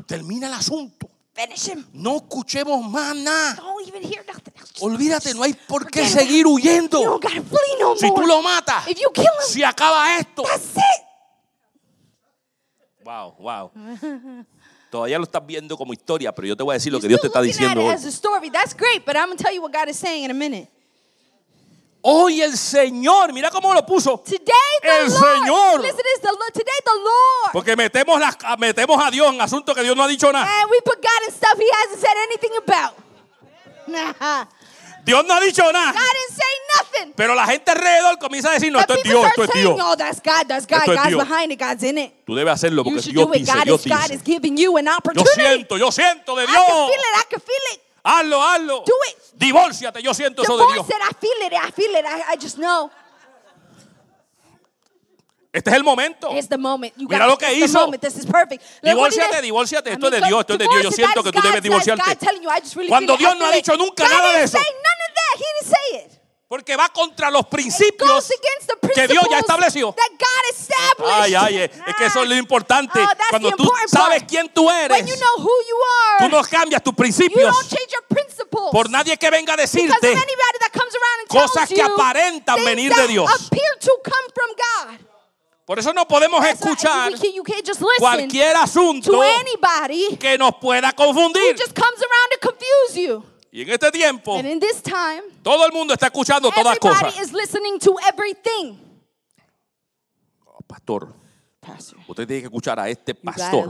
[0.07, 1.11] Termina el asunto.
[1.41, 1.87] Finish him.
[1.93, 3.55] No escuchemos más nada.
[3.55, 4.71] Don't even hear nothing else.
[4.73, 7.01] Just Olvídate, no hay por qué Forget seguir You huyendo.
[7.03, 8.21] don't gotta flee no Si more.
[8.23, 10.43] tú lo matas, If you kill him, acaba esto.
[10.43, 11.07] that's it.
[13.05, 13.71] Wow, wow.
[14.91, 17.21] Todavía lo estás viendo como historia, pero yo te voy a decir lo que Dios
[17.21, 17.95] te still está looking at diciendo it hoy.
[17.95, 18.51] as a story.
[18.51, 20.69] That's great, but I'm gonna tell you what God is saying in a minute.
[22.03, 24.19] Hoy el Señor, mira cómo lo puso.
[24.25, 24.39] Today
[24.81, 25.21] the El Lord.
[25.21, 25.81] Señor.
[25.83, 26.29] Listen, it's the.
[26.53, 27.53] Today the Lord.
[27.53, 30.47] Porque metemos, las, metemos a Dios en asuntos que Dios no ha dicho nada.
[30.63, 32.95] And we put God in stuff He hasn't said anything about.
[33.87, 34.47] Nah.
[35.05, 35.93] Dios no ha dicho nada.
[35.93, 36.55] God didn't say
[37.01, 37.13] nothing.
[37.17, 39.79] Pero la gente alrededor comienza a decir, no, esto es Dios, esto es Dios.
[39.83, 40.47] "Oh, that's God.
[40.47, 40.79] That's God.
[40.81, 41.29] Esto es God's Dios.
[41.29, 41.59] behind it.
[41.61, 44.25] God's in it." Tú debes hacerlo porque Dios dice, God Dios is, God is dice.
[44.25, 45.31] giving you an Yo opportunity.
[45.35, 46.89] siento, yo siento de I can Dios.
[46.89, 47.19] feel it.
[47.19, 47.81] I can feel it.
[48.03, 48.85] Hazlo, hazlo.
[48.87, 49.17] Do it.
[49.35, 51.01] Divórciate, yo siento eso de Divorce Dios.
[51.01, 51.11] it.
[51.11, 51.53] I feel it.
[51.53, 52.05] I feel it.
[52.07, 52.91] I, I just know.
[55.53, 56.31] Este es el momento.
[56.33, 56.95] It's the moment.
[56.97, 57.91] You Mira got lo que hizo.
[58.83, 59.91] Divórciate, divórciate.
[59.91, 60.75] I Esto es mean, de Dios, esto es de Dios.
[60.75, 62.03] Yo divorce, siento que tú debes divorciarte.
[62.13, 63.17] I Cuando.
[63.17, 64.59] Dios no I ha dicho nunca nada de eso.
[64.59, 66.20] He didn't say it.
[66.51, 68.29] Porque va contra los principios
[68.93, 69.95] que Dios ya estableció.
[69.95, 71.23] that God established.
[71.23, 72.99] Ay, ay, es que eso es lo importante.
[73.01, 75.77] Oh, Cuando tú sabes quién tú eres, you know who you
[76.19, 77.55] tú are, no cambias tus principios
[78.73, 80.13] por nadie que venga a decirte
[81.29, 83.31] cosas que aparentan venir de Dios.
[85.65, 87.13] Por eso no podemos escuchar
[87.97, 89.23] cualquier asunto
[90.19, 91.55] que nos pueda confundir.
[93.53, 97.05] Y en este tiempo, And in this time, todo el mundo está escuchando todas everybody
[97.13, 97.21] cosas.
[97.21, 98.79] is listening to everything.
[100.47, 101.13] Oh, pastor,
[101.61, 103.65] Pastor, usted tiene que escuchar a este pastor.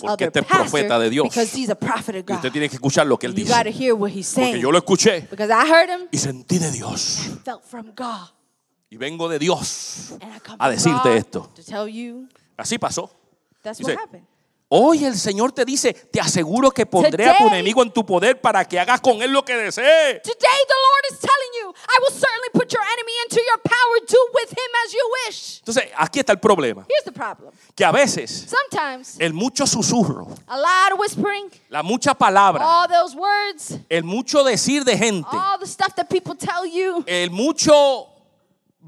[0.00, 1.24] Porque este es profeta de Dios.
[1.28, 2.52] because he's a prophet of Y usted God.
[2.52, 3.52] tiene que escuchar lo que él dice.
[3.72, 6.70] hear what he's Porque saying yo lo escuché because I heard him, y sentí de
[6.72, 7.38] Dios.
[7.44, 8.30] felt from God,
[8.90, 11.50] Y vengo de Dios and I come a decirte esto.
[11.54, 12.26] to tell you
[12.56, 13.10] Así pasó.
[13.62, 14.26] that's Dice, what happened.
[14.72, 18.06] Hoy el Señor te dice, te aseguro que pondré a tu Today- enemigo en tu
[18.06, 20.20] poder para que hagas con él lo que desee.
[20.22, 23.76] Today the Lord is telling you, I will certainly put your enemy into your power.
[24.06, 25.58] Do with him as you wish.
[25.58, 26.86] Entonces, aquí está el problema.
[26.88, 27.50] Here's the problem.
[27.74, 32.86] Que a veces Sometimes el mucho susurro, a lot of whispering, la mucha palabra, all
[32.88, 37.30] those words, el mucho decir de gente, all the stuff that people tell you, el
[37.30, 38.06] mucho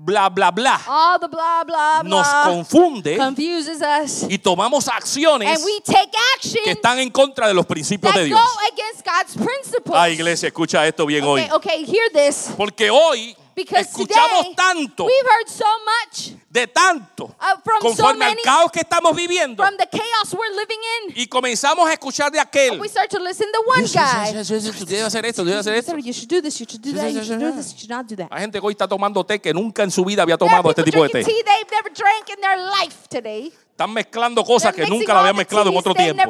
[0.05, 4.25] bla, bla, bla, all the blah blah nos blah confunde confuses us.
[4.29, 8.21] y tomamos acciones And we take action que están en contra de los principios that
[8.21, 8.41] de Dios.
[8.41, 9.95] go against God's principles.
[9.97, 11.47] Ah, iglesia, escucha esto bien hoy.
[11.53, 12.51] okay, hear this.
[12.57, 17.89] Porque hoy Because escuchamos today tanto, we've heard so much de tanto, uh, from so
[17.89, 19.63] conforme al many caos que estamos viviendo.
[19.63, 21.15] from the chaos we're living in.
[21.17, 22.81] Y comenzamos a escuchar de aquel.
[22.81, 24.33] We start to listen to one guy.
[24.79, 25.97] Tú debes hacer esto, debes hacer esto.
[25.97, 28.07] You should do this, you should do that, you should do this, you should not
[28.07, 28.29] do that.
[28.31, 30.83] Hay gente que hoy está tomando té que nunca en su vida había tomado este
[30.83, 31.25] tipo de té.
[31.25, 33.53] tea they've never drank in their life today.
[33.73, 36.23] Están mezclando cosas que nunca la habían mezclado en otro tiempo.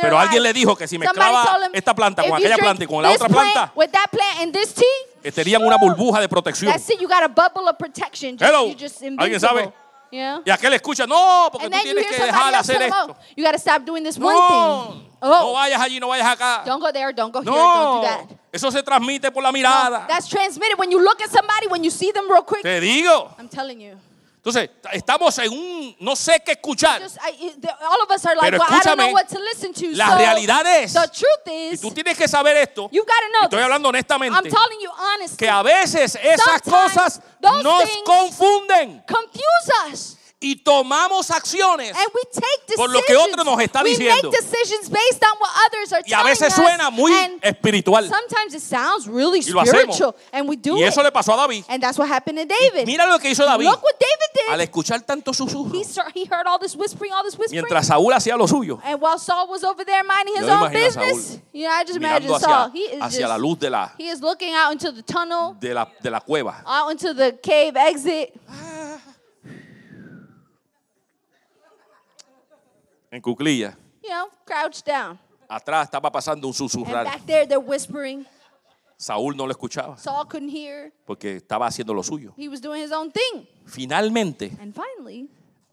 [0.00, 3.10] Pero alguien le dijo que si mezclaba esta planta con aquella planta y con la
[3.10, 3.72] otra plant planta,
[5.28, 6.72] que tenían una burbuja de protección.
[6.72, 7.00] that's it.
[7.00, 8.36] You got a bubble of protection.
[8.38, 8.74] Just, Hello.
[8.74, 9.72] Just ¿Alguien sabe?
[10.10, 13.14] Y aquel escucha, no, porque And tú tienes que dejar de hacer esto.
[13.36, 16.62] you got to stop doing this one No, no Oh, vayas allí, no vayas acá.
[16.64, 18.30] don't go there, don't go here, don't do that.
[18.30, 20.06] No, eso se transmite por la No, mirada.
[20.08, 22.62] that's transmitted when you look at somebody, when you see them real quick.
[22.62, 23.34] Te digo.
[23.38, 23.98] I'm telling you.
[24.48, 27.00] Entonces, estamos en un, no sé qué escuchar.
[28.50, 29.12] Pero escúchame,
[29.96, 30.92] la realidad es-
[31.74, 32.88] Y tú tienes que saber esto.
[33.44, 34.38] Estoy hablando honestamente.
[35.36, 37.20] Que a veces esas cosas
[37.62, 40.17] nos confunden confuse us.
[40.40, 41.90] Y tomamos acciones.
[41.96, 42.76] And we take decisions.
[42.76, 44.30] Por lo que otro nos está diciendo.
[44.30, 47.12] make decisions based on what others are Y a veces suena muy
[47.42, 48.08] espiritual.
[48.08, 49.96] sometimes it sounds really Y lo hacemos.
[49.96, 50.14] spiritual.
[50.32, 50.88] And we do Y it.
[50.88, 51.64] eso le pasó a David.
[51.68, 52.86] And that's what happened to David.
[52.86, 53.64] Mira lo que hizo David.
[53.64, 54.68] Look what David Al did.
[54.68, 55.72] escuchar tanto susurro.
[56.14, 57.62] He, heard all this whispering, all this whispering.
[57.62, 58.80] Mientras Saúl hacía lo suyo.
[58.84, 62.68] and while Saul was over there minding his own business, I just imagine Mirando Saul.
[62.68, 65.56] hacia, He is hacia la luz de la, he is looking out into the tunnel,
[65.58, 66.62] de la, de la cueva.
[66.64, 68.32] out into the cave exit.
[73.10, 73.76] En cuclilla.
[74.02, 75.18] You know, crouched down.
[75.48, 77.04] Atrás estaba pasando un And susurrar.
[77.04, 78.26] back there, they're whispering.
[79.00, 80.92] Saúl no lo escuchaba Saul couldn't hear.
[81.06, 82.34] porque estaba haciendo lo suyo.
[82.36, 83.46] He was doing his own thing.
[83.64, 85.30] Finalmente, And finally,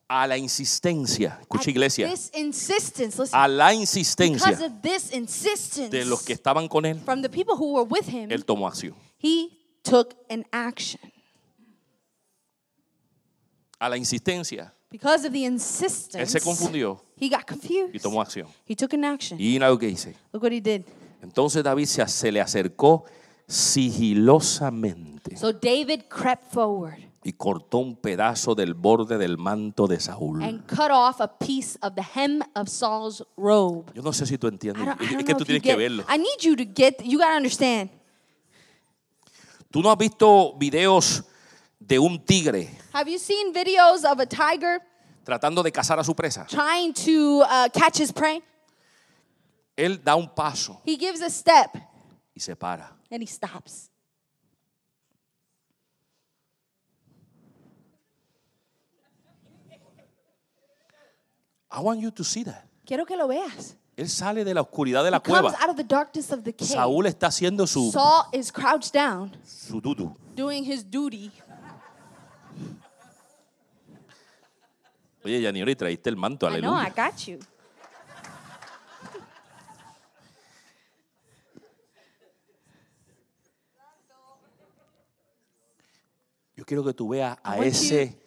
[0.07, 5.11] a la insistencia, escucha at iglesia, this insistence, listen, a la because insistencia of this
[5.11, 8.45] insistence de los que estaban con él, from the people who were with him, él
[8.45, 8.93] tomó acción.
[9.17, 9.49] he
[9.83, 11.01] took an action.
[13.79, 17.93] A la insistencia Because of the Él insistence, se confundió he got confused.
[17.95, 18.47] y tomó acción.
[18.67, 19.39] He took an action.
[19.39, 20.15] Y mira lo que dice.
[20.31, 20.83] Look what he did.
[21.21, 23.03] Entonces David se, se le acercó
[23.47, 30.43] sigilosamente So David crept forward y cortó un pedazo del borde del manto de Saúl.
[30.43, 33.91] and cut off a piece of the hem of Saul's robe.
[33.95, 34.85] Yo no sé si tú I entiendes.
[34.85, 36.03] don't, I Es don't que know tú if you tienes que get, verlo.
[36.07, 37.89] I need you to get, you got to understand.
[39.71, 41.23] Tú no has visto videos
[41.87, 44.79] de un tigre Have you seen videos of a tiger
[45.23, 46.45] tratando de cazar a su presa.
[46.47, 48.41] trying to uh, catch his prey?
[49.77, 51.75] Él da un paso He gives a step
[52.35, 52.91] y se para.
[53.11, 53.89] and he stops.
[61.71, 62.65] I want you to see that.
[62.85, 63.75] Quiero que lo veas.
[63.97, 65.57] Él sale de la oscuridad de la He comes cueva.
[65.61, 66.67] out of the darkness of the cave.
[66.67, 70.13] Saúl está haciendo su, Saul is crouched down, su dudu.
[70.35, 71.31] doing his duty.
[75.23, 76.93] Oye, Yaniori, traíste el manto, I know, I aleluya.
[76.95, 77.39] got you.
[86.55, 88.17] Yo quiero que tú veas a ese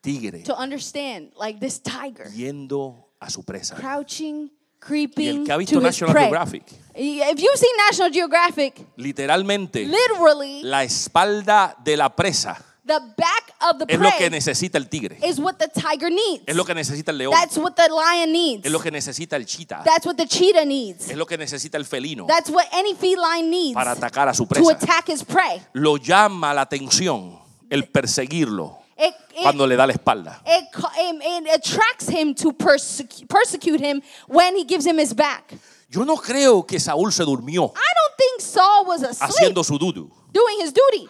[0.00, 3.76] tigre To understand, like this tiger, yendo a su presa.
[3.76, 6.24] crouching, Y creeping el que ha visto to his National prey.
[6.24, 6.62] Geographic,
[6.94, 13.78] If you've seen National Geographic, literalmente literally la espalda de la presa the back of
[13.78, 15.18] the es lo que prey necesita el tigre.
[15.22, 16.44] is what the tiger needs.
[16.46, 17.32] Es lo que necesita el león.
[17.32, 18.64] That's what the lion needs.
[18.66, 19.82] Es lo que necesita el chita.
[19.84, 21.10] That's what the cheetah needs.
[21.10, 24.46] Es lo que necesita el felino That's what any feline needs para atacar a su
[24.46, 24.72] to presa.
[24.72, 25.62] attack his prey.
[25.74, 27.38] Lo llama la atención
[27.70, 30.42] el perseguirlo It, it, cuando le da la espalda.
[30.44, 35.54] it, it, attracts him to persecute, persecute him when he gives him his back.
[35.90, 39.78] Yo no creo que Saúl se durmió I don't think Saul was asleep haciendo su
[39.78, 40.10] dudu.
[40.32, 41.08] doing his duty.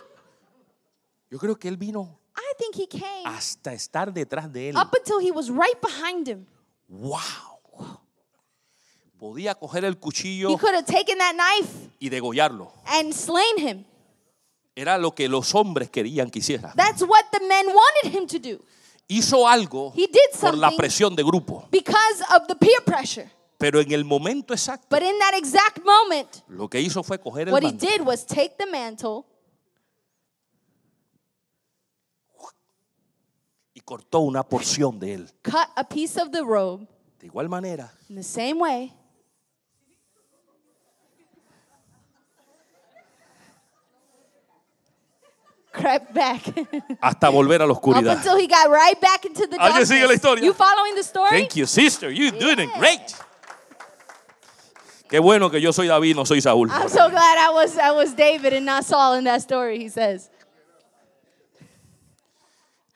[1.31, 4.77] Yo creo que él vino I think he came hasta estar detrás de él.
[4.77, 6.47] up until he was right behind him.
[6.89, 7.99] ¡Wow!
[9.19, 12.73] Podía coger el He cuchillo could have taken that knife y degollarlo.
[12.87, 13.85] and slain him.
[14.77, 16.73] Era lo que los hombres querían que hiciera.
[16.77, 18.63] That's what the men wanted him to do
[19.09, 20.77] Hizo algo He did por la something.
[20.79, 21.67] presión de grupo.
[21.73, 23.29] because of the peer pressure.
[23.59, 27.49] Pero en el momento exacto, But in that exact moment, lo que hizo fue coger
[27.49, 29.25] el what he did was take the mantle
[33.89, 35.31] cortó una porción de él.
[35.43, 36.87] cut a piece of the robe
[37.19, 38.93] De igual manera, in the same way.
[45.73, 46.43] Crept back
[47.01, 48.17] hasta volver a la up oscuridad.
[48.17, 49.89] until he got right back into the ¿Alguien darkness.
[49.89, 50.45] sigue la historia?
[50.45, 51.31] You following the story?
[51.31, 52.11] Thank you, sister.
[52.11, 53.15] You're doing it great.
[55.09, 56.69] Qué bueno que yo soy David, no soy Saúl.
[56.71, 59.79] I'm so glad I was I was David and not Saul in that story.
[59.79, 60.29] He says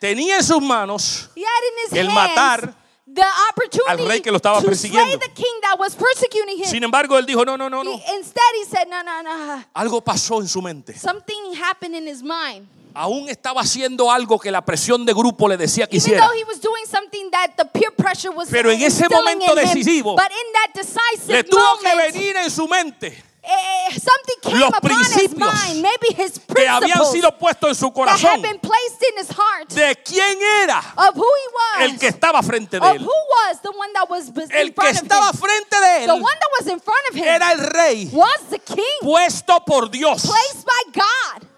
[0.03, 2.75] Tenía en sus manos he had in his El hands matar
[3.07, 5.19] the opportunity al rey que lo estaba to slay persiguiendo.
[5.21, 6.65] the king that was persecuting him.
[6.67, 7.93] Sin embargo, él dijo, no, no, no, no.
[7.93, 10.99] He- instead, he said, "No, no, no." Algo pasó en su mente.
[10.99, 12.67] Something happened in his mind.
[12.95, 16.27] Aún estaba haciendo algo que la presión de grupo le decía que Even hiciera.
[16.27, 19.53] though he was doing something that the peer pressure was Pero en ese instilling momento
[19.53, 23.23] in him, decisivo, but in that decisive Le tuvo que moment, venir en su mente
[23.45, 27.87] eh, something came los upon his mind, maybe his que habían sido puestos en su
[27.93, 31.49] that had corazón been placed in his heart de quién era of who he
[31.83, 32.99] was, el que estaba frente de él.
[33.01, 35.39] who was the one that was bes- in El que front of estaba him.
[35.39, 38.41] frente de The él one that was in front of him era el rey was
[38.51, 40.23] the king, puesto por Dios.
[40.25, 41.49] placed by God.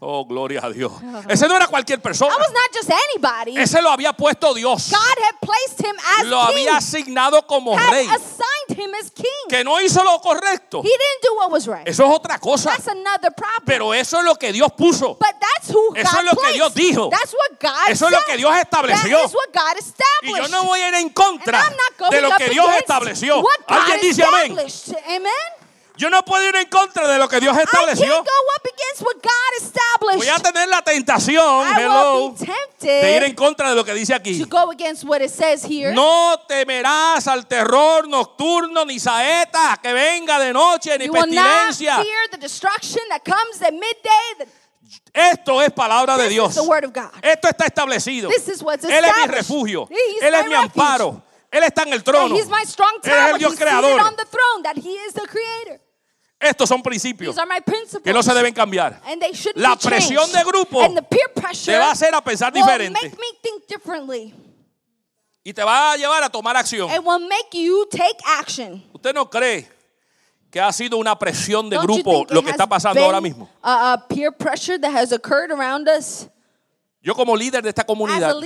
[0.00, 0.92] Oh, gloria a Dios.
[1.28, 2.32] Ese no era cualquier persona.
[2.36, 3.58] Was not just anybody.
[3.58, 4.90] Ese lo había puesto Dios.
[4.92, 8.06] God had placed him as Lo king, había asignado como had rey.
[8.06, 9.24] assigned him as king.
[9.48, 10.82] Que no hizo lo correcto.
[10.82, 11.86] He didn't do what was right.
[11.88, 12.70] Eso es otra cosa.
[12.70, 13.64] That's another problem.
[13.66, 15.16] Pero eso es lo que Dios puso.
[15.18, 16.52] But that's who Eso God es lo que.
[16.52, 17.10] Dios dijo.
[17.10, 18.26] That's what God Eso es lo said.
[18.26, 19.16] que Dios estableció.
[19.18, 20.42] That is what God Y established.
[20.42, 21.64] yo no voy a ir en contra
[22.10, 23.40] de lo que Dios estableció.
[23.40, 24.52] What God Alguien dice amén.
[24.58, 24.96] established.
[25.08, 25.32] Amen.
[25.98, 28.06] Yo no puedo ir en contra de lo que Dios estableció.
[28.06, 30.18] can't go up against what God established.
[30.18, 32.34] Voy a tener la tentación, hello,
[32.80, 34.40] de ir en contra de lo que dice aquí.
[34.40, 35.92] to go against what it says here.
[35.92, 41.96] No temerás al terror nocturno ni saeta que venga de noche ni you pestilencia.
[45.12, 46.56] Esto es palabra de Dios.
[47.22, 48.30] Esto está establecido.
[48.30, 49.88] Él es mi refugio.
[49.90, 51.22] Él es my mi amparo.
[51.50, 52.36] Él está en el trono.
[52.36, 52.48] Él es
[53.32, 54.00] el Dios creador.
[56.40, 58.02] Estos son principios These are my principles.
[58.04, 59.00] que no se deben cambiar.
[59.54, 60.80] La presión de grupo
[61.64, 63.12] Te va a hacer a pensar diferente
[65.42, 66.90] y te va a llevar a tomar acción.
[66.90, 68.84] It will make you take action.
[68.92, 69.66] ¿Usted no cree
[70.50, 73.48] que ha sido una presión de grupo lo que está pasando ahora mismo?
[77.00, 78.36] Yo como líder de esta comunidad,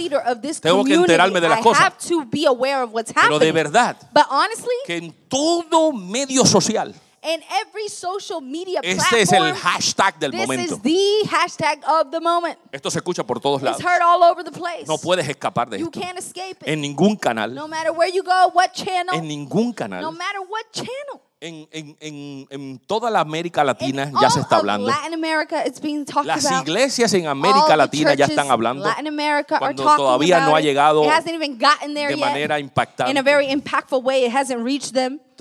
[0.61, 1.85] tengo que enterarme de las cosas.
[1.85, 3.55] have to be aware of what's pero de happening.
[3.55, 9.39] verdad, But honestly, que en todo medio social, in every social media este es el
[9.39, 10.75] platform, hashtag del this momento.
[10.75, 12.59] is the hashtag of the moment.
[12.73, 13.83] Esto se escucha por todos It's lados.
[13.83, 14.87] heard all over the place.
[14.87, 16.01] No puedes escapar de You esto.
[16.01, 16.69] can't escape it.
[16.69, 20.41] En ningún canal, No matter where you go, what channel, en ningún no canal, matter
[20.49, 21.21] what channel.
[21.45, 24.87] en, en- en- en toda la América In Latina ya se all está of hablando.
[24.87, 26.63] Latin America, it's being talked Las about.
[26.69, 31.03] iglesias en América Latina ya están hablando Latin America are cuando todavía no ha llegado
[31.05, 33.11] It hasn't even gotten there de manera impactante.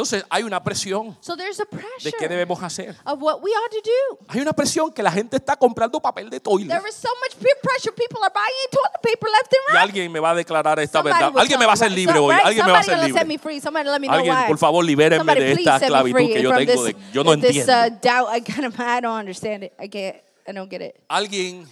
[0.02, 2.96] Entonces hay una presión So there's a de pressure qué debemos hacer.
[3.06, 4.26] of what we ought to do.
[4.30, 6.70] Hay una presión que la gente está comprando papel de toilet.
[6.70, 7.92] There is so much peer pressure.
[7.94, 11.24] People are buying toilet paper left and Y alguien me va a declarar esta Somebody
[11.24, 11.40] verdad.
[11.40, 12.36] Alguien me va a hacer libre So- hoy.
[12.36, 12.46] right?
[12.46, 13.38] Alguien me va a Somebody hacer libre.
[13.40, 13.62] free.
[13.62, 16.84] Somebody let me know Alguien, por favor, libérenme Somebody de esta esclavitud que yo tengo
[16.84, 18.00] this, de- yo no this, uh, entiendo.
[18.02, 18.30] doubt.
[18.36, 19.74] I kind of I don't understand it.
[19.80, 20.16] I can't.
[20.48, 20.96] I don't get it.
[21.08, 21.68] Alguien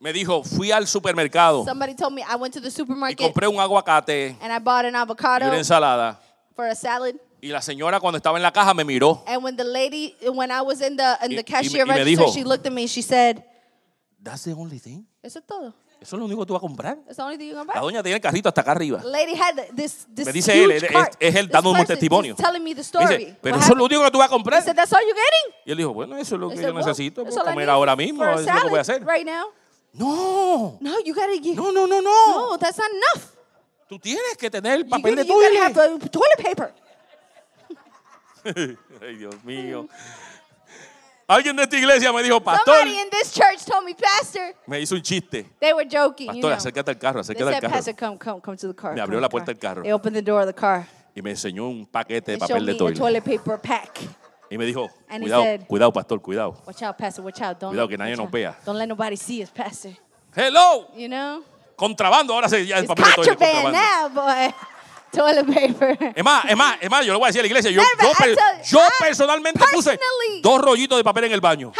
[0.00, 3.46] me dijo, fui al supermercado Somebody told me I went to the y supermarket compré
[3.46, 6.18] un aguacate and I bought an y avocado una ensalada.
[6.62, 7.14] For a salad.
[7.40, 9.22] Y la señora cuando estaba en la caja me miró.
[9.26, 11.92] And when the lady, when I was in the in Y- the y cashier me-
[11.92, 13.42] y me register, dijo- she looked at me and she said,
[14.22, 15.04] That's the only thing.
[15.20, 15.74] "Eso es todo.
[16.00, 16.96] Eso es lo único que tú vas a comprar.
[17.04, 19.00] That's the only thing you're gonna La buy." doña tenía el carrito hasta acá arriba.
[19.00, 21.14] The lady had this this Me dice él, huge él- es- cart.
[21.18, 22.36] es él dándome un testimonio.
[22.62, 23.06] me the story.
[23.18, 24.62] dice, pero What eso es lo único que tú vas a comprar.
[24.62, 26.74] said, "That's all you're getting." Y él dijo, bueno, eso es lo que said, yo
[26.74, 27.24] "Well, necesito.
[27.24, 28.24] that's Voy a all I comer ahora mismo.
[28.24, 29.04] Eso es lo que voy a hacer.
[29.04, 29.46] Right now.
[29.94, 31.54] No, No, you gotta get.
[31.56, 32.50] no, no, no, no.
[32.50, 33.28] No, that's not enough.
[33.92, 36.74] Tú tienes que tener el You papel de you toilet.
[39.02, 39.86] Ay, Dios mío.
[41.28, 44.80] Alguien de esta iglesia me dijo, pastor, Somebody in this church told me, Pastor, me
[44.80, 45.44] hizo un chiste.
[45.60, 46.28] they were joking.
[46.34, 46.56] you Pastor, know.
[46.56, 47.74] acércate al carro, They acércate al said, carro.
[47.74, 48.94] Pastor, come, come, come to the car.
[48.94, 49.82] Me abrió la puerta car." del carro.
[49.82, 50.86] They opened the door of the car.
[51.14, 52.98] Y me enseñó un paquete de They papel de toilet.
[52.98, 53.98] toilet paper pack.
[54.50, 56.56] Y me dijo, And cuidado, said- cuidado, pastor, cuidado.
[56.66, 57.22] Watch out, Pastor.
[57.22, 57.58] Watch out.
[57.58, 58.56] Don't Cuidado que nadie nos vea.
[58.64, 59.92] Don't let nobody see us, Pastor.
[60.34, 61.44] Hello, You know?
[61.76, 62.34] Contrabando.
[62.34, 64.54] Ahora se ya el It's papel de boy.
[65.12, 66.12] toilet paper.
[66.16, 67.82] Es más, es más, es más, yo le voy a decir a la iglesia, yo,
[67.82, 70.00] yo, I per- yo personalmente puse
[70.42, 71.72] dos rollitos de papel en el baño.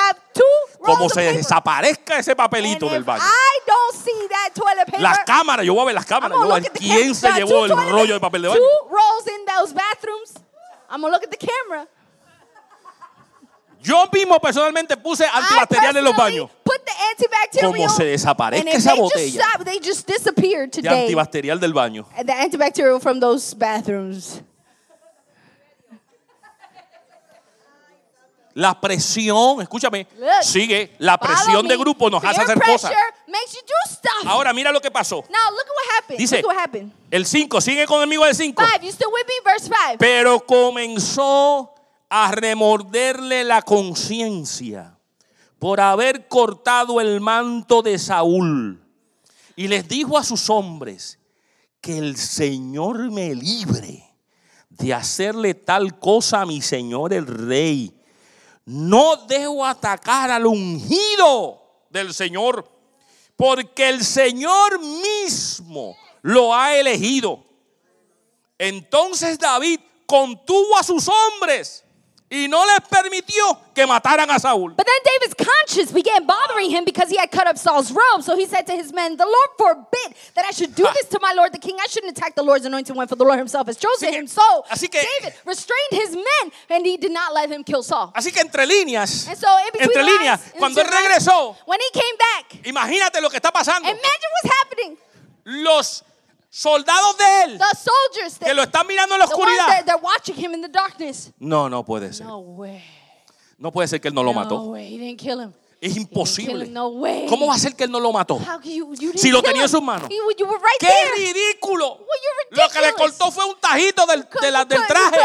[0.81, 1.37] Como se paper.
[1.37, 3.23] desaparezca ese And papelito del if baño.
[3.23, 6.37] I don't see that toilet paper, Las cámaras, yo voy a ver las cámaras.
[6.37, 8.61] Yo voy a ver quién se llevó el rollo de papel de baño.
[8.61, 10.35] Two rolls in those bathrooms.
[10.91, 11.87] I'm gonna look at the camera.
[13.83, 16.51] Yo mismo personalmente puse antibacterial en los baños.
[16.63, 17.73] Put the antibacterial.
[17.73, 21.07] Como se desaparezca and esa they just botella stop, they just disappeared De today.
[21.07, 22.07] antibacterial del baño.
[22.25, 24.41] The antibacterial from those bathrooms.
[28.55, 30.95] La presión, escúchame, Look, sigue.
[30.99, 32.93] La presión de grupo nos hace hacer cosas.
[34.27, 35.25] Ahora mira lo que pasó.
[35.31, 36.19] now look at what happened.
[36.19, 36.43] Dice-.
[37.11, 38.63] El 5, sigue conmigo el 5.
[38.63, 38.85] Five.
[38.85, 39.35] You still with me?
[39.43, 39.97] Verse five.
[39.99, 41.73] Pero comenzó
[42.15, 44.99] a remorderle la conciencia
[45.59, 48.85] por haber cortado el manto de Saúl.
[49.57, 51.19] Y les dijo a sus hombres,
[51.81, 54.15] que el Señor me libre
[54.69, 57.93] de hacerle tal cosa a mi Señor el rey.
[58.67, 61.61] No debo atacar al ungido
[61.91, 62.71] del Señor,
[63.37, 67.43] porque el Señor mismo lo ha elegido.
[68.59, 71.85] Entonces David contuvo a sus hombres
[72.33, 74.75] y no les permitió que mataran a Saúl.
[74.75, 78.23] But then David's conscience began bothering him because he had cut up Saul's robe.
[78.23, 81.19] So he said to his men, The Lord forbid that I should do this to
[81.21, 81.77] my Lord the king.
[81.79, 84.27] I shouldn't attack the Lord's anointed one, for the Lord himself has chosen que- him.
[84.27, 84.89] So que-
[85.21, 88.13] David restrained his men and he did not let him kill Saul.
[88.17, 91.57] Así que entre líneas, And so entre líneas, lines, cuando él into the lines, regresó,
[91.67, 93.87] when he came back, imagínate lo que está pasando.
[93.89, 94.99] imagine what's happening.
[95.45, 96.03] Los
[96.55, 99.67] soldados de él The soldiers, que that, lo están mirando en la the ones that
[99.69, 99.85] oscuridad.
[99.87, 101.31] they're watching him in the darkness.
[101.39, 102.27] No, no puede ser.
[102.27, 102.85] No way.
[103.59, 104.61] No puede ser que él no lo No mató.
[104.65, 104.95] way.
[104.95, 105.53] He didn't kill him.
[105.81, 106.67] Es imposible.
[106.67, 106.73] him.
[106.75, 107.27] No way.
[107.27, 108.39] ¿Cómo va a ser que él no lo mató?
[108.63, 109.71] You, you Si lo tenía en him.
[109.71, 110.09] sus manos.
[110.11, 111.17] You, right ¡Qué there.
[111.17, 111.99] ridículo!
[112.53, 115.19] you're Lo que le cortó fue un tajito del, de la- del traje.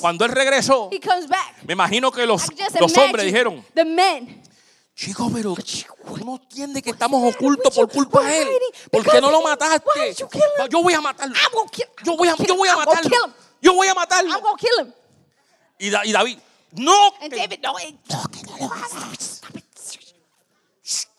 [0.00, 1.62] Cuando él regresó, He comes back.
[1.66, 2.44] me imagino que los,
[2.78, 4.42] los hombres dijeron, the men.
[5.00, 5.54] Chico, pero
[6.24, 8.48] no entiendes que estamos ocultos por culpa de él.
[8.90, 10.14] ¿Por qué no lo mataste?
[10.70, 11.34] Yo voy a matarlo.
[12.04, 13.10] Yo voy a, yo voy a matarlo.
[13.62, 14.30] Yo voy a matarlo.
[15.78, 16.38] Y, Da- y David,
[16.72, 17.14] no.
[17.18, 19.40] Que- David, no, it- no, que no lo hagas.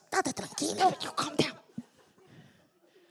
[0.09, 0.95] Tranquilo.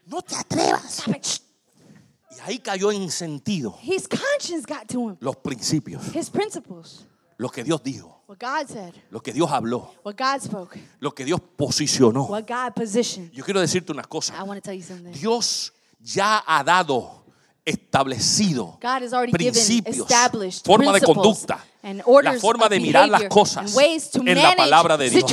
[0.07, 1.03] No, te atrevas.
[1.09, 5.17] Y ahí cayó en sentido His conscience got to him.
[5.21, 7.07] los principios, His principles.
[7.41, 8.95] Lo que Dios dijo, What God said.
[9.11, 10.79] lo que Dios habló, What God spoke.
[11.01, 12.25] lo que Dios posicionó.
[12.25, 13.33] What God positioned.
[13.33, 14.37] Yo quiero decirte unas cosas.
[14.39, 15.11] I want to tell you something.
[15.13, 17.25] Dios ya ha dado
[17.65, 23.09] establecido God has already given principios, established forma de conducta and orders forma de mirar
[23.09, 25.25] las cosas en la palabra de Dios.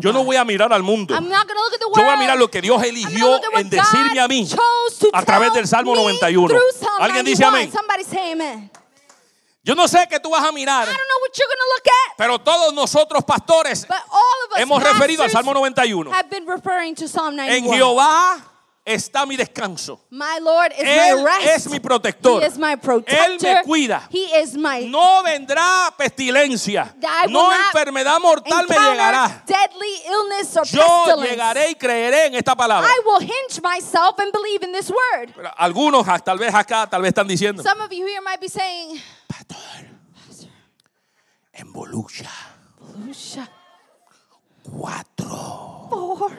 [0.00, 1.14] Yo no voy a mirar al mundo.
[1.14, 4.48] Yo voy a mirar lo que Dios eligió en decirme a mí
[5.12, 6.48] a través del Salmo me 91.
[6.48, 8.42] through Psalm ¿Alguien dice 91.
[8.42, 8.70] amén?
[9.64, 11.74] Yo no sé qué tú vas a mirar, I don't know what you're going to
[11.74, 16.12] look at, pero todos nosotros pastores but all of us hemos referido al Salmo 91.
[16.12, 17.74] have been referring to Psalm En 91.
[17.74, 18.54] Jehová
[18.84, 20.00] está mi descanso.
[20.10, 21.46] My Lord is Él my rest.
[21.46, 22.42] es mi protector.
[22.42, 24.02] He is my Él me cuida.
[24.10, 26.94] He is my No vendrá pestilencia.
[27.02, 29.44] I will No enfermedad mortal me llegará.
[30.70, 32.86] Yo llegaré y creeré en esta palabra.
[32.86, 35.32] I will hinge myself and believe in this word.
[35.56, 38.48] Algunos, ah, tal vez acá, tal vez están diciendo, Some of you here might be
[38.48, 39.88] saying, Pastor,
[41.52, 42.30] en Volusia,
[43.04, 43.50] Lucia,
[44.62, 46.32] cuatro four,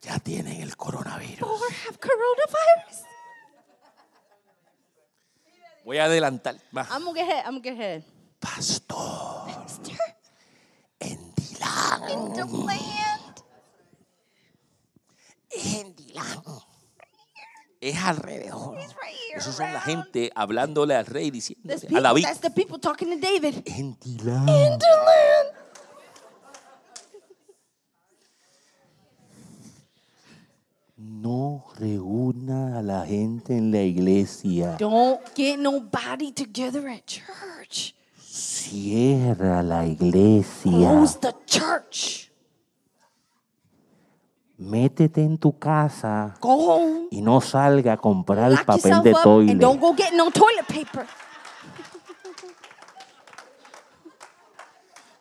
[0.00, 1.38] ya tienen el coronavirus.
[1.40, 3.06] four have coronavirus.
[5.84, 6.88] Voy a adelantar más.
[6.90, 7.44] I'm gonna get ahead.
[7.46, 8.04] I'm gonna get ahead.
[8.38, 9.96] Pastor, Pastor,
[11.00, 13.44] en Dilán, in the land.
[15.50, 16.42] en Dilán.
[17.80, 18.76] Es alrededor.
[19.34, 22.26] Esos son la gente hablándole al rey diciendo a David.
[24.22, 24.50] land.
[30.96, 34.76] No reúna a la gente en la iglesia.
[34.78, 37.94] Don't get nobody together at church.
[38.18, 40.70] Cierra la iglesia.
[40.70, 42.19] Close the church.
[44.62, 47.08] Métete en tu casa Go home.
[47.10, 49.52] y no salga a comprar Lock papel de up toile.
[49.52, 51.06] and don't go get no toilet paper.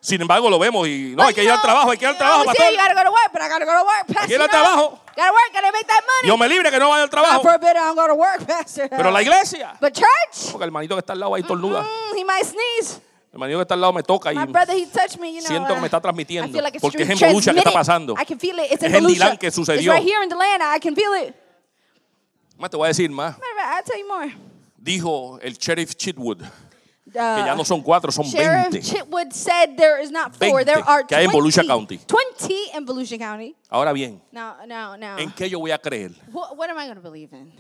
[0.02, 2.18] Sin embargo, lo vemos y no, hay que ir al trabajo, hay que ir al
[2.18, 2.66] trabajo, pastor.
[2.66, 4.28] say you gotta go to work, but I gotta go to work, pastor.
[4.28, 5.00] que ir al trabajo.
[5.16, 6.24] Gotta work, gotta make that money.
[6.26, 7.42] Dios me libre que no vaya al God trabajo.
[7.42, 8.90] forbid I don't go to work, pastor.
[8.90, 9.78] Pero la iglesia.
[9.80, 11.84] But church, Porque el hermanito que está al lado ahí tornuda.
[11.84, 13.00] mm, he might sneeze.
[13.32, 15.40] El hermanito que está al lado me toca y My brother, he touched me, you
[15.40, 15.48] know.
[15.48, 17.60] siento que me está uh, transmitiendo, I feel like it's porque es en Volusia que
[17.60, 18.14] está pasando.
[18.14, 18.72] I can feel it.
[18.72, 19.06] It's Es en.
[19.06, 19.94] Dilán que sucedió.
[19.94, 20.32] It's right here in.
[20.32, 21.36] I can feel it.
[22.58, 23.38] más te voy a decir más.
[23.38, 24.36] I'll tell you more.
[24.78, 26.42] Dijo el sheriff Chitwood
[27.10, 28.82] Uh, que ya no son cuatro, son Sheriff 20.
[28.82, 31.38] Chitwood said there is not four, 20 there are que hay en 20.
[31.38, 31.98] Volusia County.
[31.98, 33.56] 20 in Volusia County.
[33.70, 35.18] Ahora bien, Now, now, now.
[35.18, 36.12] ¿en qué yo voy a creer?
[36.32, 37.52] What, what am I going to believe in?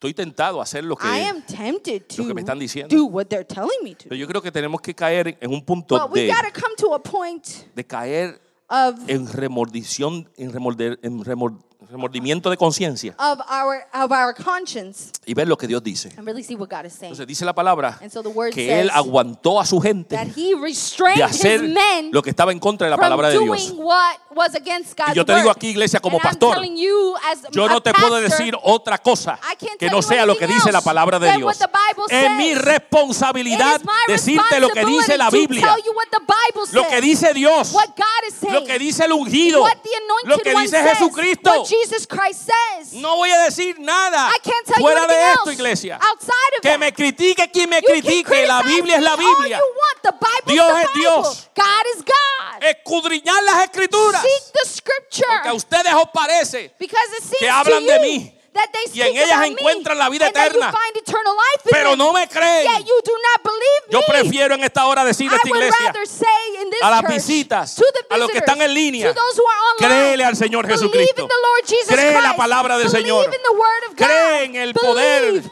[0.00, 2.96] Estoy tentado a hacer lo que I am tempted to lo que me están diciendo.
[2.96, 4.04] do what they're telling me to.
[4.08, 6.94] Pero yo creo que tenemos que caer en un punto But we de, come to
[6.94, 7.46] a point
[7.76, 8.40] de caer
[8.70, 11.58] of en remordición, en, remorder- en remor-
[11.88, 13.14] remordimiento de conciencia
[15.26, 16.10] y ver lo que Dios dice.
[16.16, 16.44] really.
[17.02, 21.62] Entonces dice la palabra so que Él aguantó a su gente de hacer
[22.12, 23.74] lo que estaba en contra de la palabra de Dios.
[25.12, 26.58] Y yo te digo aquí, iglesia, como pastor,
[27.52, 29.38] Yo no te puedo decir otra cosa
[29.78, 31.58] que no sea lo que dice la palabra de Dios.
[32.08, 35.76] Es mi responsabilidad decirte lo que dice la Biblia,
[36.72, 37.74] lo que dice Dios,
[38.52, 39.64] lo que dice el ungido,
[40.24, 41.64] lo que dice Jesucristo.
[41.70, 42.92] Jesus Christ says.
[42.94, 45.98] No voy a decir nada I can't tell fuera you de esto, else iglesia.
[46.02, 46.78] outside of Que that.
[46.80, 49.58] me critique quien me critique, la Biblia es la Biblia.
[49.58, 50.02] you want.
[50.02, 50.92] The Bible Dios es.
[50.94, 51.48] Dios.
[51.54, 52.62] God is God.
[52.62, 55.26] Escudriñar las escrituras, Seek the scripture.
[55.28, 59.02] porque a ustedes os parece Because it seems que hablan de mí, that they y
[59.02, 60.70] en ellas encuentran la vida eterna.
[60.70, 62.84] you find eternal life in pero no me creen.
[63.90, 66.82] Yo prefiero en esta hora decirle a I esta would iglesia, rather say in this
[66.82, 69.14] a las visitas, a los que están en línea,
[69.78, 71.28] créele al Señor Jesucristo.
[71.88, 73.24] Cree la palabra del believe Señor.
[73.26, 75.42] in the word of God, Cree en el poder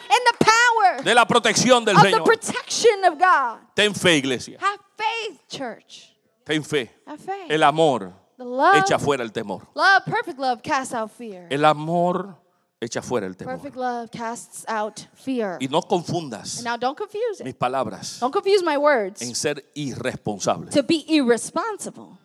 [1.05, 2.25] de la protección del of the Señor.
[2.25, 3.59] protection of God.
[3.75, 4.59] Ten fe, iglesia.
[4.61, 6.15] Have faith, church.
[6.45, 6.91] Ten fe.
[7.07, 7.51] Have faith.
[7.51, 9.67] El amor the love, echa fuera el temor.
[9.75, 11.47] love, perfect love casts out fear.
[11.51, 12.37] El amor
[12.81, 13.57] echa fuera el temor.
[13.57, 15.57] Perfect love casts out fear.
[15.61, 17.59] Y no confundas And now don't confuse mis it.
[17.59, 20.71] palabras Don't confuse my words en ser irresponsable.
[20.71, 22.17] to be irresponsible.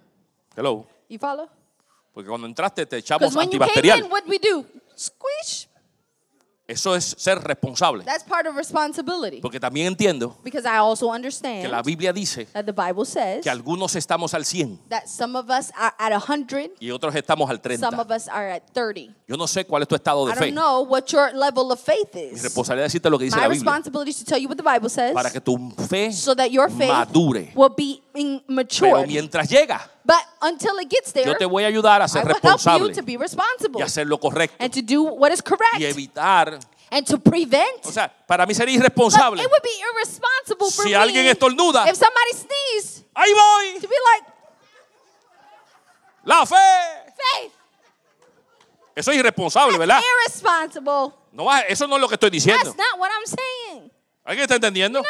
[0.56, 0.86] Hello.
[1.10, 1.50] You follow?
[2.14, 4.06] Porque cuando entraste te echamos Because when you came antibacterial.
[4.06, 4.66] in, what we do?
[4.96, 5.68] Squish.
[6.74, 8.04] Eso es ser responsable.
[8.04, 9.40] That's part of responsibility.
[9.42, 13.42] Porque también entiendo Because I also que la understand Biblia dice that the Bible says
[13.44, 17.50] que algunos estamos al 100 that some of us are at 100, y otros estamos
[17.50, 18.02] al some 30.
[18.02, 19.14] of us are at 30.
[19.28, 20.46] Yo no sé cuál es tu estado de I fe.
[20.52, 22.44] don't know what your level of faith Mi is.
[22.44, 24.58] responsabilidad es decirte lo que dice My la Biblia responsibility is to tell you what
[24.58, 27.52] the Bible says para que tu fe so that your faith madure.
[27.56, 28.42] will be in
[28.80, 32.08] Pero mientras llega, But until it gets there, yo te voy a ayudar a I
[32.10, 35.04] ser will help you responsable to be responsible y hacer lo correcto and to do
[35.04, 36.60] what is y correct evitar.
[36.92, 37.86] and to prevent.
[37.86, 39.42] O sea, para mí sería But irresponsable.
[39.42, 41.88] it would be irresponsible for Si me alguien estornuda.
[41.88, 43.80] if somebody sneezes Ahí voy.
[43.80, 44.34] to be like,
[46.26, 46.56] La fe.
[47.16, 47.52] faith,
[48.96, 50.00] Eso es irresponsable, ¿verdad?
[50.26, 51.14] irresponsible.
[51.32, 52.62] No, va- eso no es lo que estoy diciendo.
[52.64, 53.92] That's not what I'm saying.
[54.24, 55.02] ¿Alguien está entendiendo?
[55.02, 55.08] No,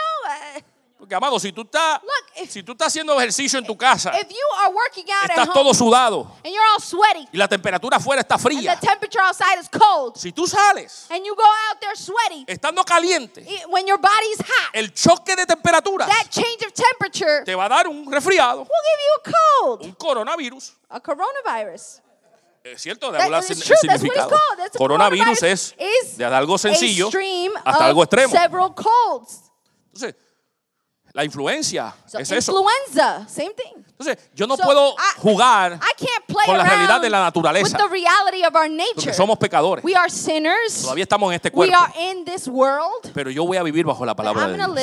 [1.03, 4.09] Porque, amado, si tú estás, Look, if- si tú estás haciendo ejercicio en tu casa,
[4.17, 7.45] If you are working out estás home todo sudado and you're all sweaty y la
[7.49, 11.35] temperatura afuera está and fría, the temperature outside is cold si tú sales and you
[11.35, 16.29] go out there sweaty, estando caliente, when your body's hot, el choque de temperatura that
[16.29, 19.91] change of temperature te va a dar un resfriado, will give you a cold, un
[19.95, 20.71] coronavirus.
[20.89, 21.99] a coronavirus.
[22.63, 24.29] Es cierto, de hablar sin- significado.
[24.77, 27.09] Coronavirus es de algo sencillo
[27.65, 28.33] hasta algo extremo.
[29.93, 30.15] Entonces,
[31.13, 32.51] la influencia So es eso.
[32.51, 33.83] influenza, same thing.
[33.99, 37.21] Entonces, yo no So, puedo I- jugar I can't play con la realidad de la
[37.21, 37.77] naturaleza.
[37.77, 38.93] with the reality of our nature.
[38.95, 39.83] porque somos pecadores.
[39.85, 40.81] We are sinners.
[40.81, 41.75] Todavía estamos en este We cuerpo.
[41.77, 43.11] are in this world.
[43.13, 44.75] Pero yo voy a vivir bajo la palabra I'm de Dios.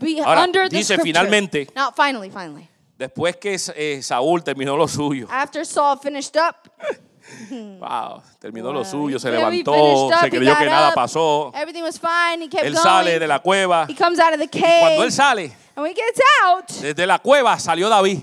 [0.00, 2.68] live Ahora, under dice finalmente- Now, finally, finally.
[2.98, 6.56] Después que eh, Saúl terminó lo suyo, After Saul finished up,
[7.80, 8.84] wow, terminó lo Wow.
[8.84, 11.50] suyo, se Yeah, levantó, up, se creyó que nada up, pasó.
[11.54, 12.40] everything was fine.
[12.42, 12.82] He kept Él going.
[12.84, 13.86] sale de la cueva.
[13.88, 15.12] He comes out of the Cuando él cave.
[15.12, 18.22] sale, And when he gets out, desde la cueva salió David.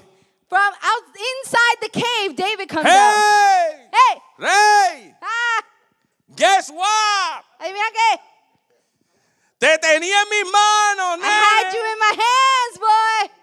[0.49, 2.95] from out inside the cave, David comes out.
[2.95, 3.89] ¡Hey!
[3.91, 4.21] Hey!
[4.38, 5.15] ¡Rey!
[5.21, 5.63] Ah!
[6.35, 7.43] Guess what?
[7.59, 8.19] Adivina qué?
[9.59, 13.43] Te tenía en mis manos, I had you in my hands, boy.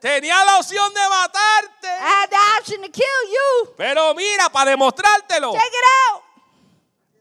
[0.00, 1.88] Tenía la opción de matarte.
[1.88, 3.74] I had the option to kill you.
[3.76, 6.22] Pero mira, para demostrártelo, Check it out.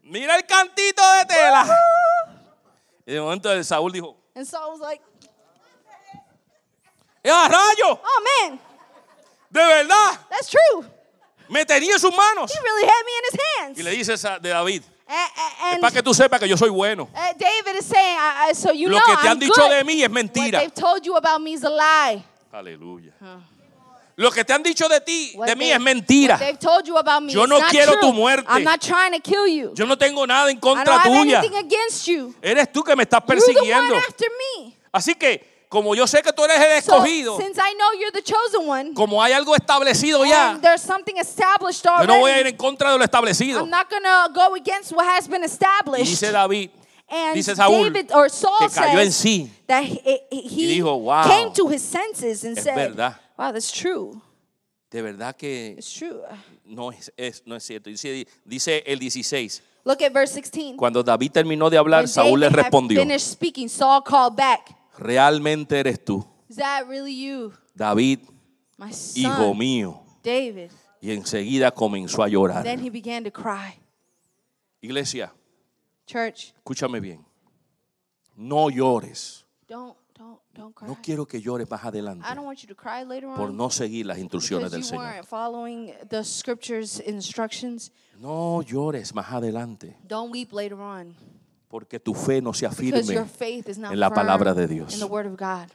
[0.04, 1.66] mira el cantito de tela.
[3.06, 5.02] Y de momento el Saúl dijo, And Saul was like,
[7.24, 8.00] ¡eh, a rayo!
[8.04, 8.60] oh man,
[9.50, 10.86] De verdad, that's true.
[11.50, 12.52] me tenía en sus manos.
[12.54, 13.80] He really had me in his hands.
[13.80, 16.48] Y le dice esa- de David, A- a- es And, para que tú sepas que
[16.48, 17.04] yo soy bueno.
[17.14, 18.18] uh, David is saying,
[18.54, 19.70] so you Lo know que te I'm han dicho good.
[19.72, 20.60] de mí es What mentira.
[20.60, 22.24] they've told you about me is a lie.
[22.52, 23.14] Aleluya.
[24.16, 26.36] Lo que te han dicho de ti, de mí es mentira.
[26.36, 28.48] What they've told you about me Yo no quiero tu muerte.
[28.50, 29.74] I'm not trying to kill you.
[29.76, 31.44] Yo no tengo nada en contra tuya.
[32.42, 33.96] Eres tú que me estás persiguiendo.
[34.92, 38.24] Así que, como yo sé que tú eres el escogido, since I know you're the
[38.24, 40.58] chosen one, como hay algo establecido ya,
[41.18, 43.68] established yo no voy a ir already, en contra de lo establecido.
[44.34, 46.72] Go against what has been Y dice David,
[47.10, 49.50] And dice Saúl, David or Saul que cayó en sí.
[49.68, 53.16] that he, he dijo, "Wow, came to his senses and es said, verdad.
[53.38, 54.22] "Wow, that's true.
[54.92, 56.22] De verdad que It's true."
[56.66, 57.90] no es, es- no es cierto.
[57.90, 59.62] Dice, dice el 16.
[59.86, 60.76] Look at verse 16.
[60.76, 64.36] Cuando David terminó de hablar, When Saúl le David had respondió, finished speaking, Saul called
[64.36, 68.20] back, realmente eres tú, "Is that really you, David,
[68.78, 70.02] my hijo son, mío.
[70.22, 72.64] David?" Y enseguida comenzó a llorar.
[72.64, 73.80] Then he began to cry.
[74.82, 75.32] Iglesia,
[76.08, 77.24] Church, escúchame bien.
[78.36, 79.46] No llores.
[79.68, 80.88] don't don't don't cry.
[80.88, 83.58] No quiero que llores más adelante I don't want you to cry later por on
[83.58, 85.14] no seguir las instrucciones because del you Señor.
[85.14, 87.92] weren't following the scriptures instructions.
[88.20, 91.14] No llores más adelante Don't weep later on
[91.70, 93.38] porque tu fe no se because your afirme.
[93.38, 94.94] faith is not en la firm palabra de Dios.
[94.94, 95.70] in the word of God.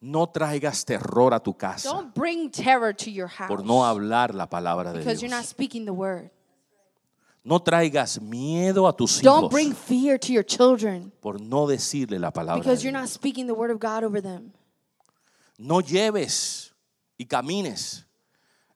[0.00, 4.34] No traigas terror a tu casa Don't bring terror to your house por no hablar
[4.34, 5.48] la palabra de because you're not Dios.
[5.48, 6.30] speaking the word.
[7.48, 12.18] No traigas miedo a tus Don't hijos bring fear to your children por no decirle
[12.18, 13.02] la palabra de because you're Dios.
[13.02, 14.52] not speaking the word of God over them.
[15.58, 16.72] No lleves
[17.18, 18.05] y camines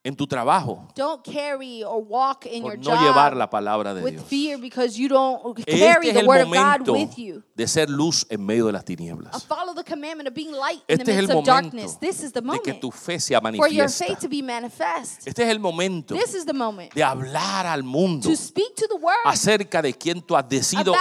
[0.03, 4.03] en tu trabajo Don't carry or walk in por your no llevar la palabra de
[4.03, 4.25] with Dios.
[4.29, 7.43] fear because you don't Este carry es the el word of God momento with you.
[7.55, 9.45] de ser luz en medio de las Uh, tinieblas.
[9.45, 11.99] Follow the commandment of being light in Este the es el midst of momento darkness.
[12.01, 14.07] This is the de que moment tu fe sea for your manifiesta.
[14.07, 15.27] faith to be manifest.
[15.29, 18.87] Este es el momento This is the moment de hablar al mundo to speak to
[18.89, 20.95] the world acerca de quien tú has decidido,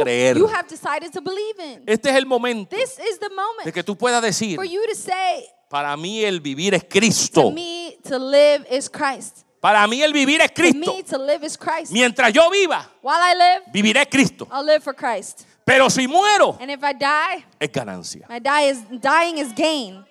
[0.00, 0.36] creer.
[0.36, 1.84] you have decided to believe in.
[1.86, 4.82] Este es el momento This is the de moment que tú puedas decir, for you
[4.88, 7.50] to say, para mí el vivir es to Cristo.
[7.50, 9.38] me, to live is Christ.
[9.60, 10.94] Para mí el vivir es To Cristo.
[10.94, 11.92] me, to live is Christ.
[11.92, 14.46] Mientras yo viva, While I live, viviré Cristo.
[14.50, 15.46] I'll live for Christ.
[15.64, 18.26] Pero si muero, And if I die, es ganancia.
[18.28, 20.04] my die is dying is gain.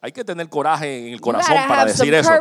[0.00, 2.28] Hay que tener coraje en el corazón para decir eso.
[2.28, 2.34] to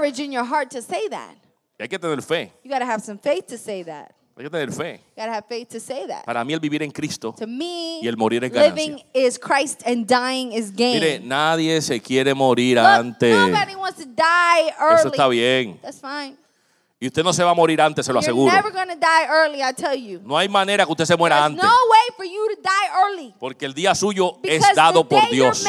[1.84, 2.52] hay que tener fe.
[2.64, 4.14] You gotta have some faith to say that.
[4.42, 5.00] Hay que tener fe.
[5.16, 6.26] Gotta have faith to say that.
[6.26, 7.36] Para mí el vivir en Cristo.
[7.38, 8.74] To me, Y el morir es ganancia.
[8.74, 11.00] living is Christ and dying is gain.
[11.00, 13.38] Mire, nadie se quiere morir Look, antes.
[13.38, 15.12] nobody wants to die Eso early.
[15.12, 15.80] está bien.
[15.84, 16.36] That's fine.
[17.00, 18.52] Y usted no se va a morir antes, se lo You're aseguro.
[18.52, 20.22] never gonna die early, I tell you.
[20.24, 21.64] No hay manera que usted se muera antes.
[21.64, 23.36] no way for you to die early.
[23.40, 25.64] Porque el día suyo es dado por Dios.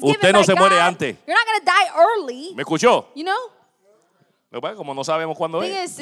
[0.00, 1.16] Usted no se muere antes.
[1.26, 2.54] You're not gonna die early.
[2.54, 3.08] ¿Me escuchó?
[4.76, 5.98] Como no sabemos cuándo es.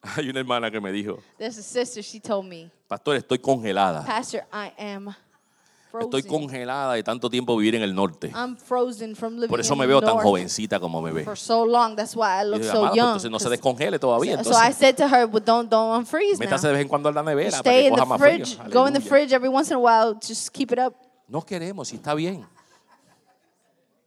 [0.16, 2.02] Hay una hermana que me dijo, there's a sister.
[2.02, 4.04] She told me, pastor, estoy congelada.
[4.04, 5.08] Pastor, I am
[5.90, 6.30] Estoy frozen.
[6.30, 8.30] congelada de tanto tiempo vivir en el norte.
[8.34, 11.24] I'm frozen from living Por eso me the veo tan north jovencita como me ve.
[11.24, 11.96] for so long.
[11.96, 13.06] That's why I Y look yo, so "Amada, pues young.
[13.08, 14.36] entonces no se descongele todavía.
[14.44, 16.46] So, so I Entonces, said to her, well, don't don't unfreeze now.
[16.46, 18.20] métase de vez en cuando a la nevera para Stay que in the coja más
[18.20, 18.44] frío.
[18.46, 18.56] fridge.
[18.72, 19.08] Go in the Aleluya.
[19.08, 20.14] fridge every once in a while.
[20.20, 20.94] Just keep it up.
[21.26, 22.46] No queremos, y está bien.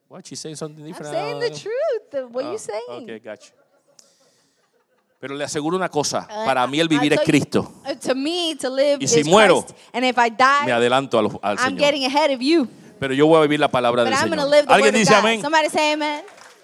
[0.07, 1.13] What, she's saying something I'm different?
[1.13, 2.11] saying the truth.
[2.11, 3.03] The- What Ah, you saying?
[3.03, 3.53] Okay, gotcha.
[5.21, 7.71] Pero le aseguro una cosa, para mí el vivir es Cristo.
[7.85, 9.77] uh, to me, to live Y si is muero, Christ.
[9.93, 10.35] And if I Me
[10.65, 11.93] die, adelanto al, al I'm Señor.
[12.07, 12.67] ahead of you.
[12.99, 14.49] Pero yo voy a vivir la palabra But del I'm Señor.
[14.49, 15.41] live the ¿Alguien word dice amén?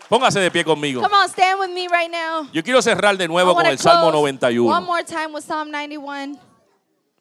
[0.09, 1.01] Póngase de pie conmigo.
[1.03, 2.47] Come on, stand with me right now.
[2.51, 4.81] Yo quiero cerrar de I nuevo con el Salmo close One 91.
[4.85, 6.39] more time with Psalm 91.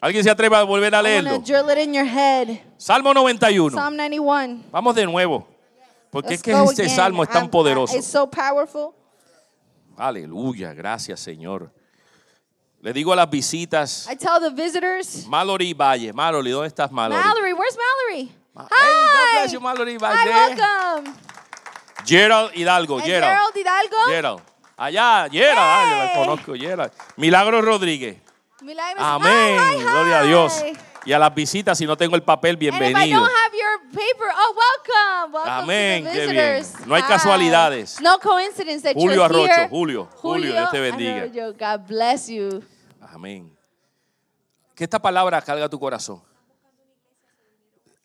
[0.01, 1.39] ¿Alguien se atreve a volver a leerlo?
[1.41, 2.61] drill it in your head.
[2.79, 3.77] Salmo 91.
[3.77, 4.63] Psalm 91.
[4.71, 5.47] Vamos de nuevo.
[6.11, 6.97] Porque es que este again.
[6.97, 7.95] salmo es tan I'm- poderoso.
[7.95, 8.95] It's so powerful.
[9.97, 11.71] Aleluya, gracias Señor.
[12.83, 16.13] Le digo a las visitas, I tell the visitors, Mallory Valle.
[16.13, 17.21] Mallory, ¿dónde estás Mallory?
[17.23, 18.33] Mallory, where's Mallory?
[18.55, 19.53] Ma- Hey, God bless Hi.
[19.55, 20.31] you, Mallory Hi, Valle.
[20.31, 21.15] welcome.
[22.05, 23.33] Gerald Hidalgo, And Gerald.
[23.33, 23.97] Gerald Hidalgo.
[24.09, 24.43] Gerald.
[24.77, 26.15] Allá, Gerald, ay, yo la Hey.
[26.25, 26.93] conozco, Gerald.
[27.17, 28.19] Milagro Rodríguez.
[28.63, 29.03] Milagros.
[29.05, 30.63] Amén, Hi, hi, gloria a Dios.
[31.07, 33.23] Y a las visitas, si no tengo el papel, bienvenido.
[33.23, 33.29] oh,
[35.47, 36.67] Amén, qué bien.
[36.85, 38.01] No hay casualidades.
[38.01, 39.69] No coincidence that Julio Arrocho.
[39.71, 41.27] Julio, Julio, Dios te bendiga.
[41.29, 42.61] God bless you.
[43.01, 43.57] Amén.
[44.75, 46.21] Que esta palabra carga tu corazón.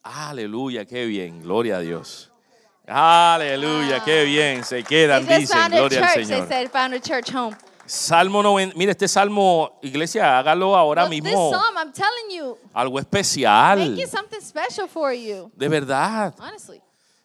[0.03, 2.31] Aleluya, qué bien, gloria a Dios.
[2.87, 6.47] Aleluya, qué bien, se quedan, dicen, found a gloria al Señor.
[7.91, 11.51] Salmo 90, mire este salmo, iglesia, hágalo ahora But this mismo.
[11.51, 15.51] psalm, I'm telling you, Algo especial, make it something special for you.
[15.53, 16.33] de verdad.
[16.39, 16.81] Honestly.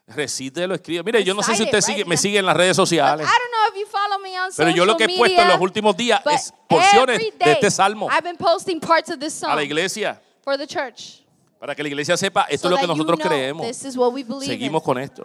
[0.09, 1.05] Recítelo, escribe.
[1.05, 2.09] Mire, yo no sé si usted it, sigue, right?
[2.09, 4.70] me sigue en las redes sociales, I don't know if you follow me on pero
[4.70, 8.24] yo lo que he puesto en los últimos días es porciones de este salmo I've
[8.24, 11.24] been posting parts of this a la iglesia, for the church.
[11.60, 13.64] para que la iglesia sepa, esto so es lo que nosotros creemos.
[13.64, 14.84] This is what we believe Seguimos in.
[14.84, 15.24] con esto.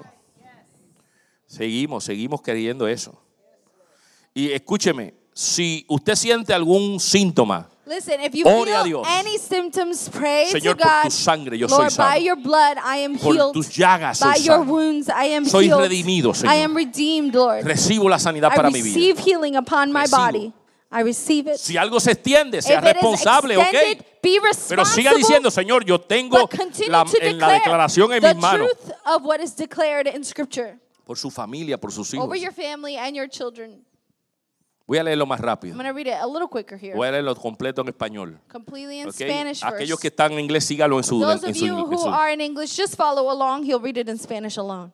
[1.47, 3.19] Seguimos, seguimos queriendo eso.
[4.35, 9.07] Y escúcheme, si usted siente algún síntoma, Listen, if you Ore a feel Dios.
[9.09, 11.03] any symptoms, pray Señor, to por God.
[11.03, 12.19] tu sangre yo soy Lord, by sano.
[12.21, 13.53] your blood I am Por healed.
[13.53, 14.71] tus llagas soy by your sano.
[14.71, 15.81] wounds I am Soy healed.
[15.81, 16.53] redimido, Señor.
[16.53, 17.65] I am redeemed, Lord.
[17.65, 18.95] recibo la sanidad I para mi vida.
[18.95, 20.17] receive healing upon my Recibo.
[20.17, 20.53] body.
[20.93, 21.57] I receive it.
[21.57, 24.05] Si algo se extiende, sea if it is responsable, extended, ¿ok?
[24.21, 24.53] be Pero
[24.85, 28.21] siga responsible, diciendo, Señor, yo tengo but continue la, to en la declare declaración en
[28.21, 32.13] the mis manos truth of what is declared in Scripture por su familia, por sus
[32.13, 32.23] hijos.
[32.23, 33.83] over your family and your children.
[34.91, 35.77] Voy a leerlo más I'm rápido.
[35.77, 36.93] to read it a little quicker here.
[36.93, 38.37] Voy a leerlo completo en español.
[38.51, 39.13] Completely in ¿ok?
[39.13, 40.01] Spanish Aquellos first.
[40.01, 42.75] que están en inglés, sígalo en su, Those en of you who are in English,
[42.75, 43.63] just follow along.
[43.63, 44.91] He'll read it in Spanish alone.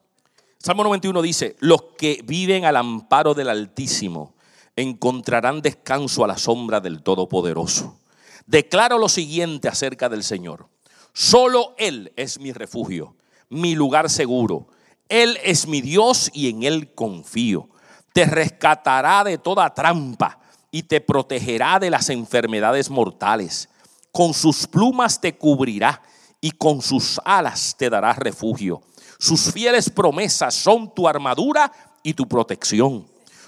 [0.60, 4.36] Salmo 91 dice, los que viven al amparo del Altísimo
[4.76, 8.00] encontrarán descanso a la sombra del Todopoderoso.
[8.46, 10.68] Declaro lo siguiente acerca del Señor.
[11.12, 13.16] Solo Él es mi refugio,
[13.50, 14.68] mi lugar seguro.
[15.10, 17.70] Él es mi Dios y en Él confío.
[18.18, 20.40] Te rescatará de toda trampa
[20.72, 23.70] y te protegerá de las enfermedades mortales.
[24.12, 26.02] Con sus plumas te cubrirá
[26.42, 28.82] y con sus alas te dará refugio.
[29.20, 31.72] Sus fieles promesas son tu armadura
[32.02, 33.06] y tu protección.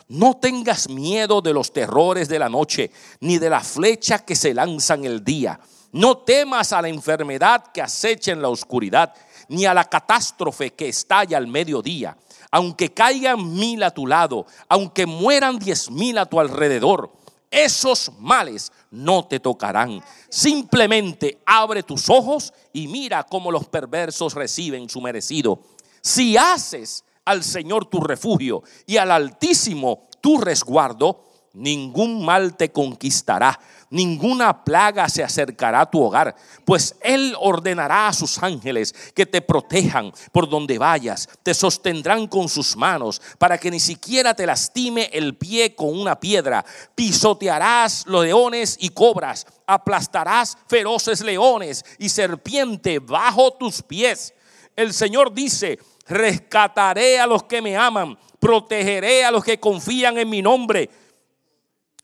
[0.07, 2.91] No tengas miedo de los terrores de la noche,
[3.21, 5.59] ni de la flecha que se lanza en el día.
[5.93, 9.15] No temas a la enfermedad que acecha en la oscuridad,
[9.47, 12.15] ni a la catástrofe que estalla al mediodía.
[12.51, 17.11] Aunque caigan mil a tu lado, aunque mueran diez mil a tu alrededor,
[17.51, 20.01] esos males no te tocarán.
[20.29, 25.61] Simplemente abre tus ojos y mira cómo los perversos reciben su merecido.
[26.01, 33.59] Si haces al Señor tu refugio y al Altísimo tu resguardo, ningún mal te conquistará,
[33.89, 36.35] ninguna plaga se acercará a tu hogar,
[36.65, 42.49] pues Él ordenará a sus ángeles que te protejan por donde vayas, te sostendrán con
[42.49, 46.65] sus manos para que ni siquiera te lastime el pie con una piedra,
[46.95, 54.33] pisotearás los leones y cobras, aplastarás feroces leones y serpiente bajo tus pies.
[54.75, 60.29] El Señor dice, rescataré a los que me aman, protegeré a los que confían en
[60.29, 60.89] mi nombre.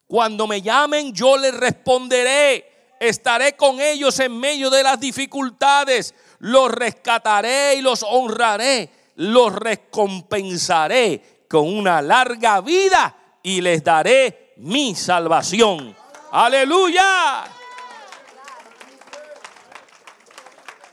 [0.08, 2.72] Cuando me llamen, yo les responderé.
[3.00, 6.14] Estaré con ellos en medio de las dificultades.
[6.40, 8.90] Los rescataré y los honraré.
[9.16, 15.96] Los recompensaré con una larga vida y les daré mi salvación.
[16.32, 17.44] Aleluya.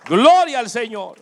[0.04, 1.18] Gloria al Señor.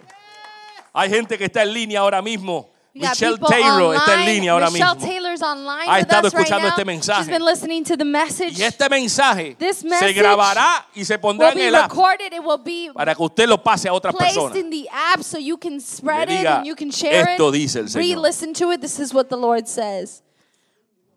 [0.92, 2.70] Hay gente que está en línea ahora mismo.
[2.92, 5.06] Michelle Taylor está en línea ahora Michelle mismo.
[5.42, 6.68] Online ha with estado right escuchando now.
[6.76, 7.20] este mensaje.
[7.22, 8.58] She's been listening to the message.
[8.58, 11.90] Y este mensaje This se message grabará y se pondrá will en be el app
[11.90, 12.32] recorded.
[12.32, 14.56] It will be para que usted lo pase a otras placed personas.
[14.56, 17.48] in the app so you can spread Le it diga, and you can share "Esto
[17.48, 17.52] it.
[17.52, 18.80] dice el Señor." Re-listen to it.
[18.80, 20.22] This is what the Lord says.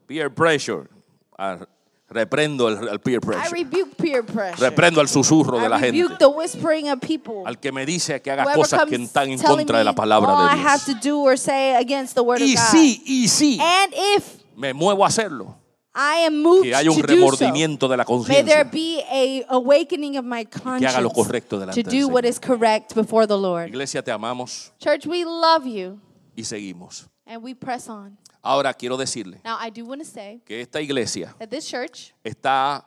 [0.07, 0.89] Peer pressure.
[1.37, 1.57] Ah,
[2.13, 3.49] reprendo el, el peer I pressure.
[3.63, 4.69] rebuke peer pressure.
[4.69, 6.15] Reprendo al susurro de la I gente.
[6.19, 7.43] the whispering of people.
[7.45, 10.33] Al que me dice que haga Whoever cosas que están en contra de la palabra
[10.37, 10.99] all I de have Dios.
[11.01, 12.71] to do or say against the word Y of God.
[12.71, 14.25] sí, y sí, And if
[14.55, 15.57] me muevo a hacerlo.
[15.95, 18.67] I am moved Que haya un to do so, remordimiento de la conciencia.
[18.71, 19.05] que
[20.87, 22.03] haga lo correcto delante del Señor.
[23.67, 25.99] Iglesia, te amamos Church, we love you
[26.35, 27.07] y seguimos.
[27.27, 28.17] and we press on.
[28.43, 32.13] Ahora quiero decirle Now, I do want to say que esta iglesia that this church
[32.23, 32.85] está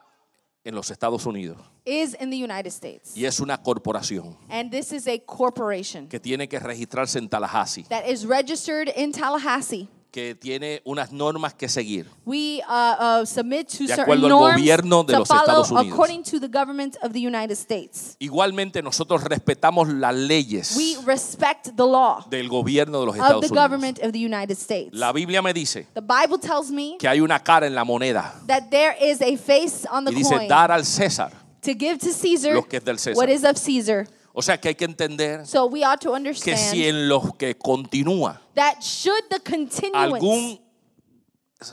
[0.65, 1.57] en los Estados Unidos
[1.87, 6.21] is in the United States, y es una corporación and this is a corporation que
[6.21, 9.89] tiene que registrarse en Tallahassee, that is registered in Tallahassee.
[10.17, 12.07] Que tiene unas normas que seguir.
[12.25, 15.43] We uh, uh, submit to De certain acuerdo al norms gobierno de to los follow
[15.43, 15.93] Estados Unidos.
[15.93, 18.17] according to the government of the United States.
[18.19, 23.41] Igualmente nosotros respetamos las leyes We respect the law del gobierno de los of Estados
[23.43, 23.63] the Unidos.
[23.63, 24.89] government of the United States.
[24.95, 28.41] La Biblia me dice The Bible tells me que hay una cara en la moneda
[28.47, 31.31] that there is a face on the y dice coin dar al César.
[31.61, 33.17] to give to Caesar lo que es del César.
[33.17, 34.07] what is of Caesar.
[34.39, 37.35] O sea que hay que entender So we ought to que understand si en los
[37.39, 40.61] que continúa that should the continuance algún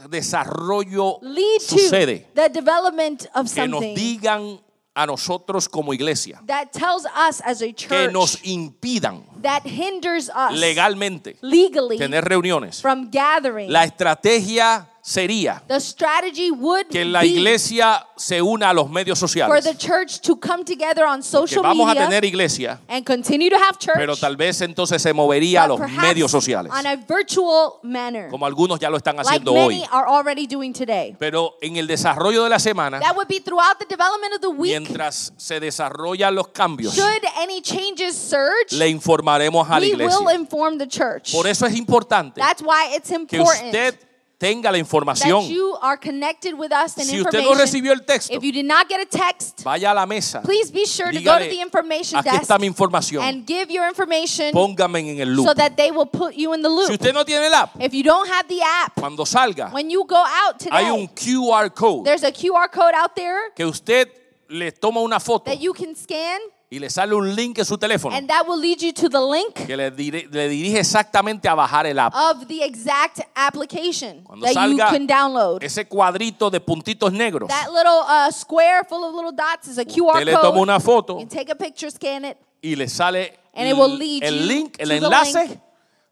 [0.09, 4.61] desarrollo lead sucede, to the development of que nos digan
[4.95, 10.29] a nosotros como iglesia, that tells us as a que church nos impidan that hinders
[10.29, 12.79] us legalmente legally tener reuniones.
[12.81, 13.69] from gathering.
[13.69, 19.19] La estrategia sería the strategy would que la be iglesia se una a los medios
[19.19, 19.63] for sociales.
[19.65, 23.49] the church to come together on Que social vamos a media tener iglesia, and continue
[23.49, 26.95] to have church, pero tal vez entonces se movería a los medios sociales, on a
[26.95, 29.87] virtual manner, como algunos ya lo están like haciendo many hoy.
[29.91, 31.13] are already doing today.
[31.19, 34.49] Pero en el desarrollo de la semana, That would be throughout the development of the
[34.51, 34.71] week.
[34.79, 40.01] mientras se desarrollan los cambios, Should any changes surge, le informaremos a la we will
[40.05, 40.33] iglesia.
[40.39, 41.33] inform the church.
[41.33, 43.95] Por eso es importante That's why it's que important usted
[44.43, 45.47] tenga la información.
[45.47, 48.65] you are connected with us in Si usted no recibió el texto, if you did
[48.65, 50.41] not get a text, vaya a la mesa.
[50.41, 53.23] please be sure to go to Dígale, the information aquí desk está mi información.
[53.23, 55.47] and give your information Póngame en el loop.
[55.47, 56.87] so that they will put you in the loop.
[56.87, 59.89] Si usted no tiene el app, if you don't have the app, cuando salga, when
[59.89, 63.65] you go out hay un today, QR code there's a QR code out there que
[63.65, 64.09] usted
[64.49, 66.39] le toma una foto that you can scan,
[66.73, 69.19] y le sale un link en su teléfono and that will lead you to the
[69.19, 72.13] link que le, dire- le dirige exactamente a bajar el app.
[72.15, 75.63] of the exact application Cuando that you salga can download.
[75.63, 79.85] ese cuadrito de puntitos negros, That little uh, square full of little dots is a
[79.85, 80.61] QR usted le toma code.
[80.61, 83.97] una foto You take a picture, scan it, y le sale And it will el-
[83.99, 85.59] lead el you link, el to the enlace link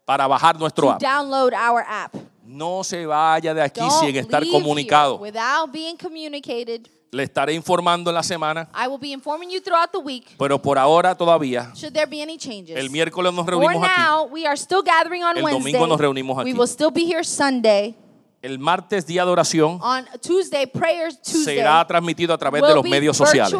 [0.04, 1.00] para bajar nuestro app.
[1.00, 2.14] download our app.
[2.44, 5.18] No se vaya de aquí Don't sin estar leave comunicado.
[5.18, 6.88] without being communicated.
[7.14, 10.34] Le estaré informando en la semana, I will be informing you throughout the week.
[10.38, 11.70] pero por ahora todavía.
[11.74, 12.74] Should there be any changes?
[12.74, 14.00] El miércoles nos For reunimos aquí.
[14.00, 15.72] now, we are still gathering on El Wednesday.
[15.72, 16.58] domingo nos reunimos We aquí.
[16.58, 17.94] will still be here Sunday.
[18.42, 22.84] El martes, día de oración, On Tuesday, prayers Tuesday será transmitido a través de los
[22.84, 23.56] medios sociales.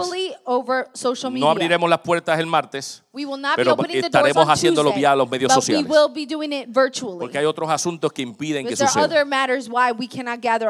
[0.93, 1.47] social media.
[1.47, 5.31] No abriremos las puertas el martes we will not pero estaremos haciéndolo Tuesday, vía los
[5.31, 5.89] medios sociales.
[5.89, 7.21] we will be doing it virtually.
[7.21, 9.05] porque hay otros asuntos que impiden que suceda.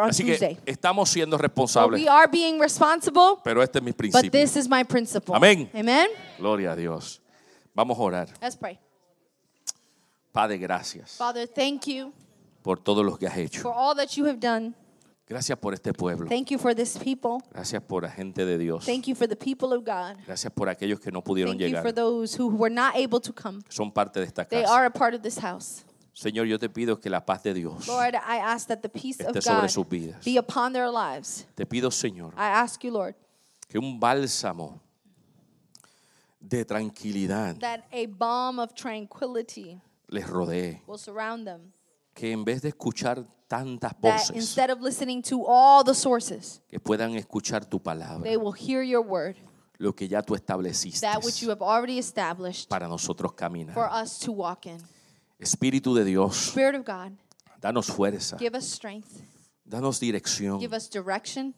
[0.02, 4.30] Así que estamos siendo responsables, we are being responsible, pero este es mi but principio.
[4.30, 5.34] this is my principle.
[5.34, 5.70] Amén.
[5.74, 6.08] Amen.
[6.38, 7.22] Gloria a Dios.
[7.74, 8.28] Vamos a orar.
[8.42, 8.78] Let's pray.
[10.32, 12.12] Padre, gracias Father, thank you
[12.62, 13.60] por todo lo que has hecho.
[13.62, 14.74] for all that you have done.
[15.28, 16.28] Gracias por este pueblo.
[16.28, 17.38] Thank you for this people.
[17.52, 18.84] Gracias por la gente de Dios.
[18.84, 20.16] Thank you for the people of God.
[20.26, 21.82] Gracias por aquellos que no pudieron Thank you llegar.
[21.82, 23.62] for those who were not able to come.
[23.70, 24.72] Son parte de esta They casa.
[24.74, 25.84] are a part of this house.
[26.14, 29.18] Señor, yo te pido que la paz de Dios Lord, I ask that the peace
[29.20, 30.22] of esté sobre God sus vidas.
[30.24, 31.46] be upon their lives.
[31.54, 33.14] Te pido, Señor, I ask you, Lord,
[33.68, 34.78] que un bálsamo
[36.38, 40.82] de tranquilidad that a balm of tranquility les rodee.
[40.86, 41.72] will surround them.
[42.14, 46.60] Que en vez de escuchar tantas That voces, instead of listening to all the sources,
[46.68, 49.36] que puedan escuchar tu palabra, they will hear your word,
[49.78, 53.76] lo que ya tú estableciste that which you have already established para nosotros for caminar.
[53.92, 54.78] us to walk in.
[55.38, 57.12] Espíritu de Dios, Spirit of God,
[57.60, 59.20] danos fuerza, give us strength,
[59.64, 61.54] danos dirección, give us direction,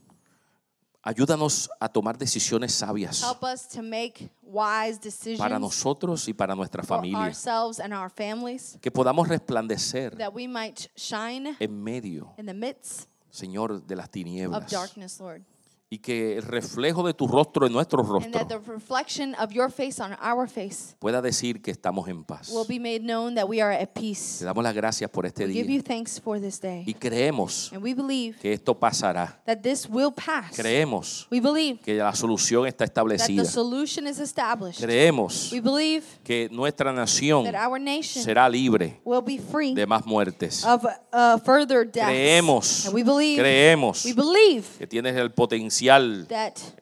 [1.04, 6.54] ayúdanos a tomar decisiones sabias help us to make wise para decisions nosotros y para
[6.54, 7.18] nuestra for familia.
[7.18, 12.54] ourselves and our families, Que podamos resplandecer that we might shine en medio, in the
[12.54, 15.42] midst Señor, de las of tinieblas darkness, Lord.
[15.94, 19.52] Y que el reflejo de tu rostro en nuestro and rostro that the reflection of
[19.52, 22.50] your face on our face pueda decir que estamos en paz.
[22.50, 24.44] will be made known that we are at Te peace.
[24.44, 26.82] damos las gracias por este We give you día thanks for this day.
[26.84, 29.40] y creemos And we believe que esto pasará.
[29.46, 30.56] that this will pass.
[30.56, 33.44] Creemos We believe que la solución está that the establecida.
[33.44, 34.80] solution is established.
[34.82, 39.86] Creemos We believe que nuestra nación that our nation será libre will be free de
[39.86, 40.64] más muertes.
[40.64, 42.08] of uh, further deaths.
[42.08, 45.30] Creemos, And we believe, creemos we believe que tienes el
[45.84, 46.26] potencial,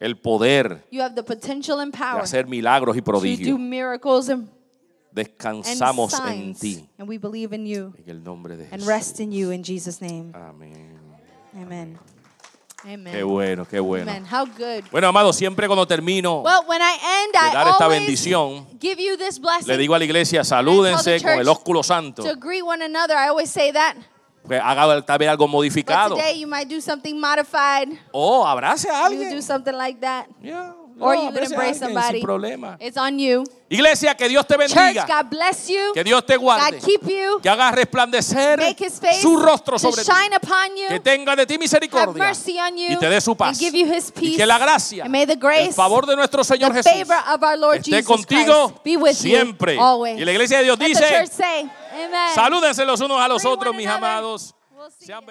[0.00, 3.58] el poder you have the potential and de power hacer milagros y prodigios.
[5.12, 6.88] Descansamos en ti.
[6.98, 8.86] And we believe in you En el nombre de and Jesús.
[8.88, 10.32] rest in you in Jesus' name.
[10.34, 10.98] Amén.
[11.54, 11.98] Amen.
[12.84, 13.12] Amen.
[13.12, 14.10] Qué bueno, qué bueno.
[14.10, 14.24] Amen.
[14.24, 14.84] How good.
[14.90, 19.00] Bueno, amado, siempre cuando termino Well, when I end, de I dar esta bendición, give
[19.00, 22.22] you this blessing le digo a la iglesia, salúdense con el ósculo santo.
[22.24, 23.14] to greet one another.
[23.16, 23.96] I always say that.
[24.48, 26.16] Que haga tal vez algo But modificado.
[26.16, 27.88] today you might do something modified.
[28.12, 29.42] O abrace a You do alguien.
[29.42, 30.26] something like that.
[31.00, 32.18] Or no, you can abrace a embrace alguien somebody.
[32.18, 32.76] sin problema.
[32.78, 33.44] It's on you.
[33.70, 35.06] Iglesia, que Dios te Church, bendiga.
[35.06, 35.92] God bless you.
[35.94, 36.76] Que Dios te guarde.
[36.78, 37.40] God keep you.
[37.42, 40.10] Que haga resplandecer Make his face su rostro sobre ti.
[40.12, 40.88] shine upon you.
[40.88, 42.22] Que tenga de ti Have misericordia.
[42.22, 42.92] mercy on you.
[42.92, 43.48] Y te dé su paz.
[43.50, 44.36] And give you his Y peace.
[44.36, 47.42] que la gracia, And may the el grace, favor de nuestro Señor Jesús favor of
[47.42, 49.76] our Lord esté Jesus contigo Christ be with siempre.
[49.76, 50.20] you always.
[50.20, 51.70] Y la iglesia de Dios Let dice, church.
[52.34, 54.54] Salúdense los unos a los otros, mis amados.
[54.98, 55.24] Sean